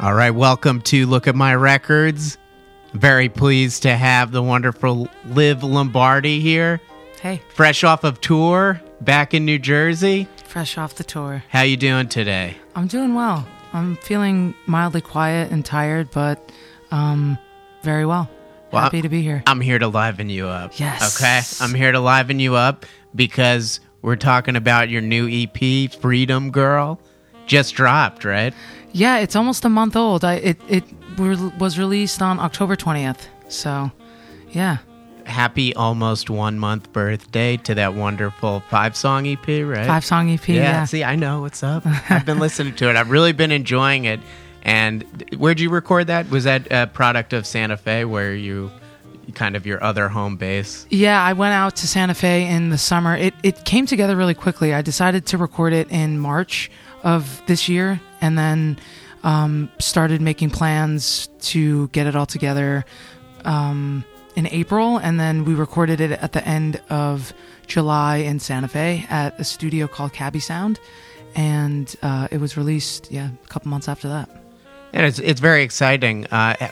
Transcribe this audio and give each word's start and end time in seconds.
All 0.00 0.14
right, 0.14 0.30
welcome 0.30 0.80
to 0.82 1.06
Look 1.06 1.26
at 1.26 1.34
My 1.34 1.54
Records. 1.54 2.38
Very 2.94 3.28
pleased 3.28 3.82
to 3.82 3.96
have 3.96 4.30
the 4.30 4.42
wonderful 4.42 5.08
Liv 5.26 5.62
Lombardi 5.62 6.40
here, 6.40 6.80
Hey, 7.20 7.42
fresh 7.52 7.82
off 7.82 8.04
of 8.04 8.20
tour 8.20 8.80
back 9.00 9.34
in 9.34 9.44
New 9.44 9.58
Jersey. 9.58 10.28
fresh 10.44 10.78
off 10.78 10.94
the 10.94 11.02
tour. 11.04 11.42
How 11.48 11.62
you 11.62 11.76
doing 11.76 12.08
today? 12.08 12.56
I'm 12.76 12.86
doing 12.86 13.14
well. 13.14 13.46
I'm 13.72 13.96
feeling 13.96 14.54
mildly 14.66 15.00
quiet 15.00 15.50
and 15.50 15.64
tired, 15.64 16.10
but 16.12 16.52
um, 16.92 17.36
very 17.82 18.06
well. 18.06 18.30
Well, 18.70 18.82
Happy 18.82 19.02
to 19.02 19.08
be 19.08 19.22
here. 19.22 19.42
I'm 19.46 19.60
here 19.60 19.78
to 19.80 19.88
liven 19.88 20.30
you 20.30 20.46
up. 20.46 20.78
Yes. 20.78 21.16
Okay. 21.20 21.40
I'm 21.64 21.74
here 21.74 21.90
to 21.90 22.00
liven 22.00 22.38
you 22.38 22.54
up 22.54 22.86
because 23.14 23.80
we're 24.00 24.16
talking 24.16 24.54
about 24.56 24.88
your 24.90 25.00
new 25.02 25.28
EP, 25.28 25.90
Freedom 25.92 26.50
Girl. 26.52 27.00
Just 27.46 27.74
dropped, 27.74 28.24
right? 28.24 28.54
Yeah, 28.92 29.18
it's 29.18 29.36
almost 29.36 29.64
a 29.64 29.68
month 29.68 29.96
old. 29.96 30.24
I 30.24 30.34
it 30.34 30.60
it 30.68 30.84
re- 31.16 31.52
was 31.58 31.78
released 31.78 32.22
on 32.22 32.38
October 32.40 32.76
20th. 32.76 33.26
So, 33.48 33.90
yeah. 34.50 34.78
Happy 35.24 35.74
almost 35.74 36.30
one 36.30 36.58
month 36.58 36.90
birthday 36.92 37.58
to 37.58 37.74
that 37.74 37.94
wonderful 37.94 38.62
five 38.70 38.96
song 38.96 39.26
EP, 39.26 39.46
right? 39.46 39.86
Five 39.86 40.04
song 40.04 40.30
EP. 40.30 40.48
Yeah, 40.48 40.54
Yeah. 40.62 40.84
see, 40.84 41.04
I 41.04 41.16
know 41.16 41.42
what's 41.42 41.62
up. 41.62 41.82
I've 42.10 42.24
been 42.24 42.38
listening 42.38 42.74
to 42.76 42.88
it. 42.88 42.96
I've 42.96 43.10
really 43.10 43.32
been 43.32 43.52
enjoying 43.52 44.06
it. 44.06 44.20
And 44.62 45.04
where'd 45.36 45.60
you 45.60 45.68
record 45.70 46.06
that? 46.08 46.30
Was 46.30 46.44
that 46.44 46.66
a 46.72 46.86
product 46.86 47.32
of 47.34 47.46
Santa 47.46 47.76
Fe, 47.76 48.04
where 48.06 48.34
you 48.34 48.70
kind 49.34 49.54
of 49.56 49.66
your 49.66 49.82
other 49.84 50.08
home 50.08 50.36
base? 50.36 50.86
Yeah, 50.90 51.22
I 51.22 51.34
went 51.34 51.52
out 51.52 51.76
to 51.76 51.86
Santa 51.86 52.14
Fe 52.14 52.46
in 52.46 52.70
the 52.70 52.78
summer. 52.78 53.14
It 53.14 53.34
it 53.42 53.64
came 53.66 53.84
together 53.86 54.16
really 54.16 54.34
quickly. 54.34 54.72
I 54.72 54.80
decided 54.82 55.26
to 55.26 55.38
record 55.38 55.74
it 55.74 55.90
in 55.90 56.18
March 56.18 56.70
of 57.02 57.42
this 57.46 57.68
year, 57.68 58.00
and 58.20 58.38
then 58.38 58.78
um, 59.24 59.70
started 59.78 60.20
making 60.20 60.50
plans 60.50 61.28
to 61.40 61.88
get 61.88 62.06
it 62.06 62.16
all 62.16 62.26
together 62.26 62.84
um, 63.44 64.04
in 64.34 64.46
April, 64.48 64.98
and 64.98 65.18
then 65.18 65.44
we 65.44 65.54
recorded 65.54 66.00
it 66.00 66.12
at 66.12 66.32
the 66.32 66.46
end 66.46 66.80
of 66.90 67.32
July 67.66 68.16
in 68.16 68.38
Santa 68.38 68.68
Fe 68.68 69.06
at 69.10 69.38
a 69.38 69.44
studio 69.44 69.86
called 69.86 70.12
Cabby 70.12 70.40
Sound, 70.40 70.78
and 71.34 71.94
uh, 72.02 72.28
it 72.30 72.40
was 72.40 72.56
released 72.56 73.10
yeah 73.10 73.30
a 73.44 73.48
couple 73.48 73.68
months 73.68 73.88
after 73.88 74.08
that. 74.08 74.28
And 74.92 75.04
it's 75.06 75.18
it's 75.18 75.40
very 75.40 75.62
exciting. 75.62 76.26
Uh, 76.26 76.68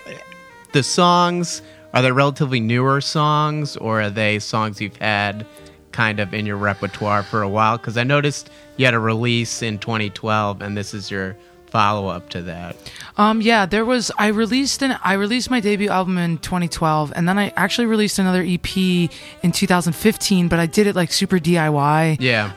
the 0.72 0.82
songs 0.82 1.62
are 1.96 2.02
they 2.02 2.12
relatively 2.12 2.60
newer 2.60 3.00
songs, 3.00 3.76
or 3.76 4.02
are 4.02 4.10
they 4.10 4.38
songs 4.38 4.80
you've 4.80 4.96
had 4.96 5.46
kind 5.92 6.20
of 6.20 6.34
in 6.34 6.44
your 6.44 6.58
repertoire 6.58 7.22
for 7.22 7.40
a 7.40 7.48
while? 7.48 7.78
Because 7.78 7.96
I 7.96 8.04
noticed 8.04 8.50
you 8.76 8.84
had 8.84 8.94
a 8.94 8.98
release 8.98 9.62
in 9.62 9.78
2012, 9.78 10.60
and 10.62 10.76
this 10.76 10.92
is 10.94 11.10
your 11.10 11.36
follow 11.66 12.08
up 12.08 12.28
to 12.30 12.42
that. 12.42 12.76
Um, 13.16 13.40
yeah, 13.42 13.66
there 13.66 13.84
was. 13.84 14.10
I 14.18 14.28
released 14.28 14.82
an. 14.82 14.96
I 15.02 15.14
released 15.14 15.50
my 15.50 15.60
debut 15.60 15.88
album 15.90 16.18
in 16.18 16.38
2012, 16.38 17.12
and 17.16 17.28
then 17.28 17.38
I 17.38 17.52
actually 17.56 17.86
released 17.86 18.18
another 18.18 18.42
EP 18.46 18.76
in 18.76 19.52
2015. 19.52 20.48
But 20.48 20.58
I 20.58 20.66
did 20.66 20.86
it 20.86 20.94
like 20.96 21.12
super 21.12 21.38
DIY, 21.38 22.16
Yeah. 22.20 22.52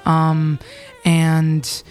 and 1.06 1.84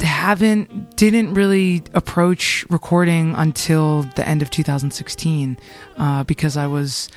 haven't 0.00 0.96
didn't 0.96 1.34
really 1.34 1.82
approach 1.94 2.66
recording 2.70 3.34
until 3.36 4.02
the 4.16 4.26
end 4.28 4.42
of 4.42 4.50
2016 4.50 5.56
uh, 5.96 6.24
because 6.24 6.56
I 6.56 6.66
was, 6.66 7.08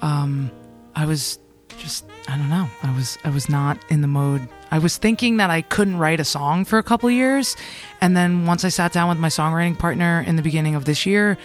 um, 0.00 0.50
I 0.94 1.06
was 1.06 1.38
just 1.78 2.04
I 2.28 2.36
don't 2.36 2.48
know. 2.48 2.68
I 2.82 2.94
was 2.94 3.18
I 3.24 3.30
was 3.30 3.48
not 3.48 3.78
in 3.88 4.00
the 4.00 4.08
mode. 4.08 4.48
I 4.70 4.78
was 4.78 4.96
thinking 4.96 5.36
that 5.36 5.50
I 5.50 5.62
couldn't 5.62 5.98
write 5.98 6.20
a 6.20 6.24
song 6.24 6.64
for 6.64 6.78
a 6.78 6.82
couple 6.82 7.10
years, 7.10 7.56
and 8.00 8.16
then 8.16 8.46
once 8.46 8.64
I 8.64 8.68
sat 8.68 8.92
down 8.92 9.08
with 9.08 9.18
my 9.18 9.28
songwriting 9.28 9.78
partner 9.78 10.24
in 10.26 10.36
the 10.36 10.42
beginning 10.42 10.74
of 10.74 10.84
this 10.84 11.04
year, 11.04 11.36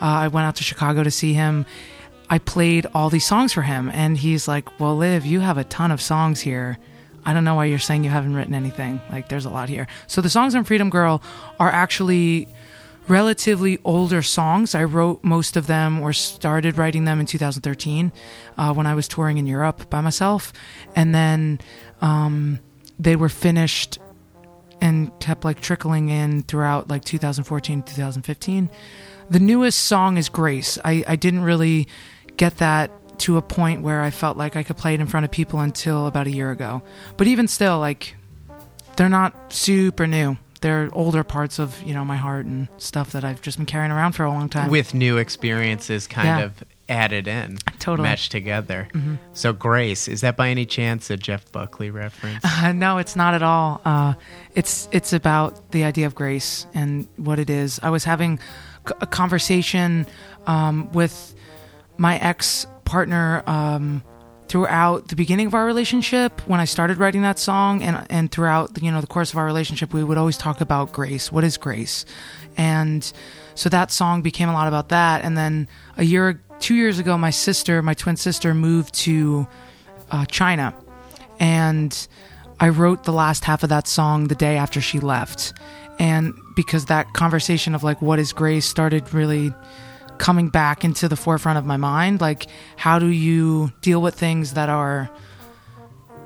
uh, 0.00 0.04
I 0.04 0.28
went 0.28 0.46
out 0.46 0.56
to 0.56 0.64
Chicago 0.64 1.02
to 1.02 1.10
see 1.10 1.32
him. 1.32 1.66
I 2.28 2.38
played 2.38 2.86
all 2.94 3.08
these 3.08 3.26
songs 3.26 3.52
for 3.52 3.62
him, 3.62 3.90
and 3.92 4.16
he's 4.18 4.46
like, 4.46 4.78
"Well, 4.78 4.96
Liv, 4.96 5.24
you 5.24 5.40
have 5.40 5.58
a 5.58 5.64
ton 5.64 5.90
of 5.90 6.00
songs 6.00 6.40
here. 6.40 6.78
I 7.24 7.32
don't 7.32 7.44
know 7.44 7.54
why 7.56 7.64
you're 7.64 7.78
saying 7.78 8.04
you 8.04 8.10
haven't 8.10 8.34
written 8.34 8.54
anything. 8.54 9.00
Like, 9.10 9.28
there's 9.28 9.46
a 9.46 9.50
lot 9.50 9.68
here." 9.68 9.86
So 10.06 10.20
the 10.20 10.30
songs 10.30 10.54
on 10.54 10.64
Freedom 10.64 10.90
Girl 10.90 11.22
are 11.58 11.70
actually 11.70 12.48
relatively 13.08 13.78
older 13.84 14.22
songs. 14.22 14.74
I 14.74 14.84
wrote 14.84 15.22
most 15.22 15.56
of 15.56 15.66
them 15.66 16.00
or 16.00 16.12
started 16.12 16.76
writing 16.76 17.04
them 17.04 17.20
in 17.20 17.26
2013 17.26 18.12
uh, 18.58 18.74
when 18.74 18.86
I 18.86 18.94
was 18.94 19.08
touring 19.08 19.38
in 19.38 19.46
Europe 19.46 19.88
by 19.90 20.00
myself. 20.00 20.52
And 20.94 21.14
then 21.14 21.60
um, 22.00 22.58
they 22.98 23.16
were 23.16 23.28
finished 23.28 23.98
and 24.80 25.10
kept 25.20 25.44
like 25.44 25.60
trickling 25.60 26.08
in 26.08 26.42
throughout 26.42 26.88
like 26.88 27.04
2014, 27.04 27.82
2015. 27.82 28.70
The 29.30 29.40
newest 29.40 29.80
song 29.80 30.16
is 30.16 30.28
Grace. 30.28 30.78
I, 30.84 31.04
I 31.06 31.16
didn't 31.16 31.42
really 31.42 31.88
get 32.36 32.58
that 32.58 32.90
to 33.20 33.38
a 33.38 33.42
point 33.42 33.82
where 33.82 34.02
I 34.02 34.10
felt 34.10 34.36
like 34.36 34.56
I 34.56 34.62
could 34.62 34.76
play 34.76 34.94
it 34.94 35.00
in 35.00 35.06
front 35.06 35.24
of 35.24 35.30
people 35.30 35.60
until 35.60 36.06
about 36.06 36.26
a 36.26 36.30
year 36.30 36.50
ago. 36.50 36.82
But 37.16 37.26
even 37.26 37.48
still, 37.48 37.78
like, 37.78 38.14
they're 38.96 39.08
not 39.08 39.52
super 39.52 40.06
new 40.06 40.36
they're 40.60 40.88
older 40.92 41.22
parts 41.24 41.58
of 41.58 41.82
you 41.82 41.94
know 41.94 42.04
my 42.04 42.16
heart 42.16 42.46
and 42.46 42.68
stuff 42.78 43.12
that 43.12 43.24
I've 43.24 43.42
just 43.42 43.56
been 43.58 43.66
carrying 43.66 43.92
around 43.92 44.12
for 44.12 44.24
a 44.24 44.30
long 44.30 44.48
time. 44.48 44.70
with 44.70 44.94
new 44.94 45.16
experiences 45.18 46.06
kind 46.06 46.26
Yeah. 46.28 46.40
of 46.44 46.64
added 46.88 47.26
in, 47.26 47.58
Totally. 47.80 47.96
Mm-hmm. 47.96 48.02
meshed 48.04 48.30
together. 48.30 48.88
So, 49.32 49.52
Grace, 49.52 50.06
is 50.06 50.20
that 50.20 50.36
by 50.36 50.50
any 50.50 50.64
chance 50.66 51.10
a 51.10 51.16
Jeff 51.16 51.50
Buckley 51.50 51.90
reference? 51.90 52.44
Uh, 52.44 52.70
no, 52.72 52.98
it's 52.98 53.16
not 53.16 53.34
at 53.34 53.42
all. 53.42 53.80
Uh, 53.84 54.14
it's 54.54 54.88
it's 54.92 55.12
about 55.12 55.72
the 55.72 55.82
idea 55.84 56.06
of 56.06 56.14
grace 56.14 56.66
and 56.74 57.08
what 57.16 57.38
it 57.40 57.50
is. 57.50 57.80
I 57.82 57.90
was 57.90 58.04
having 58.04 58.38
a 59.00 59.06
conversation 59.06 60.06
um, 60.46 60.90
with 60.92 61.34
my 61.98 62.18
ex 62.18 62.66
partner 62.84 63.42
um, 63.48 64.02
throughout 64.48 65.08
the 65.08 65.16
beginning 65.16 65.46
of 65.46 65.54
our 65.54 65.66
relationship 65.66 66.40
when 66.46 66.60
I 66.60 66.64
started 66.64 66.98
writing 66.98 67.22
that 67.22 67.38
song, 67.38 67.82
and 67.82 68.06
and 68.10 68.30
throughout 68.30 68.82
you 68.82 68.90
know 68.90 69.00
the 69.00 69.06
course 69.06 69.32
of 69.32 69.38
our 69.38 69.44
relationship, 69.44 69.92
we 69.92 70.04
would 70.04 70.18
always 70.18 70.36
talk 70.36 70.60
about 70.60 70.92
grace. 70.92 71.32
What 71.32 71.44
is 71.44 71.56
grace? 71.56 72.04
And 72.56 73.10
so 73.54 73.68
that 73.68 73.90
song 73.90 74.22
became 74.22 74.48
a 74.48 74.52
lot 74.52 74.68
about 74.68 74.88
that. 74.90 75.24
And 75.24 75.36
then 75.36 75.68
a 75.96 76.04
year, 76.04 76.40
two 76.58 76.74
years 76.74 76.98
ago, 76.98 77.18
my 77.18 77.30
sister, 77.30 77.82
my 77.82 77.94
twin 77.94 78.16
sister, 78.16 78.54
moved 78.54 78.94
to 78.94 79.46
uh, 80.10 80.24
China, 80.26 80.74
and 81.38 82.06
I 82.60 82.70
wrote 82.70 83.04
the 83.04 83.12
last 83.12 83.44
half 83.44 83.62
of 83.62 83.68
that 83.68 83.86
song 83.86 84.28
the 84.28 84.34
day 84.34 84.56
after 84.56 84.80
she 84.80 85.00
left. 85.00 85.52
And 85.98 86.34
because 86.54 86.86
that 86.86 87.12
conversation 87.14 87.74
of 87.74 87.82
like, 87.82 88.00
what 88.02 88.18
is 88.18 88.32
grace 88.32 88.66
started 88.66 89.12
really 89.12 89.52
coming 90.18 90.48
back 90.48 90.84
into 90.84 91.08
the 91.08 91.16
forefront 91.16 91.58
of 91.58 91.64
my 91.64 91.76
mind. 91.76 92.20
Like, 92.20 92.46
how 92.76 92.98
do 92.98 93.06
you 93.06 93.72
deal 93.80 94.02
with 94.02 94.14
things 94.14 94.54
that 94.54 94.68
are 94.68 95.10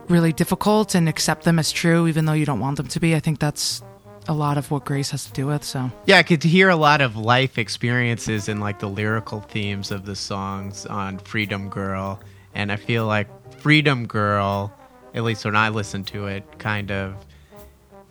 really 0.08 0.32
difficult 0.32 0.94
and 0.94 1.08
accept 1.08 1.44
them 1.44 1.58
as 1.58 1.70
true, 1.72 2.06
even 2.06 2.24
though 2.24 2.32
you 2.32 2.46
don't 2.46 2.60
want 2.60 2.76
them 2.76 2.88
to 2.88 3.00
be? 3.00 3.14
I 3.14 3.20
think 3.20 3.38
that's 3.38 3.82
a 4.28 4.34
lot 4.34 4.58
of 4.58 4.70
what 4.70 4.84
grace 4.84 5.10
has 5.10 5.24
to 5.24 5.32
do 5.32 5.46
with. 5.46 5.64
So, 5.64 5.90
yeah, 6.06 6.18
I 6.18 6.22
could 6.22 6.42
hear 6.42 6.68
a 6.68 6.76
lot 6.76 7.00
of 7.00 7.16
life 7.16 7.58
experiences 7.58 8.48
and 8.48 8.60
like 8.60 8.78
the 8.78 8.88
lyrical 8.88 9.40
themes 9.40 9.90
of 9.90 10.04
the 10.06 10.16
songs 10.16 10.86
on 10.86 11.18
Freedom 11.18 11.68
Girl. 11.68 12.20
And 12.54 12.70
I 12.70 12.76
feel 12.76 13.06
like 13.06 13.28
Freedom 13.60 14.06
Girl, 14.06 14.72
at 15.14 15.22
least 15.22 15.44
when 15.44 15.56
I 15.56 15.68
listen 15.68 16.04
to 16.04 16.26
it, 16.26 16.58
kind 16.58 16.90
of 16.90 17.14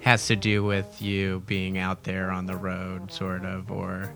has 0.02 0.28
to 0.28 0.36
do 0.36 0.64
with 0.64 1.02
you 1.02 1.44
being 1.46 1.78
out 1.78 2.04
there 2.04 2.32
on 2.32 2.46
the 2.46 2.56
road, 2.56 3.12
sort 3.12 3.44
of, 3.44 3.70
or 3.72 4.14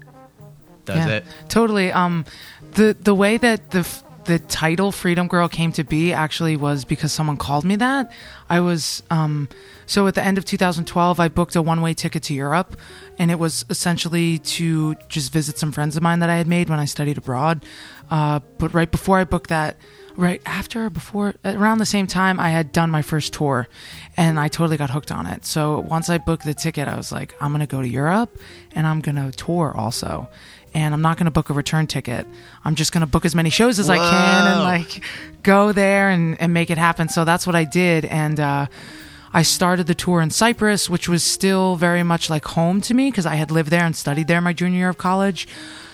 does 0.85 0.97
yeah, 0.97 1.17
it? 1.17 1.25
Totally. 1.49 1.91
Um, 1.91 2.25
the 2.73 2.95
the 2.99 3.15
way 3.15 3.37
that 3.37 3.71
the 3.71 3.79
f- 3.79 4.03
the 4.25 4.39
title 4.39 4.91
Freedom 4.91 5.27
Girl 5.27 5.47
came 5.47 5.71
to 5.73 5.83
be 5.83 6.13
actually 6.13 6.55
was 6.55 6.85
because 6.85 7.11
someone 7.11 7.37
called 7.37 7.65
me 7.65 7.75
that. 7.77 8.11
I 8.49 8.59
was 8.59 9.03
um, 9.09 9.49
so 9.85 10.07
at 10.07 10.15
the 10.15 10.23
end 10.23 10.37
of 10.37 10.45
2012, 10.45 11.19
I 11.19 11.27
booked 11.27 11.55
a 11.55 11.61
one 11.61 11.81
way 11.81 11.93
ticket 11.93 12.23
to 12.23 12.33
Europe, 12.33 12.77
and 13.17 13.31
it 13.31 13.39
was 13.39 13.65
essentially 13.69 14.39
to 14.39 14.95
just 15.09 15.31
visit 15.31 15.57
some 15.57 15.71
friends 15.71 15.97
of 15.97 16.03
mine 16.03 16.19
that 16.19 16.29
I 16.29 16.37
had 16.37 16.47
made 16.47 16.69
when 16.69 16.79
I 16.79 16.85
studied 16.85 17.17
abroad. 17.17 17.65
Uh, 18.09 18.39
but 18.57 18.73
right 18.73 18.89
before 18.89 19.17
I 19.17 19.23
booked 19.23 19.49
that, 19.49 19.77
right 20.15 20.41
after 20.45 20.89
before 20.89 21.33
around 21.43 21.79
the 21.79 21.85
same 21.85 22.07
time 22.07 22.39
I 22.39 22.49
had 22.49 22.71
done 22.71 22.91
my 22.91 23.01
first 23.01 23.33
tour 23.33 23.67
and 24.15 24.39
I 24.39 24.47
totally 24.47 24.77
got 24.77 24.89
hooked 24.89 25.11
on 25.11 25.25
it. 25.25 25.45
So 25.45 25.79
once 25.79 26.09
I 26.09 26.17
booked 26.17 26.45
the 26.45 26.53
ticket, 26.53 26.87
I 26.87 26.95
was 26.95 27.11
like, 27.11 27.35
I'm 27.41 27.51
going 27.51 27.61
to 27.61 27.67
go 27.67 27.81
to 27.81 27.87
Europe 27.87 28.37
and 28.73 28.85
I'm 28.85 29.01
going 29.01 29.15
to 29.15 29.31
tour 29.35 29.73
also. 29.75 30.29
And 30.73 30.93
I'm 30.93 31.01
not 31.01 31.17
going 31.17 31.25
to 31.25 31.31
book 31.31 31.49
a 31.49 31.53
return 31.53 31.87
ticket. 31.87 32.25
I'm 32.65 32.75
just 32.75 32.91
going 32.91 33.01
to 33.01 33.07
book 33.07 33.25
as 33.25 33.35
many 33.35 33.49
shows 33.49 33.79
as 33.79 33.89
I 33.89 33.97
can 33.97 34.47
and 34.51 34.59
like 34.63 35.03
go 35.43 35.71
there 35.71 36.09
and, 36.09 36.39
and 36.41 36.53
make 36.53 36.69
it 36.69 36.77
happen. 36.77 37.09
So 37.09 37.25
that's 37.25 37.45
what 37.45 37.55
I 37.55 37.63
did. 37.63 38.05
And, 38.05 38.39
uh, 38.39 38.65
I 39.35 39.41
started 39.41 39.87
the 39.87 39.95
tour 39.95 40.21
in 40.21 40.29
Cyprus, 40.29 40.91
which 40.91 41.09
was 41.09 41.23
still 41.23 41.75
very 41.75 42.03
much 42.03 42.29
like 42.29 42.45
home 42.45 42.81
to 42.81 42.93
me 42.93 43.09
because 43.09 43.25
I 43.25 43.33
had 43.33 43.49
lived 43.49 43.71
there 43.71 43.83
and 43.83 43.95
studied 43.95 44.27
there 44.27 44.39
my 44.41 44.53
junior 44.53 44.77
year 44.77 44.89
of 44.89 44.99
college. 44.99 45.47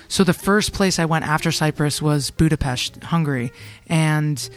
So 0.10 0.26
the 0.26 0.34
first 0.34 0.74
place 0.74 1.00
I 1.00 1.06
went 1.06 1.26
after 1.26 1.50
Cyprus 1.52 2.02
was 2.02 2.32
Budapest, 2.32 3.02
Hungary. 3.04 3.54
And 3.88 4.50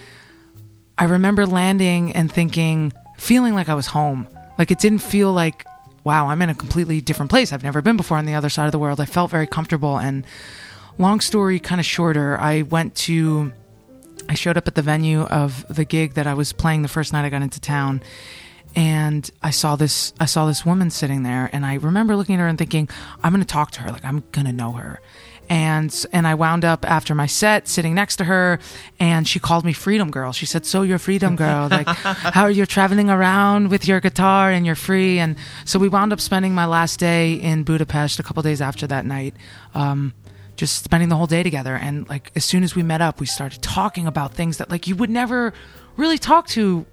I 0.99 1.05
remember 1.05 1.47
landing 1.47 2.13
and 2.13 2.33
thinking, 2.33 2.93
feeling 3.19 3.55
like 3.55 3.69
I 3.69 3.75
was 3.75 3.87
home. 3.87 4.27
Like 4.59 4.73
it 4.73 4.81
didn't 4.81 5.01
feel 5.01 5.33
like 5.33 5.65
wow, 6.05 6.29
I'm 6.29 6.43
in 6.43 6.51
a 6.51 6.55
completely 6.55 7.01
different 7.01 7.31
place. 7.31 7.53
I've 7.53 7.63
never 7.63 7.83
been 7.83 7.97
before 7.97 8.19
on 8.19 8.27
the 8.27 8.35
other 8.35 8.49
side 8.49 8.67
of 8.67 8.73
the 8.73 8.79
world. 8.79 9.01
I 9.01 9.05
felt 9.05 9.31
very 9.31 9.47
comfortable. 9.47 9.99
And 9.99 10.25
long 10.99 11.21
story 11.21 11.59
kind 11.59 11.81
of 11.81 11.87
shorter, 11.87 12.39
I 12.39 12.63
went 12.63 12.95
to, 12.97 13.53
I 14.29 14.35
showed 14.35 14.57
up 14.57 14.67
at 14.69 14.75
the 14.75 14.83
venue 14.83 15.23
of 15.23 15.65
the 15.69 15.85
gig 15.85 16.15
that 16.15 16.27
I 16.27 16.35
was 16.35 16.53
playing 16.53 16.83
the 16.83 16.89
first 16.89 17.13
night 17.13 17.25
I 17.25 17.31
got 17.31 17.43
into 17.43 17.61
town. 17.61 18.03
And 18.75 19.31
I 19.43 19.51
saw 19.51 19.77
this, 19.77 20.15
I 20.19 20.25
saw 20.25 20.47
this 20.47 20.65
woman 20.65 20.91
sitting 20.91 21.25
there, 21.25 21.51
and 21.53 21.67
I 21.67 21.75
remember 21.75 22.17
looking 22.17 22.37
at 22.37 22.41
her 22.41 22.49
and 22.49 22.57
thinking, 22.57 22.89
I'm 23.23 23.33
going 23.33 23.45
to 23.45 23.47
talk 23.47 23.71
to 23.73 23.83
her, 23.83 23.91
like 23.91 24.05
I'm 24.05 24.25
going 24.33 24.47
to 24.47 24.53
know 24.53 24.73
her 24.73 25.01
and 25.53 26.07
and 26.13 26.27
I 26.27 26.35
wound 26.35 26.65
up 26.65 26.91
after 26.91 27.15
my 27.15 27.27
set 27.27 27.69
sitting 27.69 27.95
next 27.95 28.17
to 28.17 28.25
her, 28.25 28.59
and 28.99 29.29
she 29.29 29.39
called 29.39 29.67
me 29.67 29.75
Freedom 29.75 30.11
Girl. 30.11 30.33
She 30.33 30.47
said, 30.47 30.65
"So 30.65 30.81
you're 30.81 30.99
Freedom 30.99 31.37
Girl? 31.37 31.69
Like, 31.71 31.87
how 32.37 32.45
are 32.45 32.51
you 32.51 32.65
traveling 32.65 33.11
around 33.11 33.69
with 33.69 33.87
your 33.87 34.01
guitar 34.01 34.51
and 34.51 34.65
you're 34.65 34.75
free?" 34.75 35.19
And 35.19 35.37
so 35.67 35.79
we 35.79 35.91
wound 35.91 36.11
up 36.11 36.21
spending 36.21 36.55
my 36.55 36.65
last 36.65 36.99
day 36.99 37.35
in 37.35 37.65
Budapest 37.65 38.19
a 38.19 38.23
couple 38.23 38.43
days 38.43 38.63
after 38.63 38.87
that 38.87 39.05
night. 39.05 39.35
Um, 39.75 40.15
just 40.57 40.85
spending 40.85 41.11
the 41.11 41.17
whole 41.17 41.27
day 41.27 41.43
together 41.43 41.75
and 41.75 42.09
like 42.09 42.31
as 42.37 42.45
soon 42.45 42.63
as 42.63 42.77
we 42.77 42.83
met 42.83 43.01
up 43.01 43.19
we 43.21 43.27
started 43.27 43.61
talking 43.63 44.07
about 44.07 44.35
things 44.35 44.59
that 44.59 44.71
like 44.71 44.87
you 44.87 44.95
would 44.95 45.09
never 45.09 45.53
really 45.97 46.19
talk 46.19 46.47
to 46.47 46.85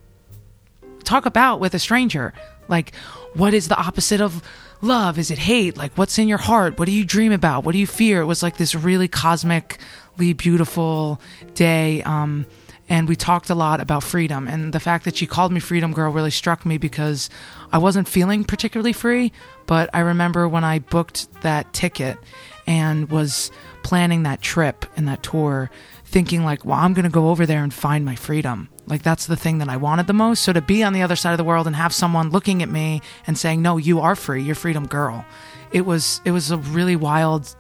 talk 1.04 1.26
about 1.26 1.60
with 1.60 1.74
a 1.74 1.78
stranger 1.78 2.34
like 2.70 2.96
what 3.36 3.54
is 3.54 3.68
the 3.68 3.78
opposite 3.78 4.22
of 4.22 4.42
love? 4.82 5.18
Is 5.18 5.32
it 5.32 5.38
hate? 5.38 5.78
Like, 5.78 5.98
what's 5.98 6.18
in 6.18 6.28
your 6.28 6.38
heart? 6.38 6.80
What 6.80 6.86
do 6.86 6.92
you 6.92 7.06
dream 7.06 7.32
about? 7.32 7.64
What 7.64 7.74
do 7.74 7.78
you 7.78 7.88
fear? 7.88 8.22
It 8.22 8.26
was 8.26 8.44
like 8.44 8.58
this 8.58 8.76
really 8.76 9.08
cosmically 9.08 10.34
beautiful 10.34 11.20
day. 11.54 12.02
Um, 12.04 12.46
and 12.90 13.08
we 13.08 13.16
talked 13.16 13.52
a 13.52 13.56
lot 13.56 13.82
about 13.82 14.04
freedom. 14.04 14.48
And 14.48 14.74
the 14.74 14.80
fact 14.80 15.06
that 15.06 15.16
she 15.16 15.28
called 15.28 15.52
me 15.52 15.60
Freedom 15.60 15.94
Girl 15.94 16.12
really 16.12 16.32
struck 16.32 16.66
me 16.66 16.78
because 16.78 17.30
I 17.72 17.78
wasn't 17.78 18.08
feeling 18.08 18.44
particularly 18.44 18.94
free. 18.94 19.32
But 19.68 19.92
I 19.94 20.00
remember 20.00 20.48
when 20.48 20.64
I 20.64 20.80
booked 20.80 21.42
that 21.42 21.72
ticket 21.72 22.18
and 22.66 23.10
was 23.10 23.52
planning 23.84 24.24
that 24.24 24.42
trip 24.42 24.86
and 24.98 25.08
that 25.08 25.22
tour, 25.22 25.70
thinking, 26.06 26.44
like, 26.44 26.66
well, 26.66 26.80
I'm 26.80 26.94
going 26.94 27.04
to 27.04 27.12
go 27.12 27.30
over 27.30 27.46
there 27.46 27.64
and 27.64 27.74
find 27.74 28.04
my 28.04 28.16
freedom. 28.16 28.70
Like 28.90 29.04
that's 29.04 29.28
the 29.28 29.38
thing 29.38 29.60
that 29.60 29.70
I 29.70 29.78
wanted 29.78 30.08
the 30.08 30.14
most. 30.14 30.42
So 30.42 30.52
to 30.52 30.62
be 30.62 30.84
on 30.84 30.94
the 30.94 31.04
other 31.04 31.16
side 31.16 31.32
of 31.32 31.38
the 31.38 31.44
world 31.44 31.68
and 31.68 31.76
have 31.76 31.94
someone 31.94 32.32
looking 32.32 32.64
at 32.64 32.70
me 32.70 33.02
and 33.28 33.38
saying, 33.38 33.62
"No, 33.62 33.78
you 33.78 34.00
are 34.00 34.16
free. 34.16 34.42
You're 34.44 34.56
freedom 34.56 34.88
girl." 34.88 35.26
It 35.72 35.86
was 35.86 36.22
it 36.26 36.32
was 36.32 36.50
a 36.50 36.58
really 36.58 36.96
wild 36.96 37.56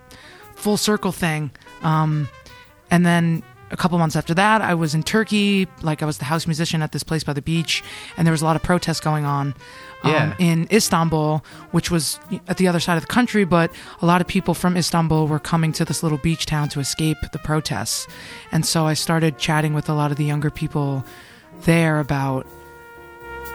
full 0.55 0.77
circle 0.77 1.11
thing. 1.11 1.51
Um, 1.83 2.27
and 2.91 3.05
then 3.05 3.43
a 3.71 3.77
couple 3.77 3.97
months 3.97 4.15
after 4.15 4.33
that, 4.33 4.61
I 4.61 4.73
was 4.73 4.95
in 4.95 5.03
Turkey. 5.03 5.67
Like 5.81 6.01
I 6.01 6.05
was 6.05 6.17
the 6.17 6.25
house 6.25 6.47
musician 6.47 6.81
at 6.81 6.91
this 6.91 7.03
place 7.03 7.23
by 7.23 7.33
the 7.33 7.41
beach, 7.41 7.83
and 8.17 8.25
there 8.25 8.31
was 8.31 8.41
a 8.41 8.45
lot 8.45 8.55
of 8.55 8.63
protests 8.63 8.99
going 8.99 9.25
on. 9.25 9.53
Um, 10.03 10.11
Yeah. 10.11 10.33
in 10.39 10.67
Istanbul, 10.71 11.43
which 11.71 11.91
was 11.91 12.19
at 12.47 12.55
the 12.57 12.67
other 12.69 12.79
side 12.79 12.95
of 12.95 13.01
the 13.01 13.07
country, 13.13 13.43
but 13.43 13.69
a 14.01 14.05
lot 14.05 14.21
of 14.21 14.27
people 14.27 14.53
from 14.53 14.77
Istanbul 14.77 15.27
were 15.27 15.39
coming 15.39 15.73
to 15.73 15.83
this 15.83 16.01
little 16.03 16.17
beach 16.17 16.45
town 16.45 16.69
to 16.69 16.79
escape 16.79 17.17
the 17.33 17.39
protests. 17.39 18.07
And 18.51 18.65
so 18.65 18.87
I 18.87 18.93
started 18.93 19.37
chatting 19.37 19.73
with 19.73 19.89
a 19.89 19.93
lot 19.93 20.09
of 20.11 20.17
the 20.17 20.23
younger 20.23 20.49
people 20.49 21.03
there 21.65 21.99
about 21.99 22.47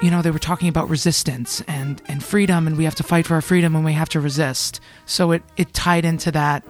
you 0.03 0.11
know 0.11 0.21
they 0.23 0.31
were 0.31 0.39
talking 0.39 0.69
about 0.69 0.91
resistance 0.91 1.63
and 1.67 2.03
and 2.09 2.23
freedom 2.23 2.67
and 2.67 2.77
we 2.77 2.85
have 2.85 2.97
to 2.97 3.03
fight 3.03 3.27
for 3.27 3.35
our 3.35 3.41
freedom 3.41 3.75
and 3.75 3.85
we 3.85 3.93
have 3.95 4.09
to 4.11 4.21
resist. 4.21 4.81
So 5.07 5.33
it 5.33 5.43
it 5.57 5.73
tied 5.73 6.05
into 6.05 6.31
that 6.33 6.63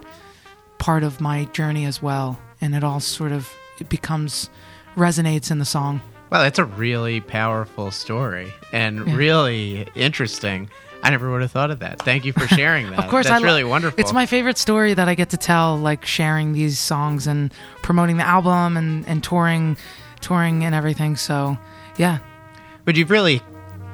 part 0.78 1.02
of 1.02 1.20
my 1.20 1.46
journey 1.46 1.84
as 1.86 2.00
well 2.02 2.38
and 2.64 2.74
it 2.74 2.82
all 2.82 3.00
sort 3.00 3.32
of 3.32 3.52
it 3.78 3.88
becomes 3.88 4.48
resonates 4.96 5.50
in 5.50 5.58
the 5.58 5.64
song. 5.64 6.00
Well, 6.30 6.42
that's 6.42 6.58
a 6.58 6.64
really 6.64 7.20
powerful 7.20 7.90
story 7.90 8.52
and 8.72 9.06
Yeah. 9.06 9.14
really 9.16 9.86
interesting. 9.94 10.68
I 11.02 11.10
never 11.10 11.30
would 11.30 11.42
have 11.42 11.52
thought 11.52 11.70
of 11.70 11.80
that. 11.80 12.00
Thank 12.00 12.24
you 12.24 12.32
for 12.32 12.46
sharing 12.56 12.88
that. 12.90 12.98
Of 13.00 13.10
course, 13.10 13.26
that's 13.26 13.36
I 13.36 13.38
lo- 13.38 13.44
really 13.44 13.64
wonderful. 13.64 14.00
It's 14.00 14.12
my 14.12 14.24
favorite 14.26 14.56
story 14.56 14.94
that 14.94 15.08
I 15.08 15.14
get 15.14 15.30
to 15.30 15.36
tell, 15.36 15.76
like 15.76 16.06
sharing 16.06 16.52
these 16.54 16.78
songs 16.78 17.26
and 17.26 17.52
promoting 17.82 18.16
the 18.16 18.24
album 18.26 18.76
and, 18.76 19.06
and 19.06 19.22
touring, 19.22 19.76
touring 20.20 20.64
and 20.64 20.74
everything. 20.74 21.16
So, 21.16 21.58
yeah, 21.98 22.18
But 22.86 22.96
you've 22.96 23.10
really 23.10 23.42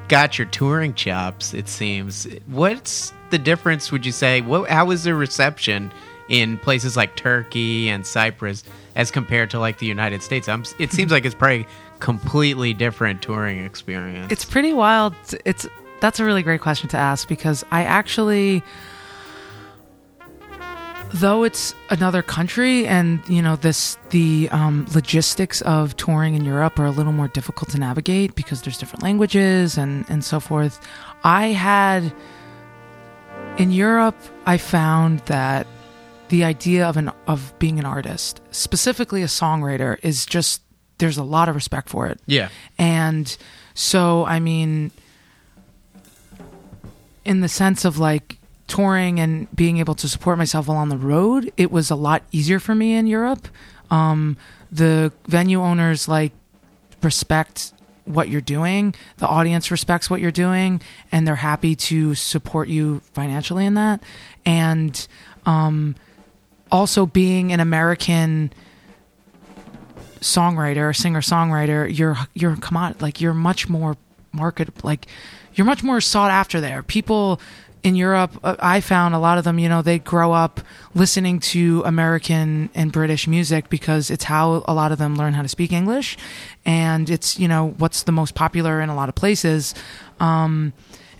got 0.07 0.37
your 0.37 0.47
touring 0.47 0.93
chops, 0.93 1.53
it 1.53 1.67
seems. 1.67 2.27
What's 2.47 3.11
the 3.29 3.37
difference, 3.37 3.91
would 3.91 4.05
you 4.05 4.11
say? 4.13 4.41
What, 4.41 4.69
how 4.69 4.85
was 4.85 5.03
the 5.03 5.13
reception 5.13 5.91
in 6.29 6.57
places 6.57 6.95
like 6.97 7.15
Turkey 7.15 7.89
and 7.89 8.05
Cyprus 8.05 8.63
as 8.95 9.11
compared 9.11 9.49
to 9.51 9.59
like 9.59 9.79
the 9.79 9.85
United 9.85 10.21
States? 10.21 10.47
I'm, 10.47 10.63
it 10.79 10.91
seems 10.97 11.11
like 11.11 11.25
it's 11.25 11.35
probably 11.35 11.67
completely 11.99 12.73
different 12.73 13.21
touring 13.21 13.63
experience. 13.63 14.31
it's 14.31 14.43
pretty 14.45 14.73
wild. 14.73 15.13
It's 15.45 15.67
that's 16.01 16.19
a 16.19 16.25
really 16.25 16.43
great 16.43 16.61
question 16.61 16.89
to 16.89 16.97
ask 16.97 17.27
because 17.27 17.63
I 17.69 17.83
actually, 17.83 18.63
though 21.13 21.43
it's 21.43 21.75
another 21.91 22.23
country 22.23 22.87
and 22.87 23.21
you 23.29 23.41
know 23.41 23.55
this 23.55 23.97
the 24.09 24.49
um, 24.51 24.87
logistics 24.93 25.61
of 25.61 25.95
touring 25.95 26.33
in 26.33 26.43
Europe 26.43 26.79
are 26.79 26.85
a 26.85 26.91
little 26.91 27.13
more 27.13 27.27
difficult 27.27 27.69
to 27.71 27.77
navigate 27.77 28.35
because 28.35 28.63
there's 28.63 28.77
different 28.77 29.03
languages 29.03 29.77
and 29.77 30.05
and 30.09 30.25
so 30.25 30.39
forth. 30.39 30.85
I 31.23 31.47
had 31.49 32.11
in 33.57 33.71
Europe, 33.71 34.15
I 34.45 34.57
found 34.57 35.19
that 35.21 35.67
the 36.31 36.45
idea 36.45 36.87
of 36.87 36.95
an 36.95 37.11
of 37.27 37.53
being 37.59 37.77
an 37.77 37.85
artist, 37.85 38.39
specifically 38.51 39.21
a 39.21 39.27
songwriter, 39.27 39.99
is 40.01 40.25
just 40.25 40.61
there's 40.97 41.17
a 41.17 41.23
lot 41.23 41.49
of 41.49 41.55
respect 41.55 41.89
for 41.89 42.07
it. 42.07 42.19
yeah. 42.25 42.47
And 42.77 43.35
so, 43.73 44.25
I 44.25 44.39
mean, 44.39 44.91
in 47.25 47.41
the 47.41 47.49
sense 47.49 47.83
of 47.83 47.99
like 47.99 48.37
touring 48.67 49.19
and 49.19 49.53
being 49.53 49.77
able 49.79 49.93
to 49.95 50.07
support 50.07 50.37
myself 50.37 50.67
while 50.67 50.77
on 50.77 50.87
the 50.87 50.97
road, 50.97 51.51
it 51.57 51.69
was 51.69 51.91
a 51.91 51.95
lot 51.95 52.23
easier 52.31 52.59
for 52.59 52.73
me 52.73 52.95
in 52.95 53.07
Europe. 53.07 53.49
Um, 53.89 54.37
the 54.71 55.11
venue 55.27 55.61
owners 55.61 56.07
like 56.07 56.31
respect 57.01 57.73
what 58.05 58.29
you're 58.29 58.39
doing, 58.39 58.95
the 59.17 59.27
audience 59.27 59.69
respects 59.69 60.09
what 60.09 60.21
you're 60.21 60.31
doing, 60.31 60.81
and 61.11 61.27
they're 61.27 61.35
happy 61.35 61.75
to 61.75 62.15
support 62.15 62.69
you 62.69 63.01
financially 63.13 63.65
in 63.65 63.73
that. 63.73 64.01
And 64.45 65.05
um, 65.45 65.95
also 66.71 67.05
being 67.05 67.51
an 67.51 67.59
American 67.59 68.51
songwriter, 70.21 70.95
singer 70.95 71.21
songwriter, 71.21 71.95
you're 71.95 72.17
you're 72.33 72.55
come 72.55 72.77
on, 72.77 72.95
like 72.99 73.19
you're 73.19 73.33
much 73.33 73.67
more 73.67 73.97
market 74.31 74.83
like 74.83 75.07
you're 75.53 75.65
much 75.65 75.83
more 75.83 75.99
sought 75.99 76.31
after 76.31 76.61
there. 76.61 76.83
People 76.83 77.41
in 77.83 77.95
Europe, 77.95 78.39
uh, 78.43 78.55
I 78.59 78.79
found 78.79 79.15
a 79.15 79.19
lot 79.19 79.39
of 79.39 79.43
them, 79.43 79.57
you 79.57 79.67
know, 79.67 79.81
they 79.81 79.97
grow 79.97 80.33
up 80.33 80.61
listening 80.93 81.39
to 81.39 81.81
American 81.83 82.69
and 82.75 82.91
British 82.91 83.27
music 83.27 83.69
because 83.69 84.11
it's 84.11 84.25
how 84.25 84.63
a 84.67 84.73
lot 84.73 84.91
of 84.91 84.99
them 84.99 85.15
learn 85.15 85.33
how 85.33 85.41
to 85.41 85.47
speak 85.47 85.71
English, 85.71 86.17
and 86.63 87.09
it's 87.09 87.39
you 87.39 87.47
know 87.47 87.73
what's 87.77 88.03
the 88.03 88.11
most 88.11 88.35
popular 88.35 88.81
in 88.81 88.89
a 88.89 88.95
lot 88.95 89.09
of 89.09 89.15
places, 89.15 89.73
um, 90.19 90.73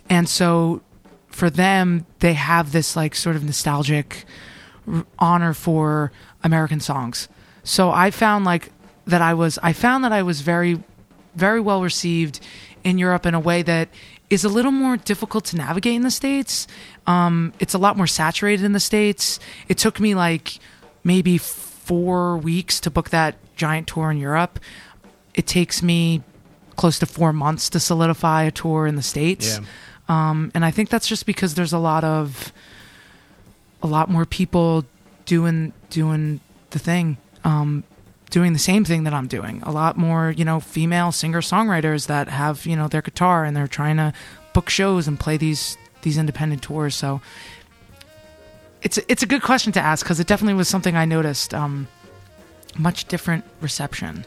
and 0.08 0.28
so 0.28 0.80
for 1.28 1.50
them 1.50 2.06
they 2.20 2.34
have 2.34 2.72
this 2.72 2.94
like 2.94 3.14
sort 3.14 3.34
of 3.34 3.42
nostalgic 3.42 4.24
honor 5.18 5.54
for 5.54 6.12
American 6.42 6.80
songs. 6.80 7.28
So 7.64 7.90
I 7.90 8.10
found 8.10 8.44
like 8.44 8.72
that 9.06 9.22
I 9.22 9.34
was 9.34 9.58
I 9.62 9.72
found 9.72 10.04
that 10.04 10.12
I 10.12 10.22
was 10.22 10.40
very 10.40 10.82
very 11.34 11.60
well 11.60 11.82
received 11.82 12.40
in 12.84 12.98
Europe 12.98 13.26
in 13.26 13.34
a 13.34 13.40
way 13.40 13.62
that 13.62 13.88
is 14.28 14.44
a 14.44 14.48
little 14.48 14.72
more 14.72 14.96
difficult 14.96 15.44
to 15.44 15.56
navigate 15.56 15.94
in 15.94 16.02
the 16.02 16.10
states. 16.10 16.66
Um, 17.06 17.52
it's 17.58 17.74
a 17.74 17.78
lot 17.78 17.96
more 17.96 18.06
saturated 18.06 18.64
in 18.64 18.72
the 18.72 18.80
states. 18.80 19.38
It 19.68 19.78
took 19.78 20.00
me 20.00 20.14
like 20.14 20.58
maybe 21.04 21.38
four 21.38 22.38
weeks 22.38 22.80
to 22.80 22.90
book 22.90 23.10
that 23.10 23.36
giant 23.56 23.88
tour 23.88 24.10
in 24.10 24.16
Europe. 24.16 24.58
It 25.34 25.46
takes 25.46 25.82
me 25.82 26.22
close 26.76 26.98
to 27.00 27.06
four 27.06 27.32
months 27.32 27.68
to 27.70 27.80
solidify 27.80 28.44
a 28.44 28.50
tour 28.50 28.86
in 28.86 28.96
the 28.96 29.02
states. 29.02 29.58
Yeah. 29.58 29.66
Um, 30.08 30.50
and 30.54 30.64
I 30.64 30.70
think 30.70 30.88
that's 30.88 31.06
just 31.06 31.26
because 31.26 31.54
there's 31.54 31.72
a 31.72 31.78
lot 31.78 32.04
of 32.04 32.52
a 33.82 33.86
lot 33.86 34.08
more 34.08 34.24
people 34.24 34.84
doing 35.24 35.72
doing 35.90 36.40
the 36.70 36.78
thing, 36.78 37.16
um, 37.44 37.84
doing 38.30 38.52
the 38.52 38.58
same 38.58 38.84
thing 38.84 39.04
that 39.04 39.12
I'm 39.12 39.26
doing. 39.26 39.62
A 39.64 39.72
lot 39.72 39.96
more, 39.96 40.30
you 40.30 40.44
know, 40.44 40.60
female 40.60 41.12
singer 41.12 41.40
songwriters 41.40 42.06
that 42.06 42.28
have 42.28 42.66
you 42.66 42.76
know 42.76 42.88
their 42.88 43.02
guitar 43.02 43.44
and 43.44 43.56
they're 43.56 43.68
trying 43.68 43.96
to 43.96 44.12
book 44.52 44.68
shows 44.70 45.08
and 45.08 45.18
play 45.18 45.36
these 45.36 45.76
these 46.02 46.18
independent 46.18 46.62
tours. 46.62 46.94
So 46.94 47.20
it's 48.82 48.98
it's 49.08 49.22
a 49.22 49.26
good 49.26 49.42
question 49.42 49.72
to 49.72 49.80
ask 49.80 50.04
because 50.04 50.20
it 50.20 50.26
definitely 50.26 50.54
was 50.54 50.68
something 50.68 50.96
I 50.96 51.04
noticed. 51.04 51.54
Um, 51.54 51.88
much 52.76 53.06
different 53.06 53.44
reception. 53.60 54.24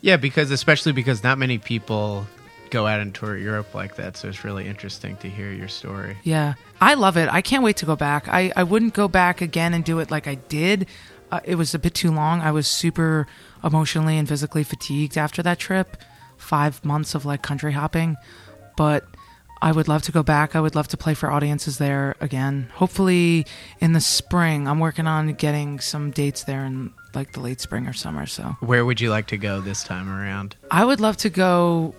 Yeah, 0.00 0.16
because 0.16 0.50
especially 0.50 0.92
because 0.92 1.22
not 1.22 1.38
many 1.38 1.58
people 1.58 2.26
go 2.70 2.86
out 2.86 3.00
and 3.00 3.14
tour 3.14 3.36
Europe 3.36 3.74
like 3.74 3.96
that, 3.96 4.16
so 4.16 4.28
it's 4.28 4.44
really 4.44 4.66
interesting 4.66 5.16
to 5.18 5.28
hear 5.28 5.52
your 5.52 5.68
story. 5.68 6.16
Yeah, 6.24 6.54
I 6.84 6.92
love 6.92 7.16
it. 7.16 7.30
I 7.32 7.40
can't 7.40 7.64
wait 7.64 7.78
to 7.78 7.86
go 7.86 7.96
back. 7.96 8.28
I, 8.28 8.52
I 8.54 8.62
wouldn't 8.62 8.92
go 8.92 9.08
back 9.08 9.40
again 9.40 9.72
and 9.72 9.82
do 9.82 10.00
it 10.00 10.10
like 10.10 10.26
I 10.26 10.34
did. 10.34 10.86
Uh, 11.32 11.40
it 11.42 11.54
was 11.54 11.74
a 11.74 11.78
bit 11.78 11.94
too 11.94 12.10
long. 12.10 12.42
I 12.42 12.52
was 12.52 12.68
super 12.68 13.26
emotionally 13.64 14.18
and 14.18 14.28
physically 14.28 14.64
fatigued 14.64 15.16
after 15.16 15.42
that 15.44 15.58
trip. 15.58 15.96
Five 16.36 16.84
months 16.84 17.14
of 17.14 17.24
like 17.24 17.40
country 17.40 17.72
hopping, 17.72 18.16
but 18.76 19.06
I 19.62 19.72
would 19.72 19.88
love 19.88 20.02
to 20.02 20.12
go 20.12 20.22
back. 20.22 20.54
I 20.54 20.60
would 20.60 20.74
love 20.74 20.88
to 20.88 20.98
play 20.98 21.14
for 21.14 21.30
audiences 21.30 21.78
there 21.78 22.16
again. 22.20 22.68
Hopefully 22.74 23.46
in 23.80 23.94
the 23.94 24.00
spring. 24.02 24.68
I'm 24.68 24.78
working 24.78 25.06
on 25.06 25.32
getting 25.32 25.80
some 25.80 26.10
dates 26.10 26.44
there 26.44 26.66
in 26.66 26.92
like 27.14 27.32
the 27.32 27.40
late 27.40 27.62
spring 27.62 27.86
or 27.86 27.94
summer. 27.94 28.26
So 28.26 28.58
Where 28.60 28.84
would 28.84 29.00
you 29.00 29.08
like 29.08 29.28
to 29.28 29.38
go 29.38 29.62
this 29.62 29.84
time 29.84 30.10
around? 30.10 30.54
I 30.70 30.84
would 30.84 31.00
love 31.00 31.16
to 31.18 31.30
go 31.30 31.94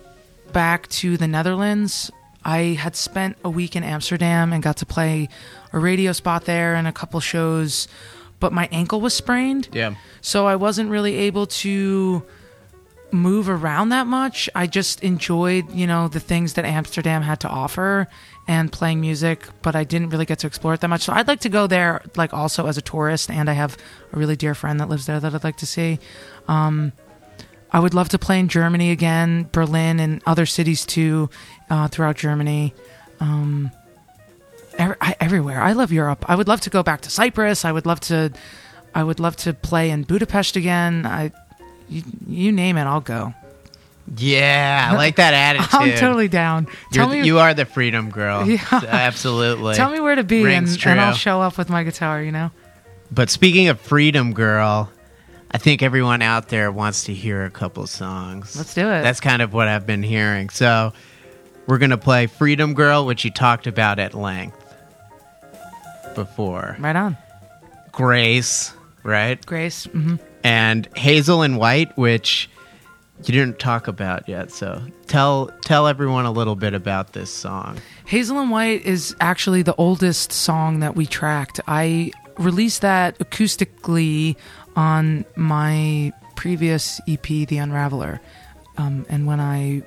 back 0.52 0.86
to 1.02 1.16
the 1.16 1.26
Netherlands. 1.26 2.12
I 2.46 2.74
had 2.74 2.94
spent 2.94 3.36
a 3.44 3.50
week 3.50 3.74
in 3.74 3.82
Amsterdam 3.82 4.52
and 4.52 4.62
got 4.62 4.76
to 4.76 4.86
play 4.86 5.28
a 5.72 5.80
radio 5.80 6.12
spot 6.12 6.44
there 6.44 6.76
and 6.76 6.86
a 6.86 6.92
couple 6.92 7.18
shows, 7.18 7.88
but 8.38 8.52
my 8.52 8.68
ankle 8.70 9.00
was 9.00 9.14
sprained. 9.14 9.68
Yeah. 9.72 9.96
So 10.20 10.46
I 10.46 10.54
wasn't 10.54 10.88
really 10.88 11.16
able 11.16 11.46
to 11.46 12.24
move 13.10 13.48
around 13.48 13.88
that 13.88 14.06
much. 14.06 14.48
I 14.54 14.68
just 14.68 15.02
enjoyed, 15.02 15.72
you 15.72 15.88
know, 15.88 16.06
the 16.06 16.20
things 16.20 16.52
that 16.52 16.64
Amsterdam 16.64 17.22
had 17.22 17.40
to 17.40 17.48
offer 17.48 18.06
and 18.46 18.70
playing 18.70 19.00
music, 19.00 19.48
but 19.62 19.74
I 19.74 19.82
didn't 19.82 20.10
really 20.10 20.24
get 20.24 20.38
to 20.40 20.46
explore 20.46 20.74
it 20.74 20.80
that 20.82 20.88
much. 20.88 21.02
So 21.02 21.12
I'd 21.12 21.26
like 21.26 21.40
to 21.40 21.48
go 21.48 21.66
there 21.66 22.02
like 22.14 22.32
also 22.32 22.68
as 22.68 22.78
a 22.78 22.82
tourist 22.82 23.28
and 23.28 23.50
I 23.50 23.54
have 23.54 23.76
a 24.12 24.18
really 24.18 24.36
dear 24.36 24.54
friend 24.54 24.78
that 24.78 24.88
lives 24.88 25.06
there 25.06 25.18
that 25.18 25.34
I'd 25.34 25.42
like 25.42 25.56
to 25.58 25.66
see. 25.66 25.98
Um 26.46 26.92
I 27.72 27.80
would 27.80 27.94
love 27.94 28.08
to 28.10 28.18
play 28.18 28.38
in 28.38 28.48
Germany 28.48 28.90
again, 28.90 29.48
Berlin 29.52 29.98
and 30.00 30.22
other 30.24 30.46
cities 30.46 30.86
too, 30.86 31.28
uh, 31.70 31.88
throughout 31.88 32.16
Germany. 32.16 32.74
Um 33.20 33.70
ev- 34.78 34.96
I, 35.00 35.16
everywhere. 35.20 35.60
I 35.62 35.72
love 35.72 35.92
Europe. 35.92 36.24
I 36.28 36.34
would 36.34 36.48
love 36.48 36.60
to 36.62 36.70
go 36.70 36.82
back 36.82 37.00
to 37.02 37.10
Cyprus. 37.10 37.64
I 37.64 37.72
would 37.72 37.86
love 37.86 38.00
to 38.00 38.32
I 38.94 39.02
would 39.04 39.20
love 39.20 39.36
to 39.36 39.52
play 39.52 39.90
in 39.90 40.02
Budapest 40.04 40.56
again. 40.56 41.06
I 41.06 41.32
you, 41.88 42.02
you 42.26 42.52
name 42.52 42.76
it, 42.76 42.82
I'll 42.84 43.00
go. 43.00 43.34
Yeah, 44.16 44.90
I 44.92 44.96
like 44.96 45.16
that 45.16 45.34
attitude. 45.34 45.68
I'm 45.72 45.98
totally 45.98 46.28
down. 46.28 46.66
You're 46.92 47.04
Tell 47.04 47.08
me, 47.08 47.24
you 47.26 47.38
are 47.38 47.54
the 47.54 47.64
freedom 47.64 48.10
girl. 48.10 48.46
Yeah. 48.56 48.62
Absolutely. 48.72 49.74
tell 49.74 49.90
me 49.90 50.00
where 50.00 50.14
to 50.14 50.24
be, 50.24 50.44
and, 50.52 50.68
and 50.86 51.00
I'll 51.00 51.14
show 51.14 51.42
up 51.42 51.58
with 51.58 51.68
my 51.68 51.82
guitar. 51.82 52.22
You 52.22 52.32
know, 52.32 52.50
But 53.10 53.30
speaking 53.30 53.68
of 53.68 53.80
freedom 53.80 54.32
girl, 54.32 54.90
I 55.50 55.58
think 55.58 55.82
everyone 55.82 56.22
out 56.22 56.48
there 56.48 56.70
wants 56.70 57.04
to 57.04 57.14
hear 57.14 57.44
a 57.44 57.50
couple 57.50 57.86
songs. 57.86 58.56
let's 58.56 58.74
do 58.74 58.82
it. 58.90 59.02
That's 59.02 59.20
kind 59.20 59.42
of 59.42 59.52
what 59.52 59.68
I've 59.68 59.86
been 59.86 60.02
hearing. 60.02 60.50
So 60.50 60.92
we're 61.66 61.78
going 61.78 61.90
to 61.90 61.98
play 61.98 62.26
Freedom 62.26 62.74
Girl, 62.74 63.04
which 63.06 63.24
you 63.24 63.30
talked 63.30 63.66
about 63.66 63.98
at 63.98 64.14
length 64.14 64.62
before. 66.14 66.76
right 66.78 66.96
on, 66.96 67.16
Grace, 67.92 68.72
right? 69.02 69.44
Grace. 69.44 69.84
hmm 69.84 70.16
And 70.44 70.88
Hazel 70.96 71.42
and 71.42 71.58
White, 71.58 71.96
which 71.96 72.48
you 73.24 73.32
didn't 73.32 73.58
talk 73.58 73.88
about 73.88 74.28
yet. 74.28 74.50
So 74.50 74.82
tell 75.06 75.50
tell 75.62 75.86
everyone 75.86 76.26
a 76.26 76.30
little 76.30 76.56
bit 76.56 76.74
about 76.74 77.12
this 77.12 77.32
song. 77.32 77.78
Hazel 78.04 78.38
and 78.38 78.50
White 78.50 78.84
is 78.84 79.16
actually 79.20 79.62
the 79.62 79.74
oldest 79.76 80.32
song 80.32 80.80
that 80.80 80.94
we 80.94 81.06
tracked. 81.06 81.60
I 81.66 82.12
released 82.38 82.82
that 82.82 83.18
acoustically 83.18 84.36
on 84.76 85.24
my 85.36 86.12
previous 86.36 87.00
EP, 87.08 87.22
The 87.22 87.56
Unraveler. 87.56 88.20
Um, 88.76 89.06
and 89.08 89.26
when 89.26 89.40
I 89.40 89.82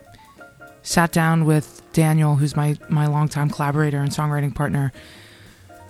sat 0.89 1.12
down 1.12 1.46
with 1.46 1.84
Daniel, 1.93 2.36
who's 2.38 2.55
my, 2.55 2.75
my 2.89 3.05
longtime 3.05 3.48
collaborator 3.48 4.00
and 4.00 4.10
songwriting 4.10 4.55
partner, 4.55 4.91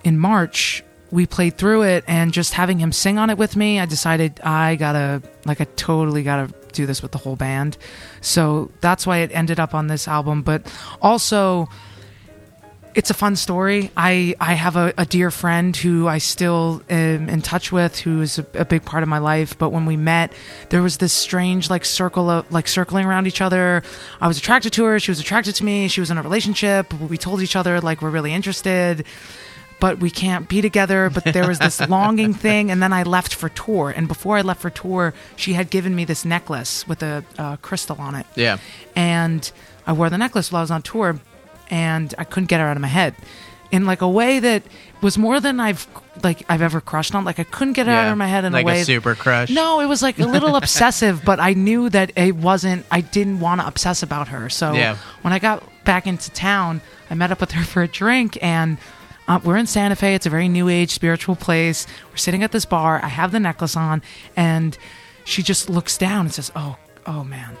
in 0.04 0.18
March, 0.18 0.84
we 1.10 1.24
played 1.24 1.56
through 1.56 1.84
it 1.84 2.04
and 2.06 2.34
just 2.34 2.52
having 2.52 2.78
him 2.78 2.92
sing 2.92 3.16
on 3.16 3.30
it 3.30 3.38
with 3.38 3.56
me, 3.56 3.80
I 3.80 3.86
decided 3.86 4.38
I 4.42 4.76
gotta, 4.76 5.22
like, 5.46 5.58
I 5.58 5.64
totally 5.76 6.22
gotta 6.22 6.52
do 6.72 6.84
this 6.84 7.00
with 7.00 7.12
the 7.12 7.18
whole 7.18 7.34
band. 7.34 7.78
So 8.20 8.70
that's 8.82 9.06
why 9.06 9.18
it 9.18 9.30
ended 9.32 9.58
up 9.58 9.74
on 9.74 9.86
this 9.86 10.06
album. 10.06 10.42
But 10.42 10.70
also, 11.00 11.70
it's 12.94 13.10
a 13.10 13.14
fun 13.14 13.36
story. 13.36 13.90
I 13.96 14.34
I 14.40 14.54
have 14.54 14.76
a, 14.76 14.92
a 14.98 15.04
dear 15.06 15.30
friend 15.30 15.76
who 15.76 16.08
I 16.08 16.18
still 16.18 16.82
am 16.90 17.28
in 17.28 17.42
touch 17.42 17.70
with, 17.72 17.98
who 18.00 18.20
is 18.20 18.38
a, 18.38 18.46
a 18.54 18.64
big 18.64 18.84
part 18.84 19.02
of 19.02 19.08
my 19.08 19.18
life. 19.18 19.56
But 19.58 19.70
when 19.70 19.86
we 19.86 19.96
met, 19.96 20.32
there 20.70 20.82
was 20.82 20.98
this 20.98 21.12
strange 21.12 21.70
like 21.70 21.84
circle 21.84 22.28
of 22.30 22.50
like 22.52 22.66
circling 22.68 23.06
around 23.06 23.26
each 23.26 23.40
other. 23.40 23.82
I 24.20 24.28
was 24.28 24.38
attracted 24.38 24.72
to 24.74 24.84
her. 24.84 24.98
She 24.98 25.10
was 25.10 25.20
attracted 25.20 25.54
to 25.56 25.64
me. 25.64 25.88
She 25.88 26.00
was 26.00 26.10
in 26.10 26.18
a 26.18 26.22
relationship. 26.22 26.92
We 26.94 27.16
told 27.18 27.42
each 27.42 27.56
other 27.56 27.80
like 27.80 28.02
we're 28.02 28.10
really 28.10 28.32
interested. 28.32 29.04
But 29.78 29.98
we 29.98 30.10
can't 30.10 30.46
be 30.46 30.60
together. 30.60 31.08
But 31.08 31.24
there 31.24 31.48
was 31.48 31.58
this 31.58 31.80
longing 31.88 32.34
thing, 32.34 32.70
and 32.70 32.82
then 32.82 32.92
I 32.92 33.02
left 33.04 33.32
for 33.34 33.48
tour. 33.48 33.88
And 33.96 34.08
before 34.08 34.36
I 34.36 34.42
left 34.42 34.60
for 34.60 34.68
tour, 34.68 35.14
she 35.36 35.54
had 35.54 35.70
given 35.70 35.94
me 35.96 36.04
this 36.04 36.22
necklace 36.24 36.86
with 36.86 37.02
a 37.02 37.24
uh, 37.38 37.56
crystal 37.56 37.96
on 37.98 38.14
it 38.14 38.26
Yeah. 38.36 38.58
and 38.94 39.50
I 39.86 39.94
wore 39.94 40.10
the 40.10 40.18
necklace 40.18 40.52
while 40.52 40.60
I 40.60 40.62
was 40.64 40.70
on 40.70 40.82
tour, 40.82 41.18
and 41.70 42.14
I 42.18 42.24
couldn't 42.24 42.46
get 42.48 42.60
her 42.60 42.66
out 42.66 42.76
of 42.76 42.80
my 42.82 42.88
head, 42.88 43.14
in 43.70 43.86
like 43.86 44.02
a 44.02 44.08
way 44.08 44.38
that 44.40 44.62
was 45.00 45.16
more 45.16 45.38
than 45.40 45.60
I've 45.60 45.86
like 46.22 46.42
I've 46.48 46.60
ever 46.62 46.80
crushed 46.80 47.14
on. 47.14 47.24
Like 47.24 47.38
I 47.38 47.44
couldn't 47.44 47.74
get 47.74 47.86
it 47.88 47.92
out 47.92 48.10
of 48.10 48.18
my 48.18 48.26
head 48.26 48.44
in 48.44 48.52
like 48.52 48.64
a 48.64 48.66
way. 48.66 48.80
a 48.80 48.84
super 48.84 49.14
crush. 49.14 49.48
no, 49.50 49.80
it 49.80 49.86
was 49.86 50.02
like 50.02 50.18
a 50.18 50.26
little 50.26 50.56
obsessive, 50.62 51.22
but 51.24 51.38
I 51.40 51.54
knew 51.54 51.88
that 51.90 52.12
it 52.16 52.34
wasn't. 52.36 52.84
I 52.90 53.00
didn't 53.00 53.40
want 53.40 53.60
to 53.60 53.66
obsess 53.66 54.02
about 54.02 54.28
her. 54.28 54.48
So 54.50 54.72
Yeah. 54.72 54.96
when 55.22 55.32
I 55.32 55.38
got 55.38 55.62
back 55.84 56.06
into 56.06 56.30
town, 56.32 56.80
I 57.08 57.14
met 57.14 57.30
up 57.30 57.40
with 57.40 57.52
her 57.52 57.64
for 57.64 57.82
a 57.82 57.88
drink, 57.88 58.36
and 58.42 58.76
uh, 59.28 59.38
we're 59.44 59.56
in 59.56 59.66
Santa 59.66 59.94
Fe. 59.96 60.14
It's 60.14 60.26
a 60.26 60.30
very 60.30 60.48
new 60.48 60.68
age 60.68 60.90
spiritual 60.90 61.36
place. 61.36 61.86
We're 62.10 62.16
sitting 62.16 62.42
at 62.42 62.50
this 62.52 62.64
bar. 62.64 63.00
I 63.02 63.08
have 63.08 63.30
the 63.32 63.40
necklace 63.40 63.76
on, 63.76 64.02
and 64.36 64.76
she 65.24 65.42
just 65.42 65.70
looks 65.70 65.96
down 65.96 66.26
and 66.26 66.34
says, 66.34 66.50
"Oh, 66.56 66.76
oh 67.06 67.22
man." 67.24 67.56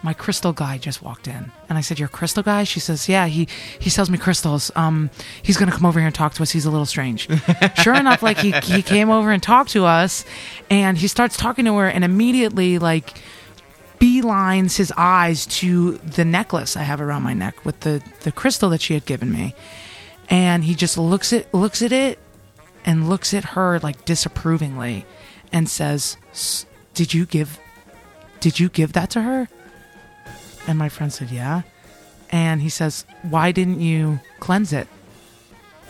My 0.00 0.12
crystal 0.14 0.52
guy 0.52 0.78
just 0.78 1.02
walked 1.02 1.26
in, 1.26 1.50
and 1.68 1.76
I 1.76 1.80
said, 1.80 1.98
"Your 1.98 2.06
crystal 2.08 2.42
guy?" 2.44 2.62
She 2.64 2.78
says, 2.78 3.08
"Yeah, 3.08 3.26
he 3.26 3.48
he 3.80 3.90
sells 3.90 4.08
me 4.08 4.16
crystals. 4.16 4.70
Um, 4.76 5.10
he's 5.42 5.56
gonna 5.56 5.72
come 5.72 5.84
over 5.84 5.98
here 5.98 6.06
and 6.06 6.14
talk 6.14 6.34
to 6.34 6.42
us. 6.44 6.52
He's 6.52 6.64
a 6.66 6.70
little 6.70 6.86
strange." 6.86 7.28
sure 7.82 7.94
enough, 7.94 8.22
like 8.22 8.38
he 8.38 8.52
he 8.62 8.80
came 8.82 9.10
over 9.10 9.32
and 9.32 9.42
talked 9.42 9.70
to 9.70 9.84
us, 9.84 10.24
and 10.70 10.96
he 10.98 11.08
starts 11.08 11.36
talking 11.36 11.64
to 11.64 11.74
her, 11.78 11.88
and 11.88 12.04
immediately 12.04 12.78
like 12.78 13.20
beelines 13.98 14.76
his 14.76 14.92
eyes 14.96 15.44
to 15.46 15.98
the 15.98 16.24
necklace 16.24 16.76
I 16.76 16.82
have 16.84 17.00
around 17.00 17.24
my 17.24 17.34
neck 17.34 17.64
with 17.64 17.80
the 17.80 18.00
the 18.20 18.30
crystal 18.30 18.70
that 18.70 18.80
she 18.80 18.94
had 18.94 19.04
given 19.04 19.32
me, 19.32 19.54
and 20.30 20.62
he 20.62 20.76
just 20.76 20.96
looks 20.96 21.32
at 21.32 21.52
looks 21.52 21.82
at 21.82 21.90
it 21.90 22.20
and 22.84 23.08
looks 23.08 23.34
at 23.34 23.44
her 23.44 23.80
like 23.80 24.04
disapprovingly, 24.04 25.04
and 25.52 25.68
says, 25.68 26.16
"S- 26.30 26.66
"Did 26.94 27.12
you 27.14 27.26
give 27.26 27.58
did 28.38 28.60
you 28.60 28.68
give 28.68 28.92
that 28.92 29.10
to 29.10 29.22
her?" 29.22 29.48
And 30.68 30.78
my 30.78 30.88
friend 30.90 31.12
said, 31.12 31.30
"Yeah," 31.30 31.62
and 32.30 32.60
he 32.60 32.68
says, 32.68 33.06
"Why 33.22 33.52
didn't 33.52 33.80
you 33.80 34.20
cleanse 34.38 34.72
it?" 34.72 34.86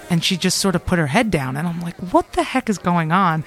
And 0.08 0.24
she 0.24 0.36
just 0.36 0.58
sort 0.58 0.74
of 0.74 0.86
put 0.86 0.98
her 0.98 1.08
head 1.08 1.30
down, 1.30 1.56
and 1.56 1.66
I'm 1.68 1.80
like, 1.80 1.96
"What 1.96 2.32
the 2.32 2.44
heck 2.44 2.70
is 2.70 2.78
going 2.78 3.12
on?" 3.12 3.44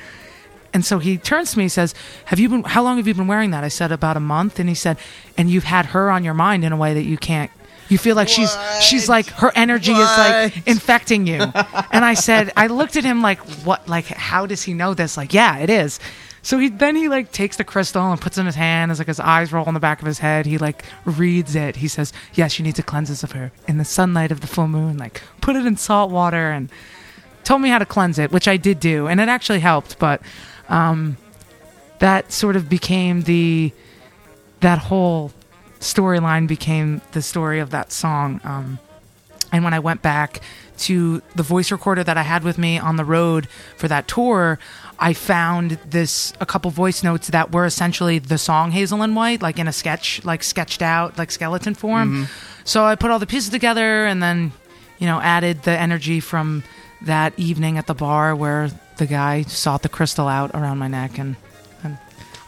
And 0.74 0.86
so 0.86 1.00
he 1.00 1.18
turns 1.18 1.52
to 1.52 1.58
me 1.58 1.66
and 1.66 1.72
says, 1.72 1.96
"Have 2.26 2.40
you 2.40 2.50
been? 2.50 2.64
How 2.64 2.84
long 2.84 2.98
have 2.98 3.08
you 3.08 3.14
been 3.14 3.28
wearing 3.28 3.52
that?" 3.52 3.64
I 3.64 3.70
said, 3.70 3.92
"About 3.92 4.18
a 4.18 4.22
month." 4.22 4.60
And 4.60 4.68
he 4.70 4.76
said, 4.76 4.98
"And 5.38 5.50
you've 5.50 5.64
had 5.64 5.88
her 5.88 6.12
on 6.12 6.24
your 6.24 6.34
mind 6.34 6.64
in 6.64 6.72
a 6.72 6.78
way 6.78 6.94
that 6.94 7.04
you 7.04 7.18
can't. 7.18 7.50
You 7.90 7.98
feel 7.98 8.16
like 8.16 8.30
she's 8.30 8.56
she's 8.82 9.10
like 9.10 9.28
her 9.42 9.52
energy 9.56 9.92
is 9.92 10.18
like 10.18 10.68
infecting 10.68 11.28
you." 11.28 11.40
and 11.92 12.06
I 12.06 12.14
said, 12.14 12.52
I 12.56 12.68
looked 12.68 12.96
at 12.96 13.04
him 13.04 13.22
like, 13.22 13.40
"What? 13.66 13.88
Like, 13.88 14.08
how 14.08 14.46
does 14.46 14.64
he 14.64 14.74
know 14.74 14.94
this?" 14.94 15.18
Like, 15.18 15.34
yeah, 15.34 15.58
it 15.58 15.70
is. 15.70 16.00
So 16.44 16.58
he 16.58 16.70
then 16.70 16.96
he 16.96 17.08
like 17.08 17.32
takes 17.32 17.58
the 17.58 17.64
crystal 17.64 18.12
and 18.12 18.20
puts 18.20 18.38
it 18.38 18.42
in 18.42 18.46
his 18.48 18.56
hand. 18.56 18.92
As 18.92 19.00
like 19.00 19.08
his 19.08 19.20
eyes 19.20 19.54
roll 19.54 19.66
on 19.66 19.74
the 19.74 19.80
back 19.80 20.02
of 20.02 20.08
his 20.08 20.20
head, 20.20 20.46
he 20.46 20.58
like 20.58 20.86
reads 21.06 21.56
it. 21.56 21.78
He 21.78 21.88
says, 21.88 22.12
"Yes, 22.34 22.58
you 22.58 22.64
need 22.64 22.76
to 22.76 22.84
cleanse 22.84 23.10
this 23.10 23.24
of 23.24 23.34
her 23.34 23.52
in 23.68 23.78
the 23.78 23.86
sunlight 23.86 24.32
of 24.32 24.42
the 24.42 24.48
full 24.48 24.68
moon. 24.68 24.98
Like, 24.98 25.22
put 25.40 25.56
it 25.56 25.66
in 25.66 25.78
salt 25.78 26.12
water 26.12 26.52
and." 26.52 26.70
told 27.44 27.62
me 27.62 27.70
how 27.70 27.80
to 27.80 27.86
cleanse 27.86 28.20
it, 28.20 28.32
which 28.32 28.48
I 28.48 28.58
did 28.58 28.80
do, 28.80 29.08
and 29.08 29.20
it 29.20 29.28
actually 29.28 29.60
helped. 29.60 30.00
But 30.00 30.22
um, 30.70 31.18
that 32.00 32.32
sort 32.32 32.56
of 32.56 32.70
became 32.70 33.24
the 33.24 33.72
that 34.62 34.78
whole 34.78 35.32
storyline 35.80 36.48
became 36.48 37.02
the 37.12 37.22
story 37.22 37.60
of 37.60 37.72
that 37.72 37.92
song. 37.92 38.40
Um, 38.44 38.80
and 39.52 39.64
when 39.64 39.74
I 39.74 39.80
went 39.80 40.02
back 40.02 40.40
to 40.78 41.22
the 41.36 41.44
voice 41.44 41.72
recorder 41.72 42.04
that 42.04 42.18
I 42.18 42.22
had 42.22 42.44
with 42.44 42.58
me 42.58 42.78
on 42.78 42.96
the 42.96 43.06
road 43.06 43.48
for 43.76 43.88
that 43.88 44.08
tour, 44.08 44.60
I 45.02 45.14
found 45.14 45.72
this 45.90 46.32
a 46.40 46.46
couple 46.46 46.70
voice 46.70 47.02
notes 47.02 47.30
that 47.30 47.52
were 47.52 47.66
essentially 47.66 48.20
the 48.20 48.38
song 48.38 48.70
Hazel 48.70 49.02
and 49.02 49.16
White, 49.16 49.42
like 49.42 49.58
in 49.58 49.68
a 49.68 49.74
sketch, 49.74 50.24
like 50.24 50.44
sketched 50.44 50.84
out, 50.84 51.18
like 51.18 51.32
skeleton 51.32 51.74
form. 51.74 52.12
Mm-hmm. 52.12 52.64
So 52.66 52.84
I 52.84 52.94
put 52.94 53.10
all 53.10 53.18
the 53.18 53.26
pieces 53.26 53.50
together 53.50 54.06
and 54.06 54.22
then, 54.22 54.52
you 55.00 55.08
know, 55.08 55.20
added 55.20 55.64
the 55.64 55.72
energy 55.72 56.20
from 56.20 56.64
that 57.02 57.34
evening 57.36 57.80
at 57.80 57.88
the 57.88 57.96
bar 57.96 58.36
where 58.36 58.70
the 58.98 59.08
guy 59.08 59.42
sought 59.42 59.82
the 59.82 59.90
crystal 59.90 60.28
out 60.28 60.52
around 60.54 60.78
my 60.78 60.88
neck 60.88 61.18
and, 61.18 61.36
and 61.84 61.98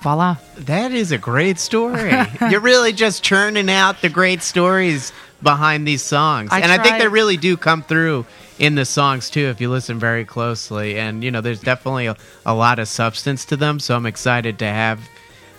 voila. 0.02 0.38
That 0.56 0.92
is 0.92 1.12
a 1.12 1.18
great 1.18 1.58
story. 1.58 2.14
You're 2.52 2.60
really 2.60 2.94
just 2.94 3.24
churning 3.24 3.72
out 3.72 4.04
the 4.04 4.10
great 4.10 4.44
stories 4.44 5.12
behind 5.42 5.88
these 5.88 6.04
songs. 6.04 6.50
I 6.52 6.60
and 6.60 6.72
I 6.72 6.78
think 6.84 7.00
they 7.00 7.08
really 7.08 7.38
do 7.38 7.58
come 7.58 7.82
through 7.82 8.28
in 8.60 8.76
the 8.76 8.86
songs 8.86 9.30
too 9.30 9.48
if 9.48 9.60
you 9.60 9.70
listen 9.70 10.00
very 10.00 10.26
closely. 10.26 10.98
And 10.98 11.24
you 11.24 11.32
know, 11.32 11.42
there's 11.42 11.62
definitely 11.62 12.08
a, 12.08 12.16
a 12.46 12.54
lot 12.54 12.80
of 12.80 12.88
substance 12.88 13.46
to 13.46 13.58
them, 13.58 13.80
so 13.80 13.96
I'm 13.96 14.06
excited 14.06 14.60
to 14.60 14.66
have 14.66 15.08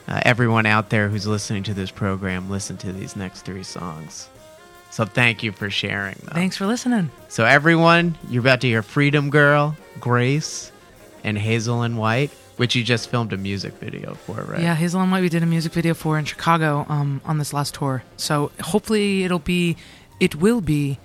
uh, 0.06 0.20
everyone 0.24 0.66
out 0.66 0.90
there 0.90 1.08
who's 1.08 1.26
listening 1.26 1.62
to 1.64 1.74
this 1.74 1.90
program 1.90 2.50
listen 2.50 2.76
to 2.78 2.92
these 2.92 3.16
next 3.16 3.42
three 3.42 3.62
songs. 3.62 4.28
So 4.90 5.04
thank 5.04 5.42
you 5.42 5.50
for 5.50 5.70
sharing. 5.70 6.14
Them. 6.14 6.34
Thanks 6.34 6.56
for 6.56 6.66
listening. 6.66 7.10
So 7.28 7.44
everyone, 7.44 8.16
you're 8.28 8.42
about 8.42 8.60
to 8.60 8.68
hear 8.68 8.80
Freedom 8.80 9.28
Girl, 9.28 9.76
Grace, 9.98 10.70
and 11.24 11.36
Hazel 11.36 11.82
and 11.82 11.98
White, 11.98 12.30
which 12.58 12.76
you 12.76 12.84
just 12.84 13.08
filmed 13.10 13.32
a 13.32 13.36
music 13.36 13.72
video 13.74 14.14
for, 14.14 14.42
right? 14.42 14.60
Yeah, 14.60 14.76
Hazel 14.76 15.00
and 15.00 15.10
White 15.10 15.22
we 15.22 15.28
did 15.28 15.42
a 15.42 15.46
music 15.46 15.72
video 15.72 15.94
for 15.94 16.16
in 16.16 16.26
Chicago 16.26 16.86
um, 16.88 17.20
on 17.24 17.38
this 17.38 17.52
last 17.52 17.74
tour. 17.74 18.04
So 18.16 18.52
hopefully 18.60 19.24
it'll 19.24 19.40
be, 19.40 19.76
it 20.20 20.36
will 20.36 20.60
be 20.60 21.00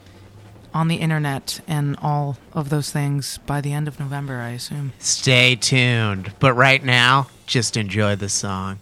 on 0.73 0.87
the 0.87 0.97
internet 0.97 1.61
and 1.67 1.95
all 2.01 2.37
of 2.53 2.69
those 2.69 2.91
things 2.91 3.39
by 3.45 3.61
the 3.61 3.73
end 3.73 3.87
of 3.87 3.99
November, 3.99 4.35
I 4.37 4.49
assume. 4.49 4.93
Stay 4.99 5.55
tuned. 5.55 6.33
But 6.39 6.53
right 6.53 6.83
now, 6.83 7.27
just 7.45 7.77
enjoy 7.77 8.15
the 8.15 8.29
song. 8.29 8.79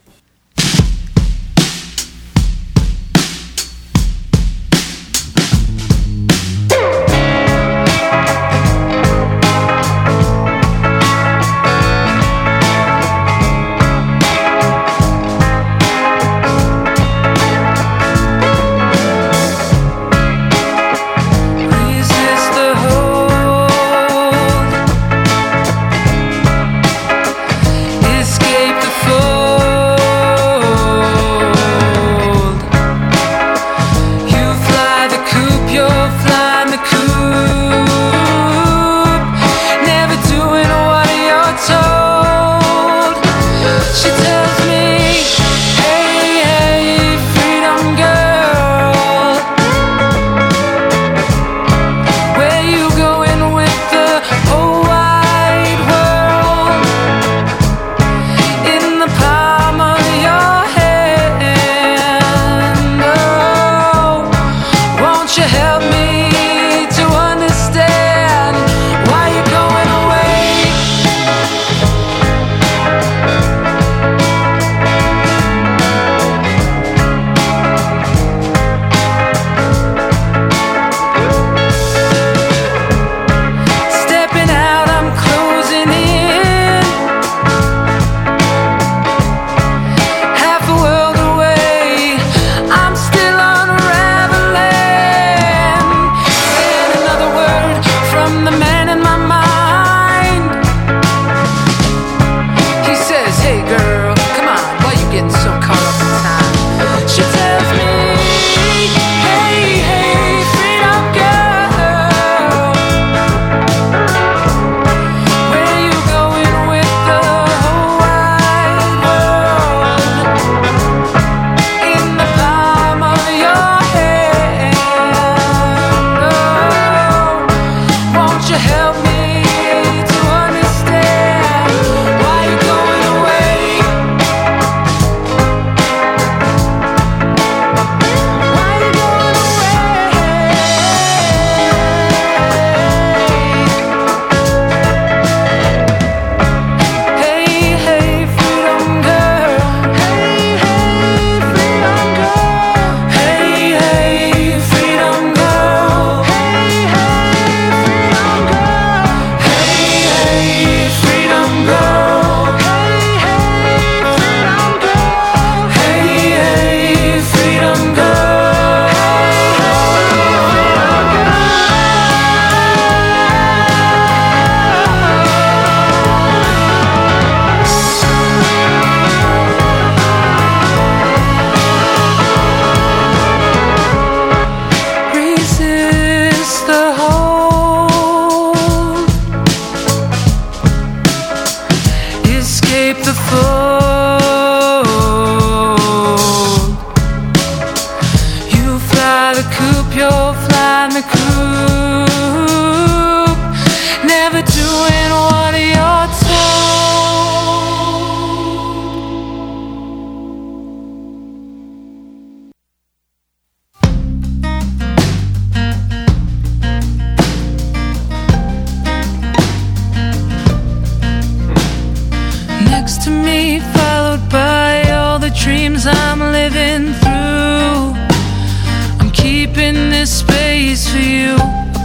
For 230.98 231.04
you, 231.04 231.36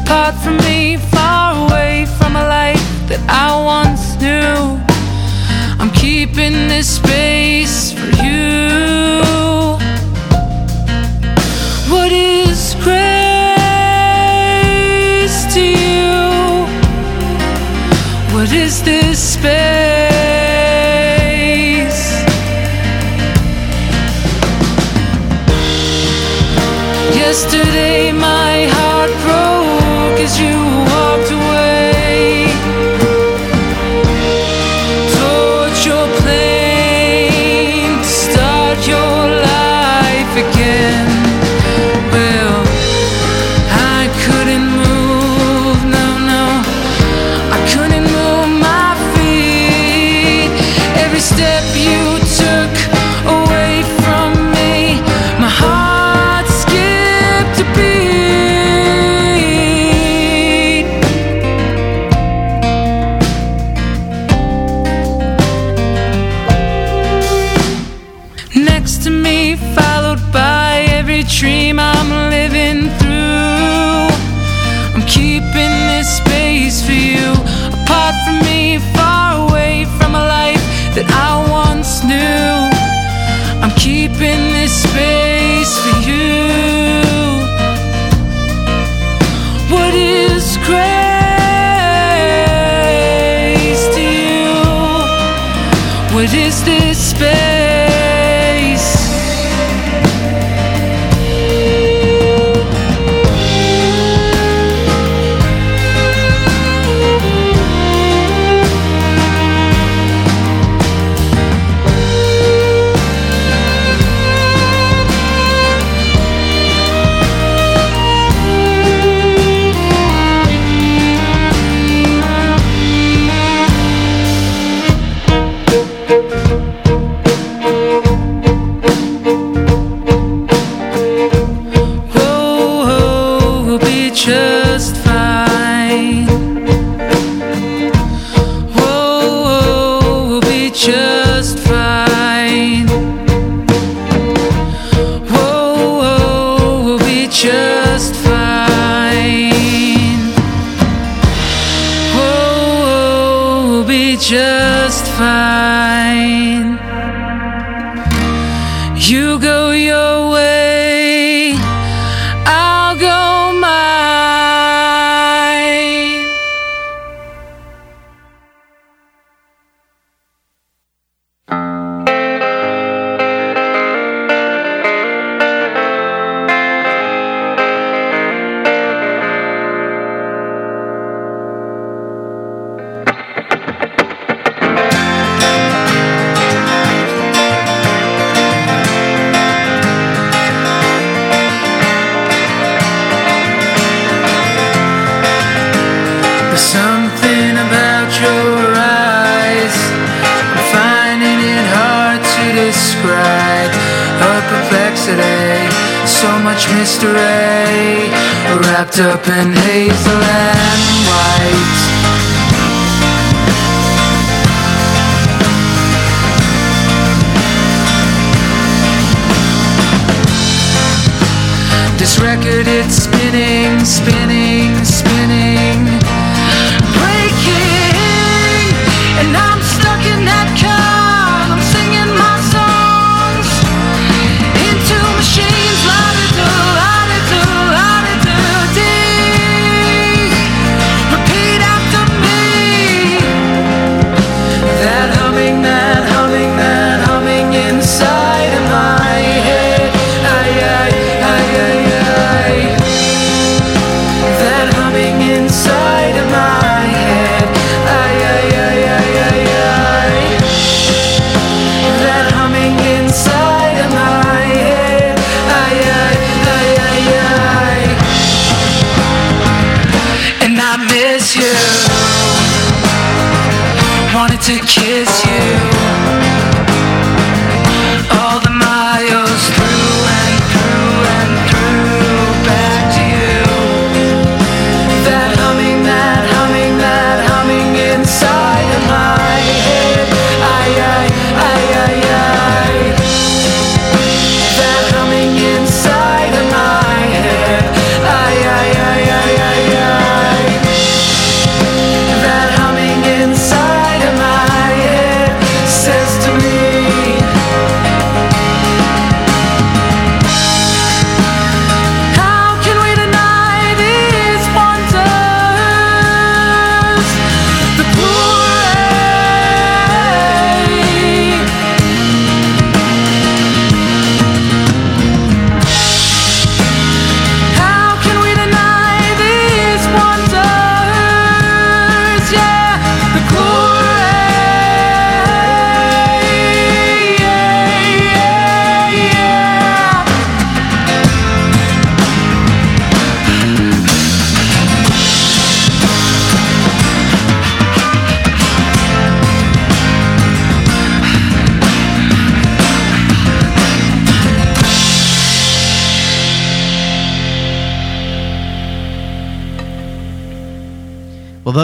apart 0.03 0.35
from 0.37 0.57
me, 0.59 0.97
far 0.97 1.67
away 1.67 2.07
from 2.19 2.37
a 2.37 2.45
life 2.61 2.87
that 3.09 3.21
I 3.29 3.49
once 3.77 4.17
knew. 4.23 4.81
I'm 5.81 5.91
keeping 5.91 6.69
this 6.69 6.97
space 6.97 7.93
for 7.93 8.12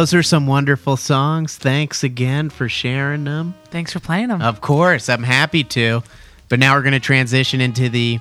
those 0.09 0.21
are 0.21 0.23
some 0.23 0.47
wonderful 0.47 0.97
songs. 0.97 1.59
Thanks 1.59 2.03
again 2.03 2.49
for 2.49 2.67
sharing 2.67 3.25
them. 3.25 3.55
Thanks 3.67 3.93
for 3.93 4.01
playing 4.01 4.29
them. 4.29 4.41
Of 4.41 4.63
course, 4.63 5.11
I'm 5.11 5.23
happy 5.23 5.65
to. 5.65 6.03
But 6.49 6.59
now 6.59 6.75
we're 6.75 6.83
going 6.83 6.95
to 6.95 7.01
transition 7.01 7.61
into 7.61 7.91
the 7.91 8.19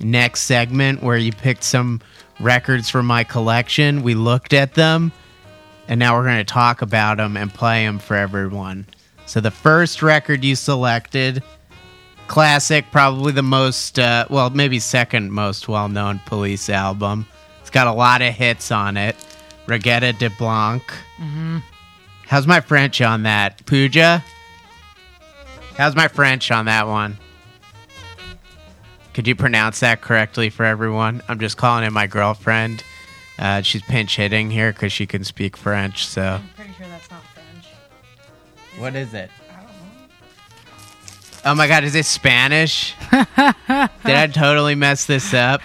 next 0.00 0.42
segment 0.42 1.02
where 1.02 1.16
you 1.16 1.32
picked 1.32 1.64
some 1.64 2.02
records 2.40 2.90
from 2.90 3.06
my 3.06 3.24
collection. 3.24 4.02
We 4.02 4.14
looked 4.14 4.52
at 4.52 4.74
them, 4.74 5.12
and 5.88 5.98
now 5.98 6.14
we're 6.14 6.24
going 6.24 6.36
to 6.36 6.44
talk 6.44 6.82
about 6.82 7.16
them 7.16 7.38
and 7.38 7.50
play 7.50 7.86
them 7.86 8.00
for 8.00 8.16
everyone. 8.16 8.84
So 9.24 9.40
the 9.40 9.50
first 9.50 10.02
record 10.02 10.44
you 10.44 10.54
selected, 10.56 11.42
classic, 12.26 12.84
probably 12.92 13.32
the 13.32 13.42
most, 13.42 13.98
uh, 13.98 14.26
well, 14.28 14.50
maybe 14.50 14.78
second 14.78 15.32
most 15.32 15.68
well 15.68 15.88
known 15.88 16.20
police 16.26 16.68
album. 16.68 17.26
It's 17.62 17.70
got 17.70 17.86
a 17.86 17.92
lot 17.92 18.20
of 18.20 18.34
hits 18.34 18.70
on 18.70 18.98
it. 18.98 19.16
Reggatta 19.70 20.18
de 20.18 20.28
Blanc. 20.30 20.82
How's 22.26 22.46
my 22.46 22.60
French 22.60 23.00
on 23.00 23.22
that? 23.22 23.64
Pooja? 23.66 24.24
How's 25.76 25.94
my 25.94 26.08
French 26.08 26.50
on 26.50 26.64
that 26.66 26.88
one? 26.88 27.18
Could 29.14 29.28
you 29.28 29.36
pronounce 29.36 29.80
that 29.80 30.00
correctly 30.00 30.50
for 30.50 30.64
everyone? 30.64 31.22
I'm 31.28 31.38
just 31.38 31.56
calling 31.56 31.84
in 31.84 31.92
my 31.92 32.06
girlfriend. 32.08 32.82
Uh, 33.38 33.62
she's 33.62 33.82
pinch 33.82 34.16
hitting 34.16 34.50
here 34.50 34.72
because 34.72 34.92
she 34.92 35.06
can 35.06 35.22
speak 35.24 35.56
French. 35.56 36.06
So, 36.06 36.22
I'm 36.22 36.48
pretty 36.56 36.72
sure 36.72 36.86
that's 36.88 37.10
not 37.10 37.22
French. 37.22 37.66
what 38.78 38.94
is 38.96 39.14
it? 39.14 39.30
Oh 41.44 41.54
my 41.54 41.66
God, 41.68 41.84
is 41.84 41.94
it 41.94 42.04
Spanish? 42.06 42.94
Did 43.10 43.24
I 43.68 44.26
totally 44.32 44.74
mess 44.74 45.06
this 45.06 45.32
up? 45.32 45.62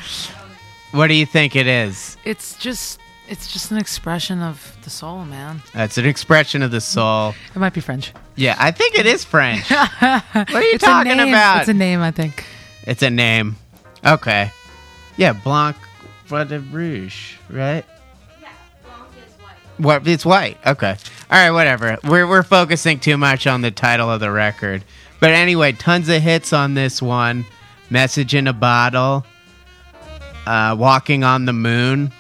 What 0.92 1.08
do 1.08 1.16
you 1.16 1.26
think 1.26 1.56
it 1.56 1.68
is? 1.68 2.16
It's 2.24 2.58
just 2.58 3.00
it's 3.28 3.52
just 3.52 3.72
an 3.72 3.78
expression 3.78 4.42
of 4.42 4.76
the 4.84 4.90
soul, 4.90 5.26
man. 5.26 5.62
It's 5.74 5.98
an 5.98 6.06
expression 6.06 6.62
of 6.62 6.72
the 6.72 6.82
soul. 6.82 7.34
It 7.54 7.60
might 7.60 7.74
be 7.74 7.82
French. 7.82 8.14
Yeah, 8.36 8.56
I 8.60 8.72
think 8.72 8.96
it 8.96 9.06
is 9.06 9.24
French. 9.24 9.70
what 9.70 10.34
are 10.34 10.62
you 10.62 10.76
it's 10.76 10.84
talking 10.84 11.14
about? 11.14 11.62
It's 11.62 11.70
a 11.70 11.74
name, 11.74 12.02
I 12.02 12.12
think. 12.12 12.46
It's 12.84 13.02
a 13.02 13.10
name. 13.10 13.56
Okay. 14.06 14.52
Yeah, 15.18 15.34
Blanc 15.34 15.76
Bois 16.28 16.44
de 16.44 16.60
Rouge, 16.60 17.36
right? 17.50 17.86
What? 19.78 20.08
It's 20.08 20.26
white. 20.26 20.58
Okay. 20.66 20.96
All 21.32 21.38
right. 21.38 21.52
Whatever. 21.52 21.98
We're 22.04 22.28
we're 22.28 22.44
focusing 22.44 23.00
too 23.00 23.18
much 23.18 23.46
on 23.46 23.62
the 23.62 23.72
title 23.72 24.10
of 24.10 24.22
the 24.22 24.32
record, 24.32 24.86
but 25.20 25.32
anyway, 25.32 25.74
tons 25.74 26.08
of 26.08 26.22
hits 26.22 26.54
on 26.54 26.76
this 26.76 27.02
one. 27.02 27.46
Message 27.90 28.34
in 28.34 28.48
a 28.48 28.54
bottle. 28.54 29.26
Uh, 30.48 30.76
Walking 30.80 31.24
on 31.24 31.46
the 31.46 31.54
moon. 31.54 32.12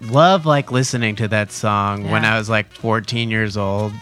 Love 0.00 0.46
like 0.46 0.72
listening 0.72 1.16
to 1.16 1.28
that 1.28 1.52
song 1.52 2.10
when 2.10 2.24
I 2.24 2.38
was 2.38 2.48
like 2.48 2.72
14 2.72 3.30
years 3.30 3.56
old, 3.56 3.92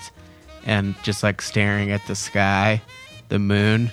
and 0.65 0.95
just 1.03 1.23
like 1.23 1.43
staring 1.43 1.91
at 1.91 2.07
the 2.07 2.15
sky, 2.15 2.81
the 3.29 3.39
moon. 3.39 3.91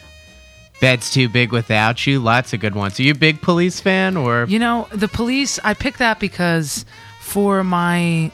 Bed's 0.82 1.10
too 1.10 1.30
big 1.30 1.52
without 1.52 2.06
you. 2.06 2.20
Lots 2.20 2.54
of 2.54 2.60
good 2.60 2.76
ones. 2.76 3.00
Are 3.00 3.04
you 3.04 3.14
a 3.14 3.16
big 3.16 3.42
police 3.42 3.80
fan 3.80 4.18
or? 4.18 4.46
You 4.48 4.60
know, 4.60 4.88
the 4.92 5.08
police, 5.08 5.58
I 5.64 5.74
picked 5.74 6.00
that 6.00 6.20
because 6.20 6.86
for 7.22 7.64
my 7.64 8.32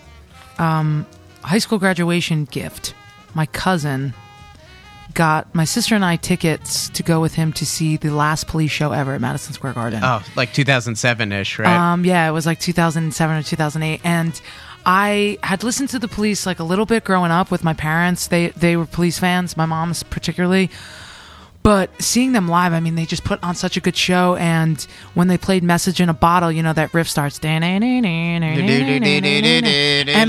um, 0.58 1.06
high 1.44 1.60
school 1.60 1.78
graduation 1.78 2.46
gift, 2.46 2.94
my 3.36 3.46
cousin 3.46 4.14
got 5.14 5.54
my 5.54 5.66
sister 5.66 5.96
and 5.96 6.04
I 6.04 6.16
tickets 6.16 6.90
to 6.90 7.04
go 7.04 7.22
with 7.22 7.36
him 7.36 7.54
to 7.54 7.66
see 7.66 7.98
the 7.98 8.10
last 8.10 8.48
police 8.48 8.72
show 8.72 8.92
ever 8.92 9.14
at 9.14 9.22
Madison 9.22 9.54
Square 9.54 9.74
Garden. 9.74 10.02
Oh, 10.04 10.24
like 10.36 10.54
2007 10.54 11.32
ish, 11.32 11.60
right? 11.60 11.68
Um, 11.68 12.06
yeah, 12.06 12.28
it 12.28 12.32
was 12.32 12.46
like 12.46 12.60
2007 12.60 13.38
or 13.38 13.44
2008, 13.44 14.02
and 14.04 14.42
I 14.86 15.38
had 15.44 15.64
listened 15.64 15.90
to 15.90 16.00
the 16.00 16.08
Police 16.08 16.46
like 16.46 16.60
a 16.60 16.64
little 16.64 16.86
bit 16.86 17.04
growing 17.04 17.32
up 17.32 17.52
with 17.52 17.64
my 17.64 17.74
parents. 17.74 18.28
They 18.28 18.50
they 18.50 18.76
were 18.76 18.86
Police 18.86 19.20
fans, 19.20 19.56
my 19.56 19.66
mom's 19.66 20.04
particularly. 20.04 20.70
But 21.64 22.02
seeing 22.02 22.32
them 22.32 22.48
live, 22.48 22.74
I 22.74 22.80
mean, 22.80 22.96
they 22.96 23.06
just 23.06 23.24
put 23.24 23.42
on 23.44 23.54
such 23.54 23.78
a 23.78 23.82
good 23.82 23.96
show. 23.96 24.36
And 24.38 24.82
when 25.14 25.28
they 25.28 25.38
played 25.38 25.64
"Message 25.64 26.02
in 26.02 26.10
a 26.10 26.14
Bottle," 26.14 26.52
you 26.52 26.64
know 26.64 26.74
that 26.74 26.94
riff 26.94 27.08
starts, 27.08 27.38
and 27.44 27.84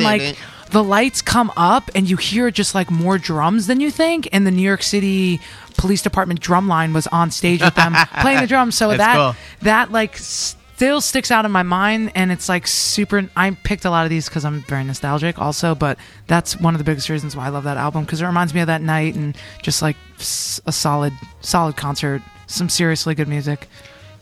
like 0.03 0.37
the 0.73 0.83
lights 0.83 1.23
come 1.23 1.53
up, 1.57 1.91
and 1.95 2.09
you 2.09 2.17
hear 2.17 2.51
just 2.51 2.75
like 2.75 2.91
more 2.91 3.19
drums 3.19 3.67
than 3.67 3.81
you 3.81 3.91
think. 3.91 4.29
And 4.33 4.47
the 4.47 4.51
New 4.51 4.63
York 4.63 4.83
City 4.83 5.41
Police 5.77 6.03
Department 6.03 6.41
drum 6.41 6.67
line 6.69 6.93
was 6.93 7.07
on 7.09 7.31
stage 7.31 7.61
with 7.63 7.75
them 7.75 7.95
playing 8.21 8.41
the 8.41 8.47
drums. 8.47 8.75
So 8.77 8.89
That's 8.89 8.99
that 8.99 9.15
cool. 9.17 9.37
that 9.63 9.93
like 9.93 10.17
still 10.17 11.01
sticks 11.01 11.31
out 11.31 11.45
in 11.45 11.53
my 11.53 11.63
mind 11.63 12.11
and 12.17 12.33
it's 12.33 12.49
like 12.49 12.67
super 12.67 13.29
i 13.37 13.51
picked 13.63 13.85
a 13.85 13.91
lot 13.91 14.05
of 14.05 14.11
these 14.11 14.29
because 14.29 14.45
i'm 14.45 14.63
very 14.63 14.83
nostalgic 14.83 15.39
also 15.39 15.77
but 15.77 15.97
that's 16.27 16.59
one 16.59 16.75
of 16.75 16.79
the 16.79 16.85
biggest 16.85 17.09
reasons 17.09 17.37
why 17.37 17.47
i 17.47 17.51
love 17.51 17.63
that 17.63 17.77
album 17.77 18.03
because 18.03 18.21
it 18.21 18.27
reminds 18.27 18.53
me 18.53 18.61
of 18.63 18.67
that 18.67 18.83
night 18.83 19.15
and 19.15 19.37
just 19.63 19.81
like 19.81 19.95
a 20.19 20.73
solid 20.73 21.13
solid 21.41 21.77
concert 21.77 22.21
some 22.49 22.69
seriously 22.69 23.15
good 23.15 23.29
music 23.29 23.69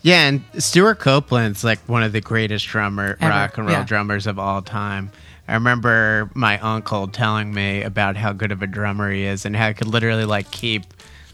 Yeah, 0.03 0.27
and 0.27 0.43
Stewart 0.59 0.99
Copeland's 0.99 1.63
like 1.63 1.79
one 1.87 2.03
of 2.03 2.11
the 2.11 2.21
greatest 2.21 2.67
drummer, 2.67 3.17
Ever, 3.19 3.29
rock 3.31 3.57
and 3.57 3.65
roll 3.67 3.77
yeah. 3.77 3.83
drummers 3.83 4.27
of 4.27 4.37
all 4.37 4.61
time. 4.61 5.11
I 5.47 5.55
remember 5.55 6.29
my 6.33 6.59
uncle 6.59 7.07
telling 7.07 7.53
me 7.53 7.81
about 7.83 8.15
how 8.15 8.31
good 8.33 8.51
of 8.51 8.61
a 8.61 8.67
drummer 8.67 9.11
he 9.11 9.23
is 9.23 9.45
and 9.45 9.55
how 9.55 9.67
he 9.69 9.73
could 9.73 9.87
literally 9.87 10.25
like 10.25 10.49
keep 10.51 10.83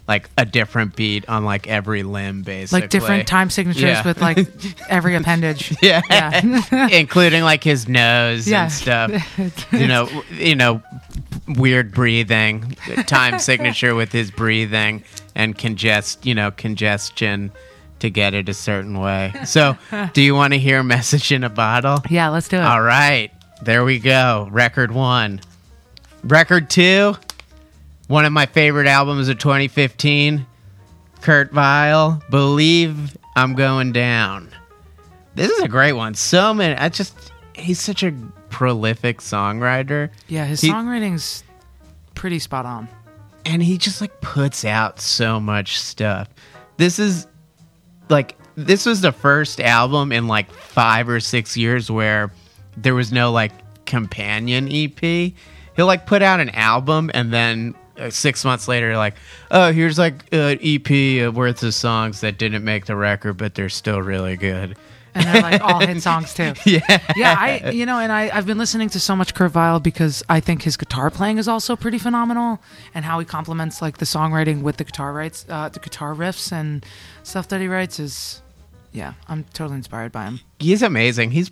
like 0.08 0.30
a 0.38 0.46
different 0.46 0.96
beat 0.96 1.28
on 1.28 1.44
like 1.44 1.68
every 1.68 2.02
limb, 2.02 2.42
basically. 2.42 2.82
like 2.82 2.90
different 2.90 3.28
time 3.28 3.50
signatures 3.50 3.84
Yeah. 3.84 4.06
with 4.08 4.22
like 4.22 4.48
every 4.90 5.16
appendage 5.16 5.76
Yeah, 5.82 6.02
Yeah. 6.10 6.88
including 6.92 7.44
like 7.44 7.64
his 7.64 7.88
nose 7.90 8.48
Yeah. 8.48 8.64
and 8.64 8.72
stuff. 8.72 9.38
you 9.74 9.86
know, 9.88 10.10
you 10.32 10.56
know, 10.56 10.82
weird 11.50 11.94
breathing, 11.94 12.76
time 13.06 13.38
signature 13.40 13.96
with 13.96 14.12
his 14.14 14.32
breathing, 14.32 15.04
and 15.36 15.58
congest, 15.58 16.26
you 16.26 16.34
know, 16.34 16.52
congestion 16.52 17.52
to 18.00 18.10
get 18.10 18.34
it 18.34 18.48
a 18.48 18.54
certain 18.54 19.00
way. 19.00 19.34
So, 19.46 19.76
do 20.14 20.22
you 20.22 20.34
want 20.36 20.54
to 20.54 20.60
hear 20.60 20.80
a 20.80 20.84
"Message 20.84 21.32
in 21.32 21.44
a 21.44 21.50
Bottle"? 21.50 22.00
yeah 22.10 22.30
let's 22.30 22.48
do 22.48 22.58
it 22.58 22.64
All 22.64 22.82
right, 22.82 23.32
there 23.62 23.84
we 23.84 24.00
go. 24.00 24.48
Record 24.52 24.92
one, 24.92 25.42
record 26.24 26.70
two. 26.70 27.16
One 28.08 28.24
of 28.24 28.32
my 28.32 28.46
favorite 28.46 28.88
albums 28.88 29.28
of 29.28 29.38
2015, 29.38 30.46
Kurt 31.22 31.52
Vile. 31.52 32.22
Believe 32.30 33.18
I'm 33.36 33.54
going 33.56 33.92
down. 33.92 34.50
This 35.36 35.52
is 35.52 35.60
a 35.64 35.68
great 35.68 35.94
one. 35.94 36.14
So 36.16 36.54
many. 36.54 36.76
I 36.76 36.88
just 36.90 37.32
he's 37.54 37.80
such 37.82 38.04
a 38.04 38.14
prolific 38.50 39.20
songwriter, 39.20 40.10
yeah 40.30 40.46
his 40.46 40.62
He- 40.62 40.70
songwriting's 40.70 41.44
pretty 42.16 42.40
spot 42.40 42.66
on 42.66 42.88
and 43.46 43.62
he 43.62 43.78
just 43.78 44.00
like 44.02 44.22
puts 44.22 44.64
out 44.66 45.00
so 45.02 45.40
much 45.40 45.80
stuff. 45.80 46.30
This 46.78 46.98
is 46.98 47.28
like 48.10 48.36
this 48.56 48.86
was 48.86 49.02
the 49.02 49.12
first 49.12 49.60
album 49.60 50.12
in 50.12 50.28
like 50.28 50.50
five 50.52 51.10
or 51.10 51.20
six 51.20 51.58
years 51.58 51.92
where 51.92 52.32
there 52.78 52.96
was 52.96 53.12
no 53.12 53.32
like 53.32 53.52
companion 53.86 54.70
EP. 54.72 55.34
He'll 55.76 55.86
like 55.88 56.06
put 56.06 56.22
out 56.22 56.40
an 56.40 56.50
album 56.52 57.12
and 57.14 57.34
then 57.34 57.76
uh, 57.98 58.10
six 58.12 58.46
months 58.46 58.68
later, 58.68 58.96
like, 58.96 59.16
oh, 59.52 59.72
here's 59.72 59.98
like 59.98 60.32
an 60.32 60.60
EP 60.62 61.34
worth 61.34 61.64
of 61.64 61.74
songs 61.74 62.22
that 62.22 62.38
didn't 62.38 62.64
make 62.64 62.86
the 62.86 62.96
record, 62.96 63.38
but 63.38 63.56
they're 63.56 63.70
still 63.70 64.02
really 64.02 64.38
good. 64.38 64.78
and 65.16 65.26
they're 65.26 65.42
like 65.42 65.62
all 65.62 65.80
hit 65.80 66.00
songs 66.04 66.32
too 66.34 66.54
Yeah. 66.66 66.80
yeah, 67.16 67.36
I 67.40 67.72
you 67.72 67.88
know, 67.88 67.98
and 67.98 68.12
I 68.12 68.30
I've 68.32 68.46
been 68.46 68.60
listening 68.60 68.90
to 68.90 69.00
so 69.00 69.16
much 69.16 69.34
Kurt 69.34 69.52
Vile 69.52 69.80
because 69.80 70.22
I 70.30 70.40
think 70.40 70.62
his 70.62 70.78
guitar 70.78 71.10
playing 71.10 71.40
is 71.40 71.48
also 71.48 71.76
pretty 71.76 71.98
phenomenal, 71.98 72.60
and 72.94 73.04
how 73.04 73.18
he 73.18 73.26
complements 73.26 73.82
like 73.82 73.98
the 73.98 74.06
songwriting 74.06 74.62
with 74.62 74.78
the 74.78 74.84
guitar 74.84 75.14
writes, 75.14 75.46
uh, 75.50 75.70
the 75.70 75.80
guitar 75.80 76.14
riffs 76.14 76.52
and 76.52 76.86
stuff 77.24 77.48
that 77.48 77.62
he 77.62 77.68
writes 77.68 78.00
is, 78.00 78.42
yeah, 78.92 79.14
I'm 79.28 79.44
totally 79.54 79.78
inspired 79.78 80.12
by 80.12 80.26
him. 80.26 80.40
He's 80.60 80.84
amazing. 80.84 81.32
He's 81.32 81.50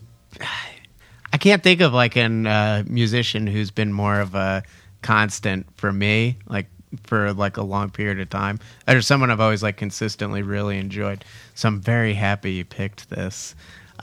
I 1.33 1.37
can't 1.37 1.63
think 1.63 1.81
of 1.81 1.93
like 1.93 2.15
an 2.15 2.47
uh, 2.47 2.83
musician 2.87 3.47
who's 3.47 3.71
been 3.71 3.91
more 3.91 4.19
of 4.19 4.35
a 4.35 4.63
constant 5.01 5.67
for 5.75 5.91
me, 5.91 6.37
like 6.47 6.67
for 7.03 7.33
like 7.33 7.57
a 7.57 7.63
long 7.63 7.89
period 7.89 8.19
of 8.19 8.29
time. 8.29 8.59
There's 8.87 9.05
someone 9.07 9.31
I've 9.31 9.41
always 9.41 9.63
like 9.63 9.77
consistently 9.77 10.41
really 10.41 10.77
enjoyed. 10.77 11.25
So 11.53 11.67
I'm 11.67 11.81
very 11.81 12.13
happy 12.13 12.53
you 12.53 12.65
picked 12.65 13.09
this. 13.09 13.55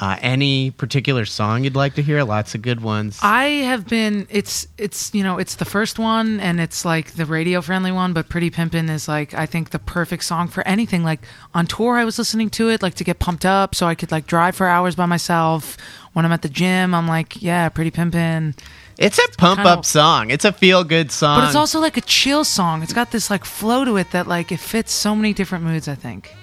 Uh, 0.02 0.16
any 0.20 0.72
particular 0.72 1.24
song 1.24 1.62
you'd 1.62 1.76
like 1.76 1.94
to 1.94 2.02
hear? 2.02 2.24
Lots 2.24 2.56
of 2.56 2.62
good 2.62 2.80
ones. 2.82 3.20
I 3.22 3.44
have 3.70 3.86
been. 3.86 4.26
It's 4.30 4.66
it's 4.76 5.14
you 5.14 5.22
know 5.22 5.38
it's 5.38 5.54
the 5.54 5.64
first 5.64 5.96
one 5.96 6.40
and 6.40 6.60
it's 6.60 6.84
like 6.84 7.12
the 7.12 7.24
radio 7.24 7.60
friendly 7.60 7.92
one, 7.92 8.12
but 8.12 8.28
Pretty 8.28 8.50
Pimpin' 8.50 8.90
is 8.90 9.06
like 9.06 9.32
I 9.32 9.46
think 9.46 9.70
the 9.70 9.78
perfect 9.78 10.24
song 10.24 10.48
for 10.48 10.66
anything. 10.66 11.04
Like 11.04 11.20
on 11.54 11.68
tour, 11.68 11.98
I 11.98 12.04
was 12.04 12.18
listening 12.18 12.50
to 12.50 12.68
it 12.68 12.82
like 12.82 12.94
to 12.94 13.04
get 13.04 13.20
pumped 13.20 13.46
up, 13.46 13.76
so 13.76 13.86
I 13.86 13.94
could 13.94 14.10
like 14.10 14.26
drive 14.26 14.56
for 14.56 14.66
hours 14.66 14.96
by 14.96 15.06
myself. 15.06 15.76
When 16.14 16.24
I'm 16.24 16.32
at 16.32 16.42
the 16.42 16.48
gym, 16.48 16.96
I'm 16.96 17.06
like, 17.06 17.40
yeah, 17.40 17.68
Pretty 17.68 17.92
Pimpin'. 17.92 18.58
it's 18.98 19.20
a 19.20 19.28
pump 19.38 19.58
kinda- 19.58 19.70
up 19.70 19.84
song. 19.84 20.30
It's 20.30 20.44
a 20.44 20.52
feel 20.52 20.82
good 20.82 21.12
song. 21.12 21.38
But 21.42 21.46
it's 21.46 21.54
also 21.54 21.78
like 21.78 21.96
a 21.96 22.00
chill 22.00 22.42
song. 22.42 22.82
It's 22.82 22.92
got 22.92 23.12
this 23.12 23.30
like 23.30 23.44
flow 23.44 23.84
to 23.84 23.96
it 23.98 24.10
that 24.10 24.26
like 24.26 24.50
it 24.50 24.58
fits 24.58 24.90
so 24.92 25.14
many 25.14 25.32
different 25.32 25.62
moods. 25.62 25.86
I 25.86 25.94
think. 25.94 26.34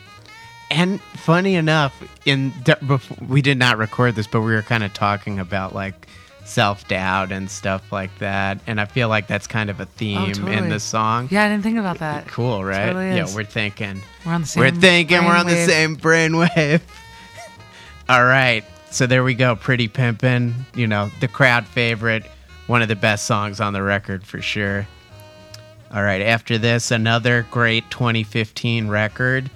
And 0.72 1.02
funny 1.02 1.56
enough, 1.56 2.02
in 2.26 2.54
we 3.28 3.42
did 3.42 3.58
not 3.58 3.78
record 3.78 4.16
this, 4.16 4.28
but 4.28 4.42
we 4.42 4.54
were 4.54 4.62
kind 4.62 4.84
of 4.84 4.94
talking 4.94 5.40
about 5.40 5.74
like 5.74 6.08
self 6.46 6.88
doubt 6.88 7.32
and 7.32 7.50
stuff 7.50 7.92
like 7.92 8.16
that. 8.20 8.60
And 8.68 8.80
I 8.80 8.86
feel 8.86 9.08
like 9.10 9.28
that's 9.28 9.48
kind 9.48 9.70
of 9.70 9.80
a 9.80 9.84
oh, 9.84 9.88
theme 9.98 10.18
in 10.18 10.30
Oh, 10.30 10.34
totally. 10.34 10.70
the 10.70 10.80
song. 10.80 11.28
Yeah, 11.32 11.46
I 11.46 11.50
didn't 11.50 11.64
think 11.64 11.78
about 11.80 12.00
that. 12.00 12.28
Cool, 12.28 12.64
right? 12.64 12.88
Totally 12.88 13.16
yeah, 13.16 13.34
we're 13.34 13.44
thinking. 13.46 14.02
We're 14.26 14.34
on 14.34 14.42
the 14.42 14.48
same. 14.48 14.62
We're 14.62 14.72
thinking 14.72 15.26
we're 15.26 15.36
on 15.36 15.48
the 15.48 15.54
brainwave. 15.54 15.68
same 15.68 15.98
brainwave. 15.98 16.82
All 18.10 18.24
right. 18.26 18.64
So 18.92 19.06
there 19.06 19.24
we 19.24 19.36
go. 19.36 19.56
Pretty 19.56 19.88
Pimpin', 19.88 20.54
you 20.76 20.88
know, 20.88 21.12
the 21.20 21.28
crowd 21.28 21.68
favorite, 21.68 22.24
one 22.68 22.82
of 22.82 22.88
the 22.88 22.96
best 22.96 23.26
songs 23.28 23.60
on 23.62 23.74
the 23.74 23.84
record 23.84 24.24
for 24.26 24.42
sure. 24.42 24.88
All 25.94 26.02
right. 26.04 26.22
After 26.22 26.58
this, 26.58 26.90
another 26.92 27.46
great 27.52 27.90
2015 27.92 28.88
record. 28.88 29.50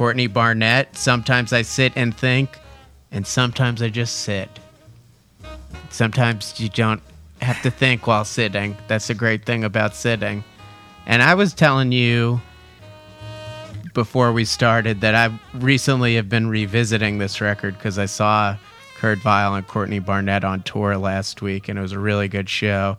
Courtney 0.00 0.28
Barnett. 0.28 0.96
Sometimes 0.96 1.52
I 1.52 1.60
sit 1.60 1.92
and 1.94 2.16
think, 2.16 2.58
and 3.12 3.26
sometimes 3.26 3.82
I 3.82 3.90
just 3.90 4.20
sit. 4.20 4.48
Sometimes 5.90 6.58
you 6.58 6.70
don't 6.70 7.02
have 7.42 7.60
to 7.60 7.70
think 7.70 8.06
while 8.06 8.24
sitting. 8.24 8.78
That's 8.88 9.08
the 9.08 9.14
great 9.14 9.44
thing 9.44 9.62
about 9.62 9.94
sitting. 9.94 10.42
And 11.04 11.22
I 11.22 11.34
was 11.34 11.52
telling 11.52 11.92
you 11.92 12.40
before 13.92 14.32
we 14.32 14.46
started 14.46 15.02
that 15.02 15.14
I 15.14 15.38
recently 15.52 16.14
have 16.14 16.30
been 16.30 16.48
revisiting 16.48 17.18
this 17.18 17.42
record 17.42 17.74
because 17.74 17.98
I 17.98 18.06
saw 18.06 18.56
Kurt 18.96 19.18
Vile 19.18 19.54
and 19.54 19.68
Courtney 19.68 19.98
Barnett 19.98 20.44
on 20.44 20.62
tour 20.62 20.96
last 20.96 21.42
week, 21.42 21.68
and 21.68 21.78
it 21.78 21.82
was 21.82 21.92
a 21.92 21.98
really 21.98 22.28
good 22.28 22.48
show. 22.48 22.96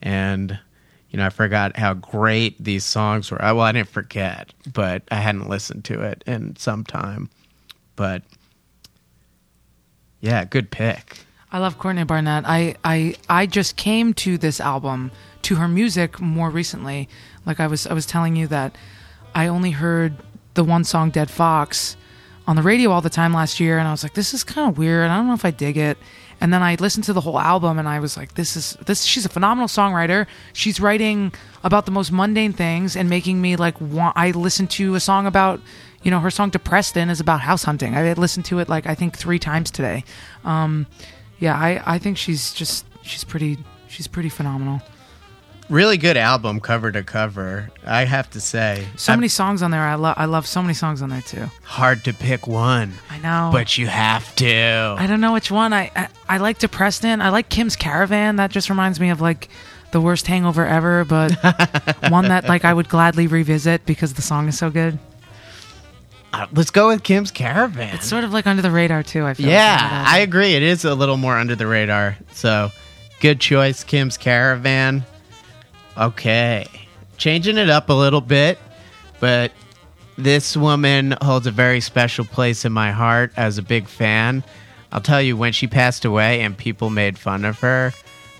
And 0.00 0.58
you 1.10 1.18
know, 1.18 1.26
I 1.26 1.30
forgot 1.30 1.76
how 1.76 1.94
great 1.94 2.62
these 2.62 2.84
songs 2.84 3.30
were. 3.30 3.38
Well, 3.40 3.60
I 3.60 3.72
didn't 3.72 3.88
forget, 3.88 4.52
but 4.72 5.02
I 5.10 5.16
hadn't 5.16 5.48
listened 5.48 5.84
to 5.86 6.02
it 6.02 6.22
in 6.26 6.56
some 6.56 6.84
time. 6.84 7.30
But 7.96 8.22
yeah, 10.20 10.44
good 10.44 10.70
pick. 10.70 11.20
I 11.50 11.58
love 11.58 11.78
Courtney 11.78 12.04
Barnett. 12.04 12.44
I, 12.46 12.74
I 12.84 13.14
I 13.28 13.46
just 13.46 13.76
came 13.76 14.12
to 14.14 14.36
this 14.36 14.60
album 14.60 15.10
to 15.42 15.56
her 15.56 15.68
music 15.68 16.20
more 16.20 16.50
recently. 16.50 17.08
Like 17.46 17.58
I 17.58 17.66
was 17.66 17.86
I 17.86 17.94
was 17.94 18.04
telling 18.04 18.36
you 18.36 18.46
that 18.48 18.76
I 19.34 19.46
only 19.46 19.70
heard 19.70 20.14
the 20.54 20.64
one 20.64 20.84
song 20.84 21.10
Dead 21.10 21.30
Fox 21.30 21.96
on 22.46 22.56
the 22.56 22.62
radio 22.62 22.90
all 22.90 23.00
the 23.00 23.10
time 23.10 23.32
last 23.32 23.60
year, 23.60 23.78
and 23.78 23.88
I 23.88 23.92
was 23.92 24.02
like, 24.02 24.14
this 24.14 24.34
is 24.34 24.44
kind 24.44 24.68
of 24.68 24.76
weird. 24.76 25.10
I 25.10 25.16
don't 25.16 25.26
know 25.26 25.34
if 25.34 25.44
I 25.44 25.50
dig 25.50 25.76
it. 25.78 25.96
And 26.40 26.52
then 26.52 26.62
I 26.62 26.76
listened 26.76 27.04
to 27.04 27.12
the 27.12 27.20
whole 27.20 27.38
album, 27.38 27.78
and 27.78 27.88
I 27.88 27.98
was 27.98 28.16
like, 28.16 28.34
this 28.34 28.56
is 28.56 28.76
this. 28.86 29.04
She's 29.04 29.26
a 29.26 29.28
phenomenal 29.28 29.68
songwriter. 29.68 30.26
She's 30.52 30.80
writing 30.80 31.32
about 31.64 31.84
the 31.84 31.90
most 31.90 32.12
mundane 32.12 32.52
things 32.52 32.96
and 32.96 33.10
making 33.10 33.40
me 33.40 33.56
like 33.56 33.80
want. 33.80 34.16
I 34.16 34.30
listened 34.30 34.70
to 34.72 34.94
a 34.94 35.00
song 35.00 35.26
about. 35.26 35.60
You 36.00 36.12
know, 36.12 36.20
her 36.20 36.30
song 36.30 36.52
Depreston 36.52 37.10
is 37.10 37.18
about 37.18 37.40
house 37.40 37.64
hunting. 37.64 37.96
I 37.96 38.12
listened 38.12 38.44
to 38.46 38.60
it 38.60 38.68
like 38.68 38.86
I 38.86 38.94
think 38.94 39.18
three 39.18 39.40
times 39.40 39.68
today. 39.68 40.04
Um, 40.44 40.86
yeah, 41.40 41.56
I, 41.56 41.82
I 41.84 41.98
think 41.98 42.16
she's 42.16 42.52
just 42.54 42.86
she's 43.02 43.24
pretty 43.24 43.58
she's 43.88 44.06
pretty 44.06 44.28
phenomenal. 44.28 44.80
Really 45.70 45.98
good 45.98 46.16
album, 46.16 46.60
cover 46.60 46.90
to 46.92 47.02
cover. 47.02 47.70
I 47.84 48.04
have 48.04 48.30
to 48.30 48.40
say, 48.40 48.86
So 48.96 49.12
I'm 49.12 49.18
many 49.18 49.28
songs 49.28 49.60
on 49.62 49.70
there. 49.70 49.82
I 49.82 49.96
love 49.96 50.14
I 50.16 50.24
love 50.24 50.46
so 50.46 50.62
many 50.62 50.72
songs 50.72 51.02
on 51.02 51.10
there 51.10 51.20
too. 51.20 51.44
hard 51.62 52.04
to 52.04 52.14
pick 52.14 52.46
one, 52.46 52.94
I 53.10 53.18
know. 53.18 53.50
but 53.52 53.76
you 53.76 53.86
have 53.86 54.34
to. 54.36 54.96
I 54.98 55.06
don't 55.06 55.20
know 55.20 55.34
which 55.34 55.50
one. 55.50 55.74
I, 55.74 55.90
I 55.94 56.08
I 56.28 56.38
like 56.38 56.58
Depreston. 56.58 57.20
I 57.20 57.28
like 57.28 57.50
Kim's 57.50 57.76
Caravan. 57.76 58.36
That 58.36 58.50
just 58.50 58.70
reminds 58.70 58.98
me 58.98 59.10
of 59.10 59.20
like 59.20 59.50
the 59.90 60.00
worst 60.00 60.26
hangover 60.26 60.64
ever, 60.66 61.04
but 61.04 61.32
one 62.08 62.28
that 62.28 62.48
like 62.48 62.64
I 62.64 62.72
would 62.72 62.88
gladly 62.88 63.26
revisit 63.26 63.84
because 63.84 64.14
the 64.14 64.22
song 64.22 64.48
is 64.48 64.56
so 64.58 64.70
good. 64.70 64.98
Uh, 66.32 66.46
let's 66.52 66.70
go 66.70 66.88
with 66.88 67.02
Kim's 67.02 67.30
Caravan. 67.30 67.94
It's 67.94 68.06
sort 68.08 68.24
of 68.24 68.32
like 68.32 68.46
under 68.46 68.62
the 68.62 68.70
radar 68.70 69.02
too. 69.02 69.26
I 69.26 69.34
feel. 69.34 69.48
yeah, 69.48 70.04
I 70.06 70.18
agree. 70.20 70.54
It 70.54 70.62
is 70.62 70.86
a 70.86 70.94
little 70.94 71.16
more 71.18 71.36
under 71.36 71.56
the 71.56 71.66
radar. 71.66 72.16
So, 72.32 72.70
good 73.20 73.38
choice, 73.40 73.84
Kim's 73.84 74.16
Caravan. 74.16 75.04
Okay, 75.98 76.66
changing 77.16 77.58
it 77.58 77.68
up 77.68 77.88
a 77.90 77.92
little 77.92 78.20
bit, 78.20 78.58
but 79.20 79.52
this 80.16 80.56
woman 80.56 81.14
holds 81.22 81.46
a 81.46 81.50
very 81.50 81.80
special 81.80 82.24
place 82.24 82.64
in 82.64 82.72
my 82.72 82.92
heart 82.92 83.32
as 83.36 83.58
a 83.58 83.62
big 83.62 83.88
fan. 83.88 84.44
I'll 84.92 85.00
tell 85.00 85.20
you, 85.20 85.36
when 85.36 85.52
she 85.52 85.66
passed 85.66 86.04
away 86.04 86.40
and 86.40 86.56
people 86.56 86.90
made 86.90 87.18
fun 87.18 87.44
of 87.44 87.58
her 87.60 87.92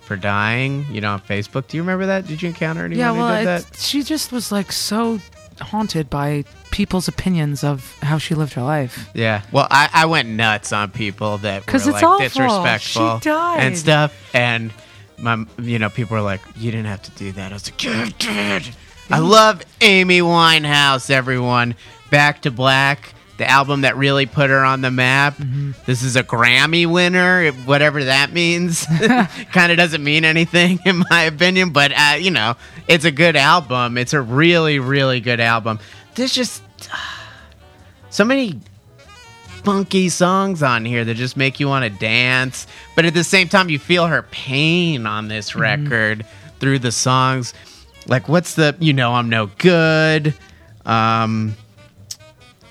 for 0.03 0.17
dying, 0.17 0.87
you 0.91 1.01
know, 1.01 1.13
on 1.13 1.21
Facebook. 1.21 1.69
Do 1.69 1.77
you 1.77 1.83
remember 1.83 2.07
that? 2.07 2.27
Did 2.27 2.41
you 2.41 2.49
encounter 2.49 2.85
anyone 2.85 2.99
yeah. 2.99 3.13
who 3.13 3.19
Well, 3.19 3.37
did 3.39 3.47
that? 3.47 3.77
she 3.77 4.03
just 4.03 4.33
was 4.33 4.51
like 4.51 4.73
so 4.73 5.21
haunted 5.61 6.09
by 6.09 6.45
people's 6.71 7.09
opinions 7.09 7.63
of 7.65 7.99
how 8.01 8.17
she 8.19 8.35
lived 8.35 8.55
her 8.55 8.63
life. 8.63 9.09
Yeah. 9.13 9.43
Well, 9.53 9.67
I, 9.71 9.91
I 9.93 10.07
went 10.07 10.29
nuts 10.29 10.73
on 10.73 10.91
people 10.91 11.39
that 11.39 11.67
were 11.71 11.79
like 11.79 12.03
awful. 12.03 12.19
disrespectful 12.21 13.21
and 13.33 13.77
stuff. 13.77 14.15
And 14.33 14.73
my, 15.21 15.45
you 15.59 15.79
know, 15.79 15.91
people 15.91 16.17
were 16.17 16.23
like, 16.23 16.41
"You 16.57 16.71
didn't 16.71 16.87
have 16.87 17.03
to 17.03 17.11
do 17.13 17.33
that." 17.33 17.53
I 17.53 17.55
was 17.55 17.71
like, 17.71 17.83
"You 17.85 18.07
did." 18.19 18.69
I 19.11 19.19
love 19.19 19.63
Amy 19.81 20.21
Winehouse. 20.21 21.11
Everyone, 21.11 21.75
Back 22.11 22.43
to 22.43 22.51
Black, 22.51 23.15
the 23.39 23.49
album 23.49 23.83
that 23.83 23.97
really 23.97 24.27
put 24.27 24.51
her 24.51 24.65
on 24.65 24.83
the 24.83 24.91
map. 24.91 25.39
Mm-hmm. 25.39 25.71
This 25.87 26.03
is 26.03 26.17
a 26.17 26.23
Grammy 26.23 26.87
winner, 26.87 27.51
whatever 27.65 28.05
that 28.05 28.33
means. 28.33 28.85
kind 29.53 29.73
of 29.73 29.79
doesn't 29.79 30.03
mean 30.05 30.25
anything 30.25 30.81
in 30.85 31.05
my 31.11 31.23
opinion, 31.23 31.71
but 31.71 31.93
uh, 31.93 32.17
you 32.19 32.31
know, 32.31 32.57
it's 32.87 33.05
a 33.05 33.13
good 33.13 33.37
album. 33.37 33.97
It's 33.97 34.13
a 34.13 34.21
really, 34.21 34.79
really 34.79 35.21
good 35.21 35.41
album. 35.41 35.79
There's 36.17 36.35
just 36.35 36.63
so 38.11 38.25
many 38.25 38.61
funky 39.65 40.09
songs 40.09 40.63
on 40.63 40.85
here 40.85 41.05
that 41.05 41.15
just 41.15 41.37
make 41.37 41.59
you 41.61 41.69
want 41.69 41.85
to 41.85 41.91
dance 42.01 42.67
but 42.97 43.05
at 43.05 43.15
the 43.15 43.25
same 43.25 43.49
time 43.49 43.69
you 43.69 43.79
feel 43.79 44.07
her 44.07 44.23
pain 44.31 45.07
on 45.07 45.29
this 45.29 45.55
record 45.55 46.25
through 46.61 46.79
the 46.79 46.93
songs 46.93 47.53
like 48.07 48.29
what's 48.29 48.55
the 48.55 48.75
you 48.81 48.93
know 48.93 49.15
i'm 49.15 49.29
no 49.29 49.47
good 49.59 50.35
um 50.87 51.55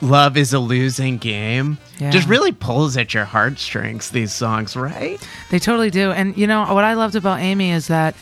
love 0.01 0.37
is 0.37 0.53
a 0.53 0.59
losing 0.59 1.17
game 1.17 1.77
Yeah. 1.97 2.11
just 2.11 2.27
really 2.27 2.51
pulls 2.51 2.97
at 2.97 3.13
your 3.13 3.25
heartstrings 3.25 4.11
these 4.11 4.31
songs 4.33 4.75
right 4.75 5.19
They 5.49 5.57
totally 5.59 5.89
do. 5.89 6.11
And 6.11 6.37
you 6.37 6.45
know 6.47 6.71
what 6.73 6.83
I 6.83 6.93
loved 6.93 7.15
about 7.15 7.39
Amy 7.39 7.71
is 7.71 7.87
that 7.87 8.13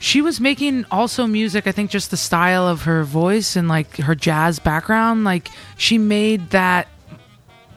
she 0.00 0.20
was 0.20 0.38
making 0.40 0.84
also 0.90 1.26
music. 1.26 1.66
I 1.66 1.72
think 1.72 1.90
just 1.90 2.10
the 2.10 2.16
style 2.18 2.66
of 2.68 2.82
her 2.82 3.04
voice 3.04 3.54
and 3.56 3.68
like 3.68 3.96
her 3.98 4.14
jazz 4.14 4.58
background, 4.58 5.22
like 5.24 5.48
she 5.78 5.96
made 5.96 6.50
that 6.50 6.88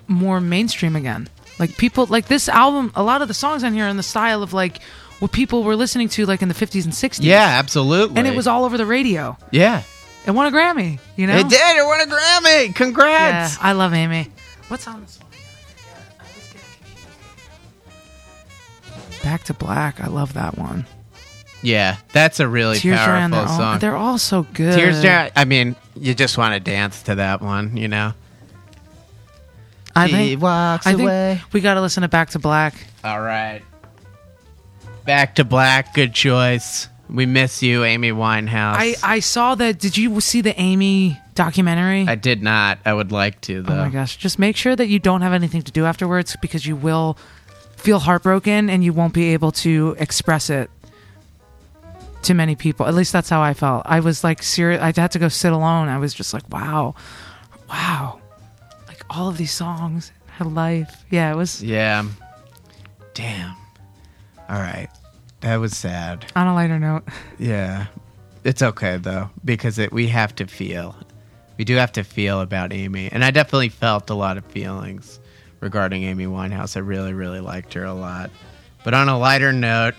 more 0.07 0.39
mainstream 0.41 0.95
again. 0.95 1.27
Like 1.59 1.77
people 1.77 2.05
like 2.07 2.27
this 2.27 2.49
album, 2.49 2.91
a 2.95 3.03
lot 3.03 3.21
of 3.21 3.27
the 3.27 3.33
songs 3.33 3.63
on 3.63 3.73
here 3.73 3.85
are 3.85 3.89
in 3.89 3.97
the 3.97 4.03
style 4.03 4.43
of 4.43 4.53
like 4.53 4.81
what 5.19 5.31
people 5.31 5.63
were 5.63 5.75
listening 5.75 6.09
to 6.09 6.25
like 6.25 6.41
in 6.41 6.49
the 6.49 6.53
50s 6.53 6.83
and 6.83 6.93
60s. 6.93 7.19
yeah 7.23 7.55
absolutely 7.57 8.17
And 8.17 8.27
it 8.27 8.35
was 8.35 8.47
all 8.47 8.65
over 8.65 8.77
the 8.77 8.85
radio. 8.85 9.37
yeah 9.51 9.83
It 10.27 10.31
won 10.31 10.47
a 10.47 10.51
Grammy, 10.55 10.99
you 11.15 11.27
know? 11.27 11.37
it 11.37 11.47
did 11.47 11.77
it 11.77 11.85
won 11.85 12.01
a 12.01 12.05
grammy 12.05 12.67
Yeah, 12.67 12.73
congrats 12.73 13.57
I 13.61 13.71
love 13.71 13.93
Amy. 13.93 14.27
What's 14.67 14.85
on 14.87 14.99
this 15.01 15.17
one? 15.19 15.29
Back 19.23 19.43
to 19.45 19.53
Black. 19.53 20.01
I 20.01 20.07
love 20.07 20.33
that 20.33 20.57
one. 20.57 20.85
yeah 21.63 21.97
that's 22.11 22.39
a 22.39 22.47
really 22.47 22.77
Tears 22.77 22.97
powerful 22.99 23.47
song 23.47 23.73
own. 23.75 23.79
They're 23.79 23.95
all 23.95 24.17
so 24.17 24.43
good. 24.53 24.75
Tears 24.75 25.01
Dry. 25.01 25.31
I 25.35 25.45
mean, 25.45 25.75
you 25.95 26.13
just 26.13 26.37
want 26.37 26.53
to 26.53 26.59
dance 26.59 27.03
to 27.03 27.15
that 27.15 27.41
one, 27.41 27.77
you 27.77 27.87
know. 27.87 28.13
I 29.95 30.07
She 30.07 30.13
think, 30.13 30.41
walks 30.41 30.85
I 30.87 30.91
think 30.91 31.03
away. 31.03 31.41
we 31.53 31.61
got 31.61 31.75
to 31.75 31.81
listen 31.81 32.01
to 32.01 32.07
Back 32.09 32.31
to 32.31 32.39
Black. 32.39 32.73
All 33.03 33.21
right. 33.21 33.61
Back 35.05 35.35
to 35.35 35.43
Black. 35.43 35.93
Good 35.93 36.13
choice. 36.13 36.89
We 37.09 37.25
miss 37.25 37.61
you, 37.61 37.83
Amy 37.83 38.11
Winehouse. 38.11 38.75
I, 38.77 38.95
I 39.03 39.19
saw 39.19 39.53
that. 39.55 39.79
Did 39.79 39.95
you 39.97 40.19
see 40.21 40.41
the 40.41 40.59
Amy 40.59 41.19
documentary? 41.35 42.07
I 42.07 42.15
did 42.15 42.41
not. 42.41 42.79
I 42.83 42.93
would 42.93 43.11
like 43.11 43.39
to 43.41 43.61
though. 43.61 43.73
oh 43.73 43.77
my 43.77 43.89
gosh. 43.89 44.17
Just 44.17 44.39
make 44.39 44.57
sure 44.57 44.75
that 44.75 44.87
you 44.87 44.97
don't 44.99 45.21
have 45.21 45.31
anything 45.33 45.61
to 45.61 45.71
do 45.71 45.85
afterwards 45.85 46.35
because 46.41 46.65
you 46.65 46.75
will 46.75 47.17
feel 47.77 47.99
heartbroken 47.99 48.69
and 48.69 48.83
you 48.83 48.91
won't 48.91 49.13
be 49.13 49.33
able 49.33 49.51
to 49.51 49.95
express 49.99 50.49
it 50.49 50.71
to 52.23 52.33
many 52.33 52.55
people. 52.55 52.87
At 52.87 52.95
least 52.95 53.13
that's 53.13 53.29
how 53.29 53.41
I 53.41 53.53
felt. 53.53 53.83
I 53.85 53.99
was 53.99 54.23
like 54.23 54.41
serious. 54.41 54.81
I 54.81 54.91
had 54.99 55.11
to 55.11 55.19
go 55.19 55.27
sit 55.27 55.53
alone. 55.53 55.87
I 55.89 55.99
was 55.99 56.11
just 56.13 56.33
like, 56.33 56.49
wow, 56.51 56.95
wow. 57.69 58.19
All 59.09 59.29
of 59.29 59.37
these 59.37 59.51
songs, 59.51 60.11
had 60.27 60.47
life. 60.47 61.05
Yeah, 61.09 61.31
it 61.31 61.35
was 61.35 61.63
Yeah. 61.63 62.05
Damn. 63.13 63.55
All 64.49 64.59
right. 64.59 64.89
That 65.41 65.57
was 65.57 65.75
sad. 65.75 66.25
on 66.35 66.47
a 66.47 66.53
lighter 66.53 66.79
note. 66.79 67.03
Yeah. 67.39 67.85
It's 68.43 68.61
okay 68.61 68.97
though 68.97 69.29
because 69.43 69.79
it, 69.79 69.91
we 69.91 70.07
have 70.07 70.35
to 70.35 70.45
feel. 70.47 70.95
We 71.57 71.65
do 71.65 71.75
have 71.75 71.91
to 71.93 72.03
feel 72.03 72.41
about 72.41 72.73
Amy, 72.73 73.09
and 73.11 73.23
I 73.23 73.31
definitely 73.31 73.69
felt 73.69 74.09
a 74.09 74.13
lot 74.13 74.37
of 74.37 74.45
feelings 74.45 75.19
regarding 75.61 76.03
Amy 76.03 76.25
Winehouse. 76.25 76.75
I 76.75 76.81
really, 76.81 77.13
really 77.13 77.39
liked 77.39 77.73
her 77.75 77.85
a 77.85 77.93
lot. 77.93 78.29
But 78.83 78.93
on 78.93 79.07
a 79.07 79.17
lighter 79.17 79.53
note, 79.53 79.95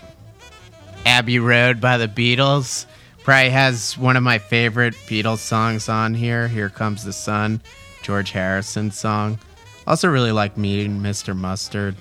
Abbey 1.05 1.39
Road 1.39 1.81
by 1.81 1.97
the 1.97 2.07
Beatles 2.07 2.85
probably 3.23 3.49
has 3.49 3.97
one 3.97 4.15
of 4.15 4.23
my 4.23 4.37
favorite 4.37 4.93
Beatles 5.07 5.39
songs 5.39 5.89
on 5.89 6.13
here. 6.13 6.47
Here 6.47 6.69
Comes 6.69 7.03
the 7.03 7.11
Sun, 7.11 7.61
George 8.01 8.31
Harrison 8.31 8.91
song. 8.91 9.39
Also, 9.85 10.09
really 10.09 10.31
like 10.31 10.57
Meeting 10.57 10.99
Mr. 10.99 11.35
Mustard 11.35 11.95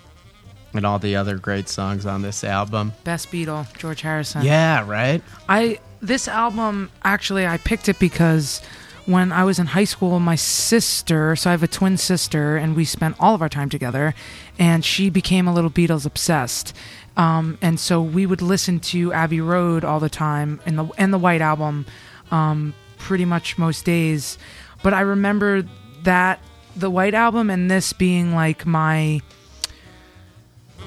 and 0.74 0.84
all 0.84 0.98
the 0.98 1.16
other 1.16 1.36
great 1.36 1.68
songs 1.68 2.06
on 2.06 2.22
this 2.22 2.44
album. 2.44 2.92
Best 3.04 3.30
Beatle, 3.30 3.66
George 3.78 4.02
Harrison. 4.02 4.42
Yeah, 4.42 4.86
right? 4.86 5.22
I 5.48 5.80
this 6.00 6.28
album 6.28 6.90
actually 7.02 7.46
I 7.46 7.56
picked 7.58 7.88
it 7.88 7.98
because 7.98 8.60
when 9.06 9.30
I 9.30 9.44
was 9.44 9.58
in 9.58 9.66
high 9.66 9.84
school, 9.84 10.18
my 10.18 10.34
sister, 10.34 11.36
so 11.36 11.48
I 11.48 11.52
have 11.52 11.62
a 11.62 11.68
twin 11.68 11.96
sister, 11.96 12.56
and 12.56 12.74
we 12.74 12.84
spent 12.84 13.14
all 13.20 13.36
of 13.36 13.42
our 13.42 13.48
time 13.48 13.70
together, 13.70 14.14
and 14.58 14.84
she 14.84 15.10
became 15.10 15.46
a 15.46 15.54
little 15.54 15.70
Beatles 15.70 16.04
obsessed. 16.04 16.74
Um, 17.16 17.56
and 17.62 17.78
so 17.78 18.02
we 18.02 18.26
would 18.26 18.42
listen 18.42 18.80
to 18.80 19.12
Abbey 19.12 19.40
Road 19.40 19.84
all 19.84 20.00
the 20.00 20.10
time 20.10 20.60
and 20.66 20.78
the 20.78 20.84
and 20.98 21.14
the 21.14 21.18
White 21.18 21.40
Album, 21.40 21.86
um, 22.30 22.74
pretty 22.98 23.24
much 23.24 23.56
most 23.56 23.84
days. 23.84 24.38
But 24.82 24.92
I 24.92 25.00
remember 25.00 25.62
that 26.06 26.40
the 26.74 26.90
White 26.90 27.14
Album 27.14 27.50
and 27.50 27.70
this 27.70 27.92
being 27.92 28.34
like 28.34 28.64
my, 28.66 29.20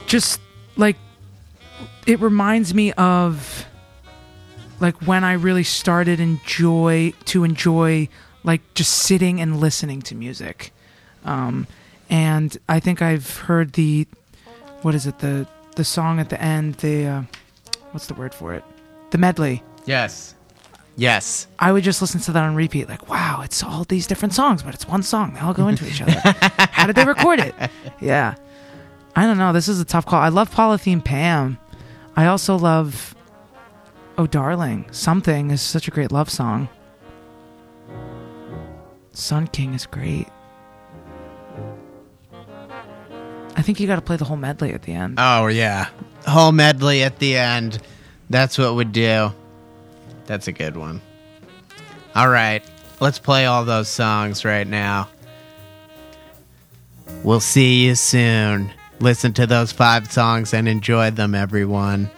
just 0.07 0.41
like, 0.75 0.97
it 2.07 2.19
reminds 2.19 2.73
me 2.73 2.91
of 2.93 3.65
like 4.79 4.95
when 5.05 5.23
I 5.23 5.33
really 5.33 5.63
started 5.63 6.19
enjoy 6.19 7.13
to 7.25 7.43
enjoy 7.43 8.09
like 8.43 8.61
just 8.73 8.93
sitting 8.93 9.41
and 9.41 9.59
listening 9.59 10.01
to 10.03 10.15
music. 10.15 10.73
Um, 11.25 11.67
and 12.09 12.57
I 12.67 12.79
think 12.79 13.01
I've 13.01 13.37
heard 13.37 13.73
the 13.73 14.07
what 14.81 14.95
is 14.95 15.05
it 15.05 15.19
the 15.19 15.47
the 15.75 15.83
song 15.83 16.19
at 16.19 16.29
the 16.29 16.41
end 16.41 16.75
the 16.75 17.05
uh, 17.05 17.23
what's 17.91 18.07
the 18.07 18.13
word 18.13 18.33
for 18.33 18.53
it 18.53 18.63
the 19.11 19.17
medley. 19.17 19.61
Yes. 19.85 20.35
Yes. 20.99 21.47
I 21.57 21.71
would 21.71 21.85
just 21.85 22.01
listen 22.01 22.19
to 22.21 22.33
that 22.33 22.43
on 22.43 22.55
repeat, 22.55 22.89
like, 22.89 23.07
wow, 23.09 23.41
it's 23.41 23.63
all 23.63 23.85
these 23.85 24.05
different 24.05 24.33
songs, 24.33 24.63
but 24.63 24.73
it's 24.73 24.85
one 24.85 25.01
song. 25.01 25.33
They 25.33 25.39
all 25.39 25.53
go 25.53 25.69
into 25.69 25.87
each 25.87 26.01
other. 26.01 26.11
How 26.71 26.87
did 26.87 26.97
they 26.97 27.05
record 27.05 27.39
it? 27.39 27.55
Yeah. 28.01 28.35
I 29.15 29.25
don't 29.25 29.37
know. 29.37 29.53
This 29.53 29.69
is 29.69 29.79
a 29.79 29.85
tough 29.85 30.05
call. 30.05 30.19
I 30.19 30.27
love 30.27 30.51
Polythene 30.53 31.03
Pam. 31.03 31.57
I 32.17 32.25
also 32.25 32.57
love 32.57 33.15
Oh 34.17 34.27
Darling. 34.27 34.87
Something 34.91 35.51
is 35.51 35.61
such 35.61 35.87
a 35.87 35.91
great 35.91 36.11
love 36.11 36.29
song. 36.29 36.67
Sun 39.13 39.47
King 39.47 39.73
is 39.73 39.85
great. 39.85 40.27
I 43.55 43.61
think 43.61 43.79
you 43.79 43.87
got 43.87 43.95
to 43.95 44.01
play 44.01 44.17
the 44.17 44.25
whole 44.25 44.37
medley 44.37 44.73
at 44.73 44.81
the 44.83 44.91
end. 44.91 45.15
Oh, 45.17 45.47
yeah. 45.47 45.87
Whole 46.27 46.51
medley 46.51 47.03
at 47.03 47.19
the 47.19 47.37
end. 47.37 47.81
That's 48.29 48.57
what 48.57 48.75
would 48.75 48.91
do. 48.91 49.31
That's 50.29 50.47
a 50.47 50.51
good 50.51 50.77
one. 50.77 51.01
All 52.15 52.29
right, 52.29 52.63
let's 52.99 53.17
play 53.17 53.47
all 53.47 53.65
those 53.65 53.87
songs 53.87 54.45
right 54.45 54.67
now. 54.67 55.09
We'll 57.23 57.39
see 57.39 57.85
you 57.85 57.95
soon. 57.95 58.71
Listen 58.99 59.33
to 59.33 59.47
those 59.47 59.71
five 59.71 60.11
songs 60.11 60.53
and 60.53 60.67
enjoy 60.67 61.09
them, 61.09 61.33
everyone. 61.33 62.11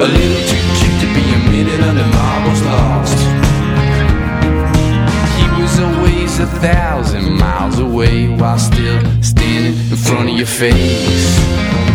A 0.00 0.06
little 0.06 0.42
too 0.46 0.62
cheap 0.78 0.94
to 1.00 1.08
be 1.12 1.24
admitted 1.34 1.80
under 1.80 2.06
marbles 2.06 2.62
lost. 2.62 3.18
He 5.40 5.60
was 5.60 5.80
always 5.80 6.38
a 6.38 6.46
thousand 6.60 7.36
miles 7.36 7.80
away 7.80 8.28
while 8.28 8.60
still 8.60 9.00
standing 9.22 9.74
in 9.90 9.96
front 9.96 10.30
of 10.30 10.36
your 10.36 10.46
face. 10.46 11.87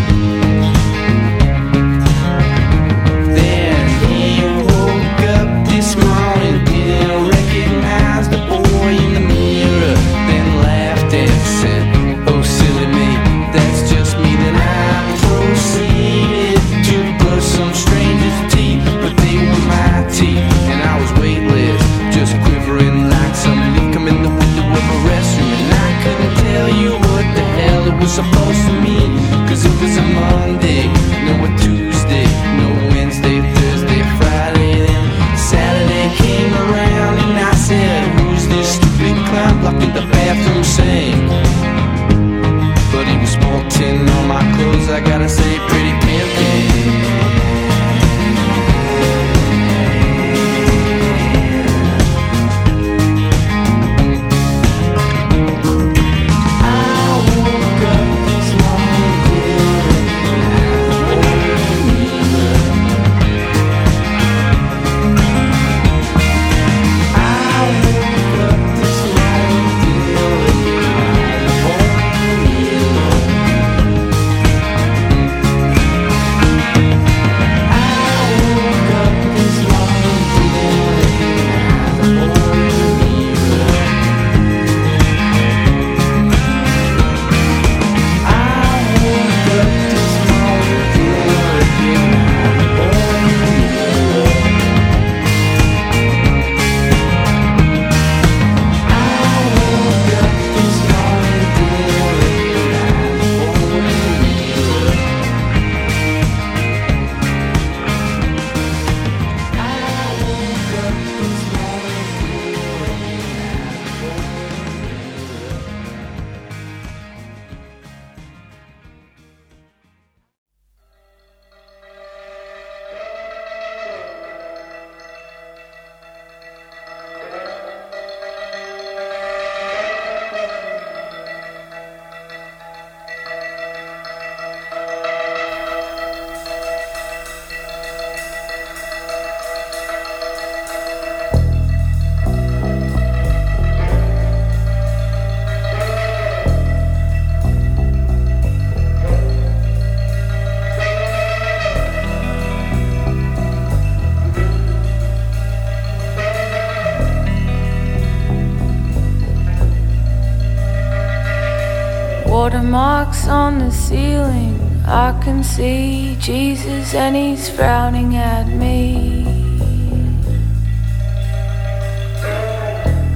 And 166.96 167.16
he's 167.16 167.50
frowning 167.50 168.16
at 168.16 168.48
me. 168.48 169.26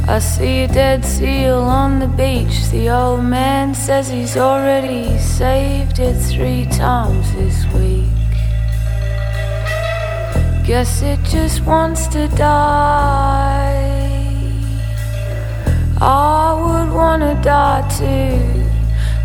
I 0.07 0.19
see 0.19 0.63
a 0.63 0.67
dead 0.67 1.05
seal 1.05 1.59
on 1.59 1.99
the 1.99 2.07
beach. 2.07 2.69
The 2.71 2.89
old 2.89 3.23
man 3.23 3.75
says 3.75 4.09
he's 4.09 4.37
already 4.37 5.17
saved 5.17 5.99
it 5.99 6.15
three 6.15 6.65
times 6.65 7.31
this 7.33 7.65
week. 7.73 8.05
Guess 10.65 11.01
it 11.01 11.19
just 11.23 11.61
wants 11.63 12.07
to 12.07 12.27
die. 12.29 13.97
I 15.99 16.53
would 16.53 16.93
wanna 16.93 17.39
die 17.43 17.87
too. 17.97 18.66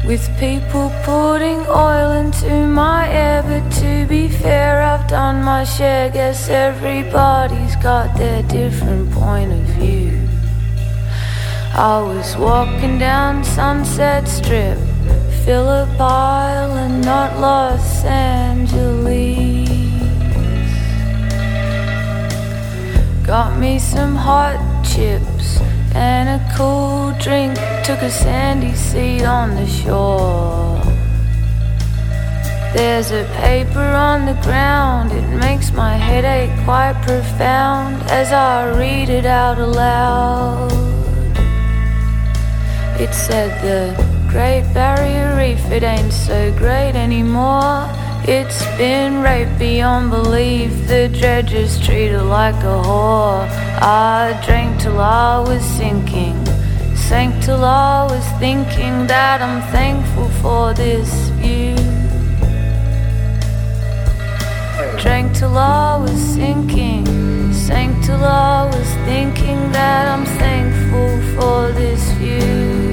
With 0.05 0.29
people 0.41 0.93
putting 1.05 1.61
oil 1.69 2.11
into 2.11 2.67
my 2.67 3.09
air, 3.09 3.41
but 3.45 3.71
to 3.81 4.05
be 4.09 4.29
fair, 4.29 4.83
I've 4.83 5.07
done 5.07 5.45
my 5.45 5.63
share. 5.63 6.11
Guess 6.11 6.49
everybody's 6.49 7.77
got 7.77 8.17
their 8.19 8.43
different 8.43 9.13
point 9.13 9.53
of 9.53 9.61
view. 9.77 10.19
I 11.75 12.03
was 12.03 12.37
walking 12.37 12.99
down 12.99 13.45
Sunset 13.45 14.27
Strip, 14.27 14.77
Phillip 15.45 16.01
Island, 16.01 17.05
not 17.05 17.39
Los 17.39 18.05
Angeles. 18.05 19.71
Got 23.25 23.57
me 23.57 23.79
some 23.79 24.17
hot 24.17 24.59
chips 24.85 25.61
and 25.95 26.29
a 26.29 26.57
cool 26.57 27.13
drink. 27.21 27.55
Took 27.85 28.03
a 28.03 28.11
sandy 28.11 28.75
seat 28.75 29.25
on 29.25 29.55
the 29.55 29.67
shore. 29.67 30.81
There's 32.75 33.11
a 33.11 33.25
paper 33.37 33.81
on 33.81 34.25
the 34.25 34.41
ground, 34.43 35.13
it 35.13 35.29
makes 35.37 35.73
my 35.73 35.95
headache 35.95 36.57
quite 36.65 36.95
profound 37.03 38.03
as 38.11 38.33
I 38.33 38.71
read 38.79 39.11
it 39.11 39.27
out 39.27 39.59
aloud. 39.59 40.73
It 42.99 43.13
said 43.13 43.51
the 43.61 43.95
Great 44.27 44.63
Barrier 44.73 45.37
Reef, 45.37 45.63
it 45.71 45.83
ain't 45.83 46.15
so 46.15 46.51
great 46.57 46.95
anymore. 46.95 47.87
It's 48.25 48.65
been 48.79 49.21
right 49.21 49.49
beyond 49.59 50.13
belief. 50.13 50.71
The 50.87 51.09
dredgers 51.09 51.85
treat 51.85 52.13
her 52.13 52.23
like 52.23 52.55
a 52.63 52.81
whore. 52.87 53.49
I 53.83 54.41
drank 54.47 54.81
till 54.81 55.01
I 55.01 55.41
was 55.41 55.61
sinking, 55.61 56.47
sank 56.95 57.43
till 57.43 57.65
I 57.65 58.05
was 58.05 58.25
thinking 58.39 59.09
that 59.09 59.43
I'm 59.43 59.61
thankful 59.73 60.29
for 60.41 60.73
this 60.73 61.11
view. 61.41 61.75
Drank 65.03 65.35
till 65.37 65.59
I 65.59 65.97
was 65.97 66.17
sinking, 66.17 67.05
sank 67.53 68.05
till 68.05 68.25
I 68.25 68.67
was 68.67 68.89
thinking 69.05 69.73
that 69.73 70.07
I'm 70.07 70.25
thankful 70.39 71.11
for 71.35 71.73
this 71.73 72.13
view. 72.13 72.92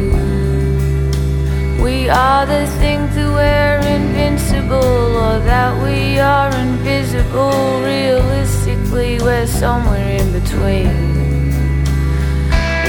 We 1.90 2.08
either 2.08 2.68
think 2.82 3.02
that 3.16 3.32
we're 3.40 3.82
invincible 3.98 5.18
or 5.26 5.40
that 5.40 5.74
we 5.84 6.20
are 6.20 6.54
invisible. 6.54 7.82
Realistically, 7.82 9.18
we're 9.20 9.48
somewhere 9.48 10.20
in 10.22 10.32
between. 10.32 10.94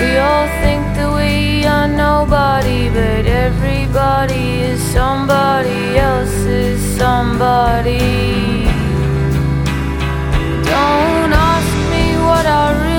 We 0.01 0.11
all 0.19 0.49
think 0.63 0.85
that 0.97 1.11
we 1.17 1.65
are 1.65 1.89
nobody, 1.89 2.91
but 2.91 3.25
everybody 3.25 4.47
is 4.71 4.81
somebody 4.93 5.97
else's 5.97 6.79
somebody. 6.99 8.05
Don't 10.75 11.33
ask 11.51 11.73
me 11.95 12.05
what 12.29 12.45
I 12.45 12.67
really 12.77 12.90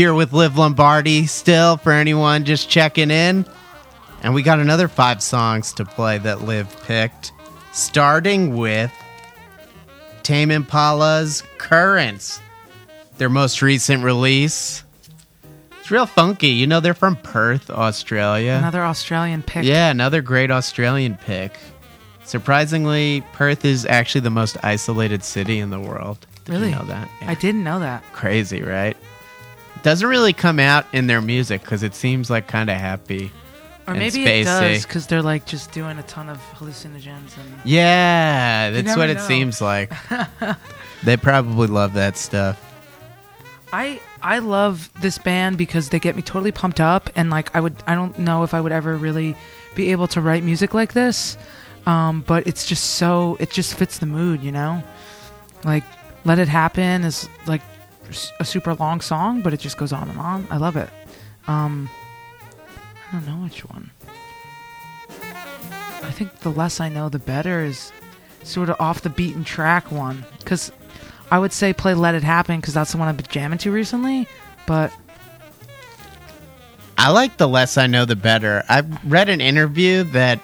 here 0.00 0.14
with 0.14 0.32
Liv 0.32 0.56
Lombardi 0.56 1.26
still 1.26 1.76
for 1.76 1.92
anyone 1.92 2.46
just 2.46 2.70
checking 2.70 3.10
in. 3.10 3.44
And 4.22 4.32
we 4.32 4.42
got 4.42 4.58
another 4.58 4.88
five 4.88 5.22
songs 5.22 5.74
to 5.74 5.84
play 5.84 6.16
that 6.16 6.40
Liv 6.40 6.74
picked, 6.84 7.32
starting 7.72 8.56
with 8.56 8.90
Tame 10.22 10.50
Impala's 10.50 11.42
Currents, 11.58 12.40
their 13.18 13.28
most 13.28 13.60
recent 13.60 14.02
release. 14.02 14.84
It's 15.80 15.90
real 15.90 16.06
funky. 16.06 16.48
You 16.48 16.66
know, 16.66 16.80
they're 16.80 16.94
from 16.94 17.16
Perth, 17.16 17.68
Australia. 17.68 18.52
Another 18.52 18.82
Australian 18.82 19.42
pick. 19.42 19.66
Yeah, 19.66 19.90
another 19.90 20.22
great 20.22 20.50
Australian 20.50 21.16
pick. 21.18 21.58
Surprisingly, 22.24 23.22
Perth 23.34 23.66
is 23.66 23.84
actually 23.84 24.22
the 24.22 24.30
most 24.30 24.56
isolated 24.62 25.22
city 25.24 25.58
in 25.58 25.68
the 25.68 25.78
world. 25.80 26.26
Did 26.46 26.52
Really? 26.52 26.70
you 26.70 26.76
know 26.76 26.84
that? 26.86 27.06
Yeah. 27.20 27.30
I 27.32 27.34
didn't 27.34 27.64
know 27.64 27.80
that. 27.80 28.02
Crazy, 28.14 28.62
right? 28.62 28.96
Doesn't 29.82 30.06
really 30.08 30.32
come 30.32 30.58
out 30.58 30.86
in 30.92 31.06
their 31.06 31.20
music 31.20 31.62
because 31.62 31.82
it 31.82 31.94
seems 31.94 32.28
like 32.30 32.46
kind 32.46 32.68
of 32.68 32.76
happy. 32.76 33.30
Or 33.86 33.94
maybe 33.94 34.22
it 34.24 34.44
does 34.44 34.84
because 34.86 35.06
they're 35.06 35.22
like 35.22 35.46
just 35.46 35.72
doing 35.72 35.98
a 35.98 36.02
ton 36.04 36.28
of 36.28 36.38
hallucinogens 36.54 37.36
and 37.36 37.54
Yeah, 37.64 38.70
that's 38.70 38.96
what 38.96 39.10
it 39.10 39.20
seems 39.20 39.60
like. 39.60 39.92
they 41.02 41.16
probably 41.16 41.66
love 41.66 41.94
that 41.94 42.16
stuff. 42.16 42.62
I 43.72 44.00
I 44.22 44.40
love 44.40 44.90
this 45.00 45.18
band 45.18 45.56
because 45.56 45.88
they 45.88 45.98
get 45.98 46.14
me 46.14 46.22
totally 46.22 46.52
pumped 46.52 46.80
up 46.80 47.08
and 47.16 47.30
like 47.30 47.54
I 47.56 47.60
would 47.60 47.74
I 47.86 47.94
don't 47.94 48.18
know 48.18 48.42
if 48.42 48.52
I 48.52 48.60
would 48.60 48.72
ever 48.72 48.96
really 48.96 49.34
be 49.74 49.92
able 49.92 50.08
to 50.08 50.20
write 50.20 50.42
music 50.44 50.74
like 50.74 50.92
this. 50.92 51.36
um, 51.86 52.22
but 52.26 52.46
it's 52.46 52.66
just 52.66 52.84
so 52.96 53.36
it 53.40 53.50
just 53.50 53.74
fits 53.74 53.98
the 53.98 54.06
mood, 54.06 54.42
you 54.42 54.52
know. 54.52 54.82
Like 55.64 55.84
"Let 56.24 56.38
It 56.38 56.48
Happen" 56.48 57.04
is 57.04 57.28
like 57.46 57.62
a 58.38 58.44
super 58.44 58.74
long 58.74 59.00
song, 59.00 59.42
but 59.42 59.52
it 59.52 59.60
just 59.60 59.76
goes 59.76 59.92
on 59.92 60.08
and 60.08 60.18
on. 60.18 60.46
I 60.50 60.56
love 60.56 60.76
it. 60.76 60.88
Um, 61.46 61.88
I 63.08 63.12
don't 63.12 63.26
know 63.26 63.44
which 63.44 63.64
one. 63.64 63.90
I 66.02 66.10
think 66.12 66.40
the 66.40 66.50
less 66.50 66.80
I 66.80 66.88
know, 66.88 67.08
the 67.08 67.18
better 67.18 67.64
is 67.64 67.92
sort 68.42 68.68
of 68.70 68.76
off 68.80 69.02
the 69.02 69.10
beaten 69.10 69.44
track 69.44 69.90
one. 69.90 70.24
Because 70.38 70.72
I 71.30 71.38
would 71.38 71.52
say 71.52 71.72
play 71.72 71.94
Let 71.94 72.14
It 72.14 72.22
Happen 72.22 72.60
because 72.60 72.74
that's 72.74 72.92
the 72.92 72.98
one 72.98 73.08
I've 73.08 73.16
been 73.16 73.26
jamming 73.28 73.58
to 73.58 73.70
recently. 73.70 74.26
But 74.66 74.92
I 76.98 77.10
like 77.10 77.36
the 77.36 77.48
less 77.48 77.78
I 77.78 77.86
know, 77.86 78.04
the 78.04 78.16
better. 78.16 78.64
I 78.68 78.82
read 79.04 79.28
an 79.28 79.40
interview 79.40 80.02
that 80.04 80.40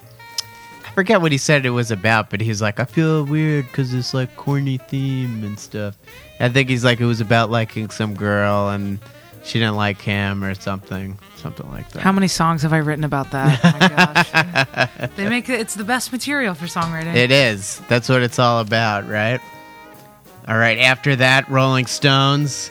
forget 0.97 1.21
what 1.21 1.31
he 1.31 1.37
said 1.37 1.67
it 1.67 1.71
was 1.71 1.91
about, 1.91 2.31
but 2.31 2.41
he's 2.41 2.63
like, 2.63 2.81
I 2.81 2.87
feel 2.87 3.23
weird 3.23 3.67
because 3.67 3.93
it's 3.93 4.15
like 4.15 4.35
corny 4.35 4.79
theme 4.79 5.45
and 5.45 5.59
stuff. 5.59 5.99
I 6.41 6.49
think 6.49 6.71
he's 6.71 6.85
like, 6.85 7.01
it 7.01 7.05
was 7.05 7.21
about 7.21 7.51
liking 7.51 7.91
some 7.91 8.15
girl 8.15 8.71
and 8.71 8.99
she 9.45 9.59
didn't 9.59 9.77
like 9.77 10.01
him 10.01 10.43
or 10.43 10.55
something, 10.55 11.19
something 11.37 11.71
like 11.71 11.91
that. 11.91 12.01
how 12.01 12.13
many 12.13 12.29
songs 12.29 12.63
have 12.63 12.73
I 12.73 12.79
written 12.79 13.05
about 13.05 13.31
that? 13.33 13.61
Oh 13.63 13.79
my 13.79 13.89
gosh. 15.05 15.11
they 15.17 15.29
make 15.29 15.51
it, 15.51 15.61
it's 15.61 15.75
the 15.75 15.85
best 15.85 16.13
material 16.13 16.55
for 16.55 16.65
songwriting. 16.65 17.15
It 17.15 17.31
is. 17.31 17.79
That's 17.91 18.09
what 18.09 18.23
it's 18.23 18.39
all 18.39 18.61
about, 18.61 19.07
right? 19.07 19.41
All 20.49 20.57
right. 20.57 20.79
After 20.79 21.15
that, 21.17 21.47
Rolling 21.51 21.85
Stones, 21.85 22.71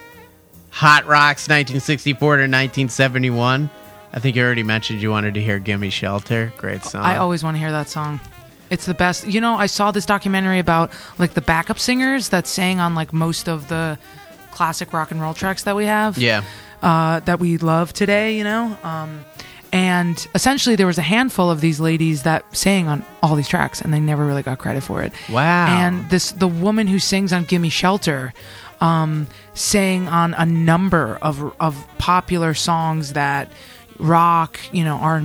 Hot 0.72 1.06
Rocks, 1.06 1.48
1964 1.48 2.18
to 2.18 2.42
1971. 2.42 3.70
I 4.16 4.20
think 4.20 4.36
you 4.38 4.44
already 4.44 4.64
mentioned 4.64 5.02
you 5.02 5.12
wanted 5.12 5.34
to 5.34 5.42
hear 5.42 5.60
"Gimme 5.60 5.90
Shelter." 5.90 6.54
Great 6.58 6.84
song. 6.84 7.04
I 7.04 7.18
always 7.18 7.44
want 7.44 7.56
to 7.56 7.60
hear 7.60 7.72
that 7.72 7.90
song. 7.90 8.20
It's 8.70 8.86
the 8.86 8.94
best. 8.96 9.28
You 9.28 9.42
know, 9.42 9.56
I 9.56 9.68
saw 9.68 9.92
this 9.92 10.06
documentary 10.06 10.58
about 10.60 10.92
like 11.20 11.34
the 11.34 11.42
backup 11.42 11.78
singers 11.80 12.30
that 12.30 12.48
sang 12.48 12.80
on 12.80 12.96
like 12.96 13.14
most 13.14 13.48
of 13.50 13.68
the 13.68 14.00
classic 14.52 14.94
rock 14.94 15.12
and 15.12 15.22
roll 15.22 15.34
tracks 15.34 15.64
that 15.64 15.76
we 15.76 15.86
have. 15.86 16.18
yeah. 16.18 16.44
uh, 16.82 17.20
that 17.22 17.40
we 17.40 17.58
love 17.58 17.92
today, 17.94 18.38
you 18.38 18.44
know? 18.44 18.78
Um, 18.84 19.26
and 19.74 20.26
essentially, 20.34 20.78
there 20.78 20.88
was 20.88 20.98
a 20.98 21.02
handful 21.04 21.52
of 21.52 21.60
these 21.60 21.82
ladies 21.82 22.24
that 22.24 22.56
sang 22.56 22.88
on 22.88 23.04
all 23.22 23.36
these 23.36 23.50
tracks, 23.50 23.82
and 23.82 23.94
they 23.94 24.00
never 24.00 24.26
really 24.26 24.44
got 24.44 24.58
credit 24.60 24.82
for 24.82 25.04
it. 25.04 25.12
Wow. 25.30 25.68
And 25.68 26.10
this, 26.10 26.32
the 26.32 26.48
woman 26.48 26.88
who 26.88 27.00
sings 27.00 27.34
on 27.34 27.44
"Gimme 27.44 27.68
Shelter," 27.70 28.34
um, 28.80 29.28
sang 29.54 30.08
on 30.08 30.34
a 30.36 30.46
number 30.46 31.18
of 31.22 31.54
of 31.60 31.86
popular 31.98 32.54
songs 32.54 33.14
that 33.14 33.52
rock, 34.00 34.60
you 34.72 34.84
know, 34.84 34.98
R 34.98 35.18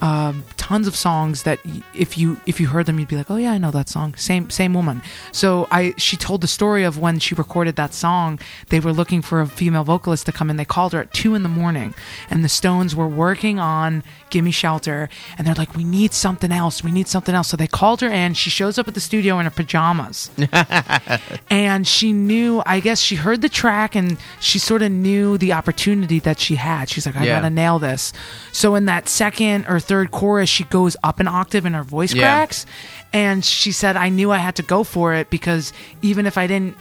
um, 0.00 0.44
tons 0.56 0.86
of 0.86 0.96
songs 0.96 1.42
that 1.42 1.58
if 1.94 2.16
you 2.16 2.40
if 2.46 2.58
you 2.60 2.68
heard 2.68 2.86
them, 2.86 2.98
you'd 2.98 3.08
be 3.08 3.16
like, 3.16 3.30
oh 3.30 3.36
yeah, 3.36 3.52
I 3.52 3.58
know 3.58 3.70
that 3.70 3.88
song. 3.88 4.14
Same 4.16 4.48
same 4.50 4.72
woman. 4.74 5.02
So 5.32 5.68
I 5.70 5.94
she 5.96 6.16
told 6.16 6.40
the 6.40 6.48
story 6.48 6.84
of 6.84 6.98
when 6.98 7.18
she 7.18 7.34
recorded 7.34 7.76
that 7.76 7.92
song. 7.94 8.38
They 8.68 8.80
were 8.80 8.92
looking 8.92 9.20
for 9.22 9.40
a 9.40 9.46
female 9.46 9.84
vocalist 9.84 10.26
to 10.26 10.32
come 10.32 10.48
in. 10.50 10.56
They 10.56 10.64
called 10.64 10.92
her 10.94 11.00
at 11.00 11.12
two 11.12 11.34
in 11.34 11.42
the 11.42 11.48
morning, 11.48 11.94
and 12.30 12.42
the 12.44 12.48
Stones 12.48 12.96
were 12.96 13.08
working 13.08 13.58
on 13.58 14.02
"Gimme 14.30 14.50
Shelter," 14.52 15.08
and 15.36 15.46
they're 15.46 15.54
like, 15.54 15.74
we 15.76 15.84
need 15.84 16.12
something 16.14 16.52
else. 16.52 16.82
We 16.82 16.92
need 16.92 17.08
something 17.08 17.34
else. 17.34 17.48
So 17.48 17.56
they 17.56 17.66
called 17.66 18.00
her 18.00 18.08
in. 18.08 18.34
She 18.34 18.50
shows 18.50 18.78
up 18.78 18.88
at 18.88 18.94
the 18.94 19.00
studio 19.00 19.38
in 19.38 19.44
her 19.44 19.50
pajamas 19.50 20.30
and 21.50 21.86
she 21.86 22.12
knew 22.12 22.62
i 22.66 22.80
guess 22.80 23.00
she 23.00 23.16
heard 23.16 23.40
the 23.42 23.48
track 23.48 23.94
and 23.94 24.16
she 24.40 24.58
sort 24.58 24.82
of 24.82 24.90
knew 24.90 25.36
the 25.38 25.52
opportunity 25.52 26.18
that 26.18 26.38
she 26.38 26.54
had 26.56 26.88
she's 26.88 27.06
like 27.06 27.16
i 27.16 27.24
Yeah. 27.24 27.36
gotta 27.40 27.50
nail 27.50 27.78
this 27.78 28.12
so 28.52 28.74
in 28.74 28.86
that 28.86 29.08
second 29.08 29.66
or 29.68 29.78
third 29.90 30.10
chorus 30.12 30.48
she 30.48 30.64
goes 30.64 30.96
up 31.02 31.18
an 31.20 31.26
octave 31.28 31.64
and 31.66 31.74
her 31.74 31.82
voice 31.82 32.14
Yeah. 32.14 32.22
cracks 32.22 32.64
and 33.12 33.44
she 33.44 33.72
said 33.72 33.96
i 33.96 34.08
knew 34.08 34.30
i 34.30 34.38
had 34.38 34.54
to 34.56 34.62
go 34.62 34.84
for 34.84 35.12
it 35.14 35.30
because 35.30 35.72
even 36.00 36.26
if 36.26 36.38
i 36.38 36.46
didn't 36.46 36.76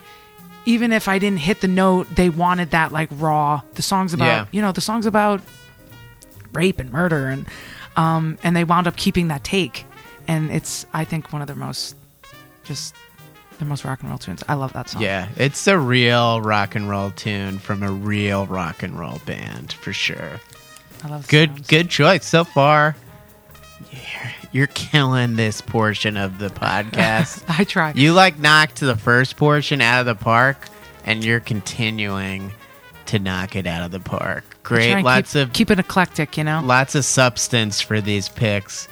even 0.66 0.94
if 0.94 1.08
i 1.08 1.18
didn't 1.18 1.40
hit 1.40 1.62
the 1.62 1.68
note 1.68 2.06
they 2.16 2.30
wanted 2.30 2.70
that 2.72 2.92
like 2.92 3.10
raw 3.14 3.62
the 3.74 3.82
song's 3.82 4.14
about 4.14 4.26
Yeah. 4.28 4.46
you 4.52 4.62
know 4.62 4.72
the 4.72 4.82
song's 4.90 5.08
about 5.08 5.42
rape 6.54 6.80
and 6.80 6.92
murder 6.92 7.28
and 7.28 7.46
um 7.96 8.38
and 8.44 8.56
they 8.56 8.64
wound 8.64 8.86
up 8.88 8.96
keeping 8.96 9.28
that 9.30 9.44
take 9.44 9.86
and 10.28 10.52
it's 10.52 10.86
i 10.94 11.04
think 11.04 11.34
one 11.34 11.42
of 11.42 11.48
their 11.48 11.56
most 11.56 11.96
just 12.64 12.94
the 13.58 13.66
most 13.66 13.84
rock 13.84 14.00
and 14.02 14.10
roll 14.10 14.18
tunes 14.20 14.44
i 14.48 14.54
love 14.54 14.72
that 14.74 14.88
song 14.90 15.02
Yeah, 15.02 15.28
it's 15.36 15.68
a 15.68 15.78
real 15.78 16.42
rock 16.42 16.76
and 16.76 16.90
roll 16.90 17.12
tune 17.12 17.58
from 17.60 17.82
a 17.84 17.92
real 17.92 18.46
rock 18.46 18.84
and 18.84 18.98
roll 18.98 19.20
band 19.26 19.74
for 19.74 19.92
sure. 19.94 20.40
I 21.04 21.08
love 21.08 21.28
Good, 21.28 21.52
Stones. 21.52 21.68
good 21.68 21.90
choice 21.90 22.26
so 22.26 22.44
far. 22.44 22.96
You're, 23.92 24.32
you're 24.52 24.68
killing 24.68 25.36
this 25.36 25.62
portion 25.62 26.18
of 26.18 26.40
the 26.40 26.50
podcast. 26.50 27.44
i 27.60 27.64
try 27.64 27.94
you 27.96 28.14
like 28.14 28.40
knocked 28.40 28.80
the 28.80 28.96
first 28.96 29.38
portion 29.38 29.82
out 29.82 30.00
of 30.02 30.06
the 30.06 30.16
park, 30.16 30.68
and 31.06 31.24
you're 31.24 31.40
continuing 31.40 32.52
to 33.08 33.20
knock 33.20 33.56
it 33.56 33.66
out 33.66 33.84
of 33.84 33.92
the 33.92 34.00
park. 34.00 34.44
Great, 34.64 35.02
lots 35.04 35.34
keep, 35.34 35.42
of 35.42 35.54
keep 35.54 35.72
it 35.72 35.80
eclectic 35.80 36.38
you 36.38 36.44
know 36.44 36.62
lots 36.64 36.96
of 36.96 37.06
substance 37.06 37.82
for 37.82 38.02
these 38.02 38.30
picks. 38.30 38.88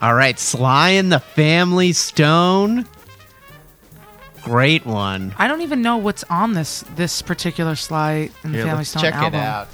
All 0.00 0.14
right, 0.14 0.38
Sly 0.38 0.90
and 0.90 1.10
the 1.10 1.18
Family 1.18 1.92
Stone. 1.92 2.86
Great 4.42 4.86
one. 4.86 5.34
i 5.36 5.46
don't 5.46 5.60
even 5.60 5.82
know 5.82 5.98
what's 5.98 6.24
on 6.24 6.54
this 6.54 6.82
this 6.94 7.20
particular 7.20 7.74
sly 7.76 8.30
and 8.44 8.54
the 8.54 8.62
family 8.62 8.84
stone 8.84 9.02
check 9.02 9.14
album 9.14 9.40
it 9.40 9.44
out. 9.44 9.68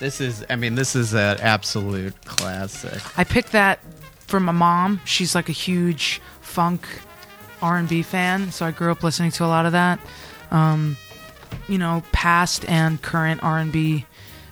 This 0.00 0.20
is, 0.20 0.44
I 0.50 0.56
mean, 0.56 0.74
this 0.74 0.94
is 0.94 1.14
an 1.14 1.38
absolute 1.40 2.14
classic. 2.24 3.00
i 3.18 3.24
picked 3.24 3.52
that 3.52 3.80
from 4.26 4.44
my 4.44 4.52
mom 4.52 5.00
she's 5.04 5.34
like 5.34 5.48
a 5.48 5.52
huge 5.52 6.20
funk 6.40 6.86
r&b 7.62 8.02
fan 8.02 8.50
so 8.50 8.66
i 8.66 8.70
grew 8.70 8.90
up 8.90 9.02
listening 9.02 9.30
to 9.30 9.44
a 9.44 9.46
lot 9.46 9.64
of 9.66 9.72
that 9.72 9.98
um, 10.50 10.96
you 11.68 11.78
know 11.78 12.02
past 12.12 12.68
and 12.68 13.00
current 13.02 13.42
r&b 13.42 14.04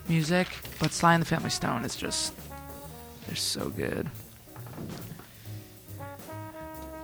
music 0.09 0.49
but 0.79 0.93
sly 0.93 1.15
and 1.15 1.23
the 1.23 1.27
family 1.27 1.51
stone 1.51 1.85
is 1.85 1.97
just 1.97 2.33
they're 3.27 3.37
so 3.37 3.69
good 3.71 4.09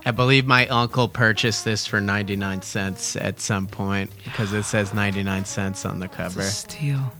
I 0.07 0.13
believe 0.13 0.47
my 0.47 0.67
uncle 0.69 1.09
purchased 1.09 1.67
this 1.67 1.87
for 1.87 2.01
99 2.01 2.63
cents 2.63 3.17
at 3.17 3.39
some 3.39 3.67
point 3.67 4.11
because 4.25 4.51
it 4.55 4.63
says 4.63 4.95
99 4.95 5.45
cents 5.45 5.85
on 5.85 5.99
the 5.99 6.07
it's 6.07 6.17
cover. 6.17 6.41
a 6.41 6.45
steal 6.45 7.13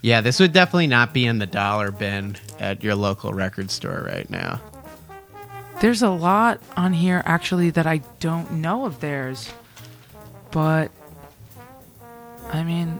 Yeah, 0.00 0.20
this 0.20 0.38
would 0.38 0.52
definitely 0.52 0.86
not 0.86 1.12
be 1.12 1.26
in 1.26 1.38
the 1.38 1.46
dollar 1.46 1.90
bin 1.90 2.36
at 2.58 2.84
your 2.84 2.94
local 2.94 3.32
record 3.32 3.70
store 3.70 4.04
right 4.06 4.28
now. 4.30 4.60
There's 5.80 6.02
a 6.02 6.10
lot 6.10 6.60
on 6.76 6.92
here 6.92 7.22
actually 7.24 7.70
that 7.70 7.86
I 7.86 7.98
don't 8.20 8.52
know 8.54 8.84
of 8.84 9.00
theirs. 9.00 9.52
But 10.50 10.90
I 12.50 12.62
mean 12.64 12.98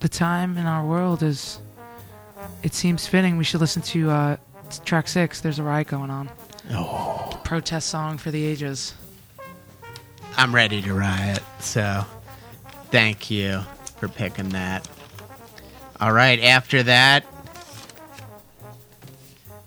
the 0.00 0.08
time 0.08 0.58
in 0.58 0.66
our 0.66 0.84
world 0.84 1.22
is 1.22 1.58
it 2.62 2.74
seems 2.74 3.06
fitting 3.06 3.38
we 3.38 3.44
should 3.44 3.60
listen 3.60 3.80
to 3.80 4.10
uh 4.10 4.36
track 4.84 5.08
6 5.08 5.40
there's 5.40 5.58
a 5.58 5.62
riot 5.62 5.88
going 5.88 6.10
on. 6.10 6.30
Oh. 6.70 7.40
Protest 7.44 7.88
song 7.88 8.18
for 8.18 8.30
the 8.30 8.44
ages. 8.44 8.94
I'm 10.36 10.54
ready 10.54 10.82
to 10.82 10.94
riot, 10.94 11.42
so 11.60 12.04
thank 12.90 13.30
you 13.30 13.60
for 13.98 14.08
picking 14.08 14.48
that. 14.50 14.88
All 16.04 16.12
right, 16.12 16.38
after 16.38 16.82
that, 16.82 17.24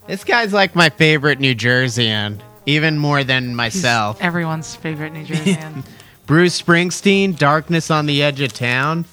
this 0.05 0.23
guy's 0.23 0.53
like 0.53 0.75
my 0.75 0.89
favorite 0.89 1.39
New 1.39 1.55
Jerseyan, 1.55 2.39
even 2.67 2.99
more 2.99 3.23
than 3.23 3.47
He's 3.47 3.55
myself. 3.55 4.21
everyone's 4.21 4.75
favorite 4.75 5.13
New 5.13 5.25
Jerseyan. 5.25 5.83
Bruce 6.27 6.61
Springsteen, 6.61 7.35
Darkness 7.35 7.89
on 7.89 8.05
the 8.05 8.21
Edge 8.21 8.41
of 8.41 8.53
Town. 8.53 9.05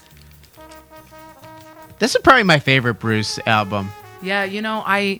This 1.97 2.13
is 2.13 2.21
probably 2.21 2.43
my 2.43 2.59
favorite 2.59 2.99
Bruce 2.99 3.39
album. 3.47 3.89
Yeah, 4.21 4.43
you 4.43 4.61
know, 4.61 4.83
I 4.85 5.19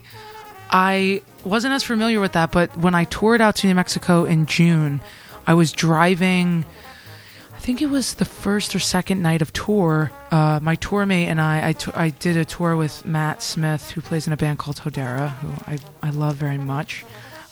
I 0.70 1.22
wasn't 1.42 1.74
as 1.74 1.82
familiar 1.82 2.20
with 2.20 2.34
that, 2.34 2.52
but 2.52 2.76
when 2.76 2.94
I 2.94 3.02
toured 3.02 3.40
out 3.40 3.56
to 3.56 3.66
New 3.66 3.74
Mexico 3.74 4.24
in 4.24 4.46
June, 4.46 5.00
I 5.44 5.54
was 5.54 5.72
driving. 5.72 6.64
I 7.52 7.58
think 7.58 7.82
it 7.82 7.90
was 7.90 8.14
the 8.14 8.24
first 8.24 8.76
or 8.76 8.78
second 8.78 9.22
night 9.22 9.42
of 9.42 9.52
tour. 9.52 10.12
Uh, 10.30 10.58
my 10.60 10.74
tour 10.74 11.06
mate 11.06 11.28
and 11.28 11.40
I, 11.40 11.68
I, 11.68 11.72
t- 11.72 11.92
I 11.94 12.10
did 12.10 12.36
a 12.36 12.44
tour 12.44 12.76
with 12.76 13.04
Matt 13.06 13.42
Smith, 13.42 13.92
who 13.92 14.00
plays 14.00 14.26
in 14.26 14.32
a 14.32 14.36
band 14.36 14.58
called 14.58 14.78
Hodera, 14.78 15.30
who 15.38 15.52
I, 15.66 15.78
I 16.02 16.10
love 16.10 16.36
very 16.36 16.58
much. 16.58 17.04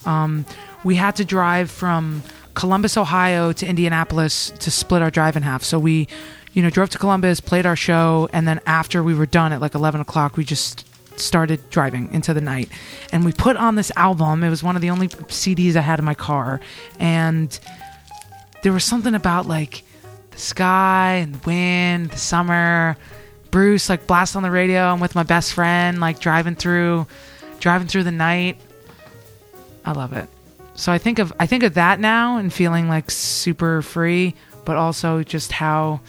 Um, 0.05 0.45
we 0.83 0.95
had 0.95 1.15
to 1.15 1.25
drive 1.25 1.71
from 1.71 2.21
Columbus, 2.53 2.97
Ohio 2.97 3.53
to 3.53 3.65
Indianapolis 3.65 4.51
to 4.59 4.71
split 4.71 5.01
our 5.01 5.09
drive 5.09 5.35
in 5.35 5.43
half. 5.43 5.63
So 5.63 5.79
we, 5.79 6.07
you 6.53 6.61
know, 6.61 6.69
drove 6.69 6.89
to 6.91 6.97
Columbus, 6.97 7.39
played 7.39 7.65
our 7.65 7.75
show, 7.75 8.29
and 8.33 8.47
then 8.47 8.59
after 8.65 9.03
we 9.03 9.13
were 9.13 9.25
done 9.25 9.53
at 9.53 9.61
like 9.61 9.73
11 9.73 10.01
o'clock, 10.01 10.37
we 10.37 10.43
just 10.43 10.85
started 11.19 11.69
driving 11.69 12.11
into 12.13 12.33
the 12.33 12.41
night. 12.41 12.69
And 13.11 13.23
we 13.23 13.31
put 13.31 13.55
on 13.57 13.75
this 13.75 13.91
album. 13.95 14.43
It 14.43 14.49
was 14.49 14.63
one 14.63 14.75
of 14.75 14.81
the 14.81 14.89
only 14.89 15.07
CDs 15.07 15.75
I 15.75 15.81
had 15.81 15.99
in 15.99 16.05
my 16.05 16.13
car. 16.13 16.59
And 16.99 17.57
there 18.63 18.73
was 18.73 18.83
something 18.83 19.15
about 19.15 19.45
like 19.47 19.83
the 20.35 20.41
sky 20.41 21.13
and 21.21 21.35
the 21.35 21.47
wind, 21.47 22.11
the 22.11 22.17
summer. 22.17 22.97
Bruce 23.51 23.89
like 23.89 24.05
blast 24.05 24.35
on 24.35 24.43
the 24.43 24.51
radio. 24.51 24.81
I'm 24.83 24.99
with 24.99 25.15
my 25.15 25.23
best 25.23 25.53
friend, 25.53 25.99
like 25.99 26.19
driving 26.19 26.55
through, 26.55 27.07
driving 27.59 27.87
through 27.87 28.03
the 28.03 28.11
night. 28.11 28.59
I 29.85 29.93
love 29.93 30.13
it. 30.13 30.27
So 30.75 30.91
I 30.91 30.97
think 30.97 31.19
of 31.19 31.31
I 31.39 31.47
think 31.47 31.63
of 31.63 31.75
that 31.75 31.99
now 32.01 32.37
and 32.37 32.51
feeling 32.51 32.89
like 32.89 33.09
super 33.09 33.81
free, 33.81 34.35
but 34.65 34.75
also 34.75 35.23
just 35.23 35.53
how 35.53 36.01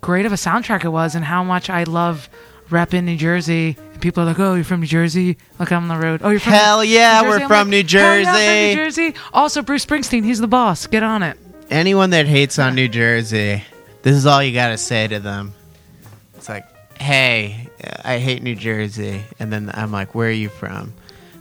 great 0.00 0.26
of 0.26 0.32
a 0.32 0.36
soundtrack 0.36 0.84
it 0.84 0.88
was 0.88 1.14
and 1.14 1.24
how 1.24 1.44
much 1.44 1.70
I 1.70 1.84
love 1.84 2.28
repping 2.68 3.04
New 3.04 3.16
Jersey. 3.16 3.76
And 3.92 4.00
people 4.00 4.24
are 4.24 4.26
like, 4.26 4.40
"Oh, 4.40 4.54
you're 4.56 4.64
from 4.64 4.80
New 4.80 4.88
Jersey? 4.88 5.36
Look, 5.60 5.70
I'm 5.70 5.88
on 5.88 6.00
the 6.00 6.04
road. 6.04 6.20
Oh, 6.24 6.30
you're 6.30 6.40
from 6.40 6.52
Hell 6.52 6.84
yeah, 6.84 7.22
we're 7.22 7.38
I'm 7.38 7.48
from 7.48 7.70
New 7.70 7.84
"Hell 7.84 8.18
yeah, 8.18 8.18
I'm 8.18 8.24
from 8.24 8.34
Jersey." 8.34 8.74
New 8.74 8.74
Jersey. 8.74 9.14
Also, 9.32 9.62
Bruce 9.62 9.86
Springsteen, 9.86 10.24
he's 10.24 10.40
the 10.40 10.48
boss. 10.48 10.88
Get 10.88 11.04
on 11.04 11.22
it. 11.22 11.38
Anyone 11.70 12.10
that 12.10 12.26
hates 12.26 12.58
on 12.58 12.74
New 12.74 12.88
Jersey, 12.88 13.62
this 14.02 14.14
is 14.14 14.26
all 14.26 14.42
you 14.42 14.54
got 14.54 14.68
to 14.68 14.78
say 14.78 15.08
to 15.08 15.18
them. 15.18 15.52
It's 16.36 16.48
like, 16.48 16.64
hey, 17.00 17.68
I 18.04 18.18
hate 18.18 18.42
New 18.42 18.54
Jersey. 18.54 19.22
And 19.38 19.52
then 19.52 19.70
I'm 19.74 19.90
like, 19.90 20.14
where 20.14 20.28
are 20.28 20.32
you 20.32 20.48
from? 20.48 20.94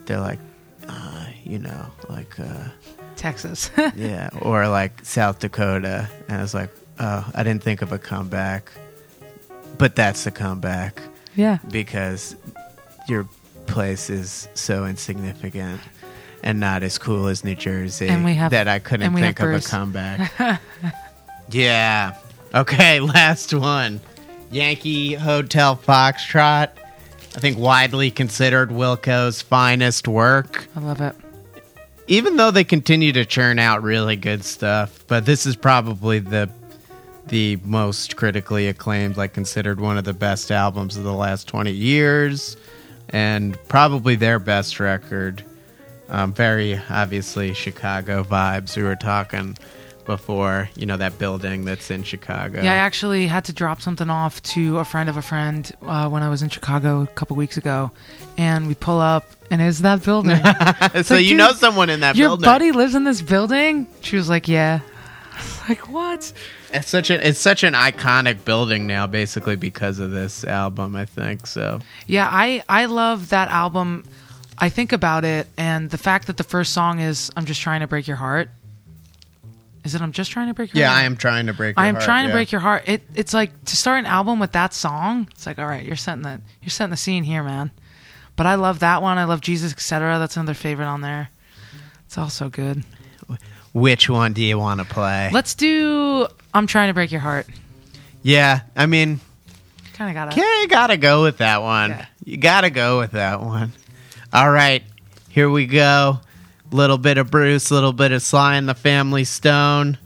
They're 0.05 0.19
like, 0.19 0.39
uh, 0.87 1.25
you 1.43 1.59
know, 1.59 1.85
like, 2.09 2.39
uh, 2.39 2.69
Texas. 3.15 3.69
yeah, 3.95 4.29
or 4.41 4.67
like 4.67 5.05
South 5.05 5.39
Dakota. 5.39 6.09
And 6.27 6.39
I 6.39 6.41
was 6.41 6.53
like, 6.53 6.71
oh, 6.99 7.29
I 7.33 7.43
didn't 7.43 7.63
think 7.63 7.81
of 7.81 7.91
a 7.91 7.99
comeback. 7.99 8.71
But 9.77 9.95
that's 9.95 10.23
the 10.23 10.31
comeback 10.31 11.01
yeah. 11.35 11.59
because 11.69 12.35
your 13.07 13.27
place 13.67 14.09
is 14.09 14.47
so 14.53 14.85
insignificant 14.85 15.81
and 16.45 16.59
not 16.59 16.83
as 16.83 16.97
cool 16.97 17.27
as 17.27 17.43
New 17.43 17.55
Jersey 17.55 18.07
And 18.07 18.23
we 18.23 18.35
have- 18.35 18.51
that 18.51 18.67
I 18.69 18.79
couldn't 18.79 19.13
think 19.15 19.39
of 19.41 19.51
a 19.51 19.59
comeback. 19.59 20.31
yeah. 21.51 22.15
Okay, 22.53 22.99
last 23.01 23.53
one. 23.53 23.99
Yankee 24.51 25.15
Hotel 25.15 25.75
Foxtrot. 25.75 26.69
I 27.35 27.39
think 27.39 27.57
widely 27.57 28.11
considered 28.11 28.69
Wilco's 28.71 29.41
finest 29.41 30.07
work 30.07 30.67
I 30.73 30.79
love 30.79 31.01
it. 31.01 31.15
even 32.07 32.37
though 32.37 32.51
they 32.51 32.63
continue 32.63 33.11
to 33.11 33.25
churn 33.25 33.59
out 33.59 33.83
really 33.83 34.15
good 34.15 34.45
stuff, 34.45 35.03
but 35.07 35.25
this 35.25 35.45
is 35.45 35.55
probably 35.57 36.19
the 36.19 36.49
the 37.27 37.57
most 37.65 38.15
critically 38.15 38.67
acclaimed, 38.67 39.17
like 39.17 39.33
considered 39.33 39.79
one 39.81 39.97
of 39.97 40.03
the 40.05 40.13
best 40.13 40.51
albums 40.51 40.95
of 40.95 41.03
the 41.03 41.11
last 41.11 41.47
twenty 41.47 41.71
years, 41.71 42.55
and 43.09 43.57
probably 43.67 44.15
their 44.15 44.37
best 44.39 44.79
record. 44.79 45.43
Um, 46.09 46.33
very 46.33 46.79
obviously 46.89 47.53
Chicago 47.53 48.23
vibes. 48.23 48.77
We 48.77 48.83
were 48.83 48.95
talking 48.95 49.57
before, 50.05 50.69
you 50.75 50.85
know, 50.85 50.97
that 50.97 51.17
building 51.17 51.65
that's 51.65 51.89
in 51.89 52.03
Chicago. 52.03 52.61
Yeah, 52.61 52.73
I 52.73 52.77
actually 52.77 53.27
had 53.27 53.45
to 53.45 53.53
drop 53.53 53.81
something 53.81 54.09
off 54.09 54.41
to 54.43 54.77
a 54.77 54.85
friend 54.85 55.09
of 55.09 55.17
a 55.17 55.21
friend 55.21 55.71
uh, 55.81 56.07
when 56.09 56.21
I 56.23 56.29
was 56.29 56.41
in 56.41 56.49
Chicago 56.49 57.01
a 57.01 57.07
couple 57.07 57.35
weeks 57.35 57.57
ago, 57.57 57.91
and 58.37 58.67
we 58.67 58.75
pull 58.75 58.99
up, 58.99 59.29
and 59.49 59.61
it's 59.61 59.79
that 59.79 60.03
building. 60.03 60.37
so 61.03 61.15
like, 61.15 61.25
you 61.25 61.35
know 61.35 61.53
someone 61.53 61.89
in 61.89 62.01
that 62.01 62.15
Your 62.15 62.29
building. 62.29 62.45
buddy 62.45 62.71
lives 62.71 62.95
in 62.95 63.03
this 63.03 63.21
building. 63.21 63.87
She 64.01 64.15
was 64.15 64.29
like, 64.29 64.47
"Yeah." 64.47 64.81
like 65.69 65.89
what? 65.89 66.31
It's 66.73 66.89
such 66.89 67.09
an 67.09 67.21
it's 67.21 67.39
such 67.39 67.63
an 67.63 67.73
iconic 67.73 68.45
building 68.45 68.87
now, 68.87 69.07
basically 69.07 69.55
because 69.55 69.99
of 69.99 70.11
this 70.11 70.43
album. 70.43 70.95
I 70.95 71.05
think 71.05 71.47
so. 71.47 71.79
Yeah, 72.07 72.29
I 72.31 72.63
I 72.69 72.85
love 72.85 73.29
that 73.29 73.49
album. 73.49 74.05
I 74.57 74.69
think 74.69 74.91
about 74.91 75.25
it, 75.25 75.47
and 75.57 75.89
the 75.89 75.97
fact 75.97 76.27
that 76.27 76.37
the 76.37 76.43
first 76.43 76.73
song 76.73 76.99
is 76.99 77.31
"I'm 77.35 77.45
just 77.45 77.61
trying 77.61 77.81
to 77.81 77.87
break 77.87 78.07
your 78.07 78.17
heart." 78.17 78.49
Is 79.83 79.93
it 79.95 80.01
"I'm 80.01 80.11
just 80.11 80.31
trying 80.31 80.47
to 80.47 80.53
break 80.53 80.73
your 80.73 80.85
heart? 80.85 80.91
Yeah, 80.91 80.93
heart"? 80.93 81.03
I 81.03 81.05
am 81.05 81.17
trying 81.17 81.45
to 81.47 81.53
break. 81.53 81.75
Your 81.75 81.81
heart. 81.81 81.85
I 81.85 81.89
am 81.89 81.95
heart, 81.95 82.05
trying 82.05 82.23
to 82.25 82.29
yeah. 82.29 82.35
break 82.35 82.51
your 82.51 82.61
heart. 82.61 82.83
It 82.87 83.03
it's 83.15 83.33
like 83.33 83.65
to 83.65 83.75
start 83.75 83.99
an 83.99 84.05
album 84.05 84.39
with 84.39 84.53
that 84.53 84.73
song. 84.73 85.27
It's 85.31 85.45
like, 85.45 85.59
all 85.59 85.67
right, 85.67 85.83
you're 85.83 85.95
setting 85.95 86.23
the 86.23 86.41
you're 86.61 86.69
setting 86.69 86.91
the 86.91 86.97
scene 86.97 87.23
here, 87.23 87.43
man. 87.43 87.71
But 88.35 88.45
I 88.47 88.55
love 88.55 88.79
that 88.79 89.01
one. 89.01 89.17
I 89.17 89.25
love 89.25 89.41
Jesus, 89.41 89.71
etc. 89.71 90.19
That's 90.19 90.37
another 90.37 90.53
favorite 90.53 90.87
on 90.87 91.01
there. 91.01 91.29
It's 92.05 92.17
also 92.17 92.49
good. 92.49 92.83
Which 93.73 94.09
one 94.09 94.33
do 94.33 94.41
you 94.41 94.57
want 94.57 94.79
to 94.79 94.85
play? 94.85 95.29
Let's 95.33 95.53
do 95.53 96.27
"I'm 96.53 96.67
trying 96.67 96.87
to 96.89 96.93
break 96.93 97.11
your 97.11 97.21
heart." 97.21 97.47
yeah, 98.21 98.61
I 98.75 98.85
mean, 98.87 99.19
Kind 99.93 100.09
of 100.17 100.35
gotta. 100.35 100.67
gotta 100.69 100.97
go 100.97 101.23
with 101.23 101.37
that 101.37 101.61
one. 101.61 101.91
Yeah. 101.91 102.05
You 102.25 102.37
gotta 102.37 102.69
go 102.69 102.99
with 102.99 103.11
that 103.11 103.41
one. 103.41 103.71
All 104.35 104.51
right, 104.51 104.83
here 105.29 105.49
we 105.49 105.65
go. 105.65 106.19
Little 106.69 106.97
bit 106.97 107.17
of 107.17 107.31
Bruce, 107.31 107.71
little 107.71 107.93
bit 107.93 108.11
of 108.11 108.21
Sly 108.21 108.57
and 108.57 108.67
the 108.67 108.73
Family 108.73 109.23
Stone, 109.23 109.97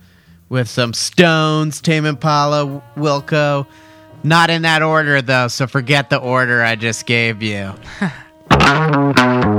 with 0.50 0.70
some 0.70 0.94
Stones, 0.94 1.82
Tame 1.82 2.06
Impala, 2.06 2.84
Wilco. 2.96 3.66
Not 4.22 4.52
in 4.52 4.62
that 4.62 4.84
order 4.84 5.24
though, 5.24 5.48
so 5.48 5.66
forget 5.66 6.12
the 6.12 6.18
order 6.18 6.62
I 6.62 6.76
just 6.76 7.08
gave 7.08 7.42
you. 7.42 7.74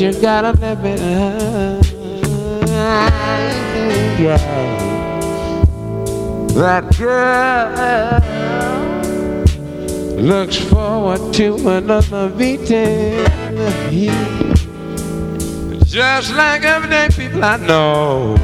you 0.00 0.12
gotta 0.20 0.52
live 0.60 0.84
it. 0.84 1.00
Yeah. 4.20 4.38
That 6.54 6.96
girl 6.96 8.20
looks 10.22 10.56
forward 10.56 11.34
to 11.34 11.68
another 11.68 12.28
beating. 12.28 13.26
Just 15.84 16.32
like 16.34 16.62
everyday 16.62 17.08
people 17.08 17.44
I 17.44 17.56
know 17.56 18.36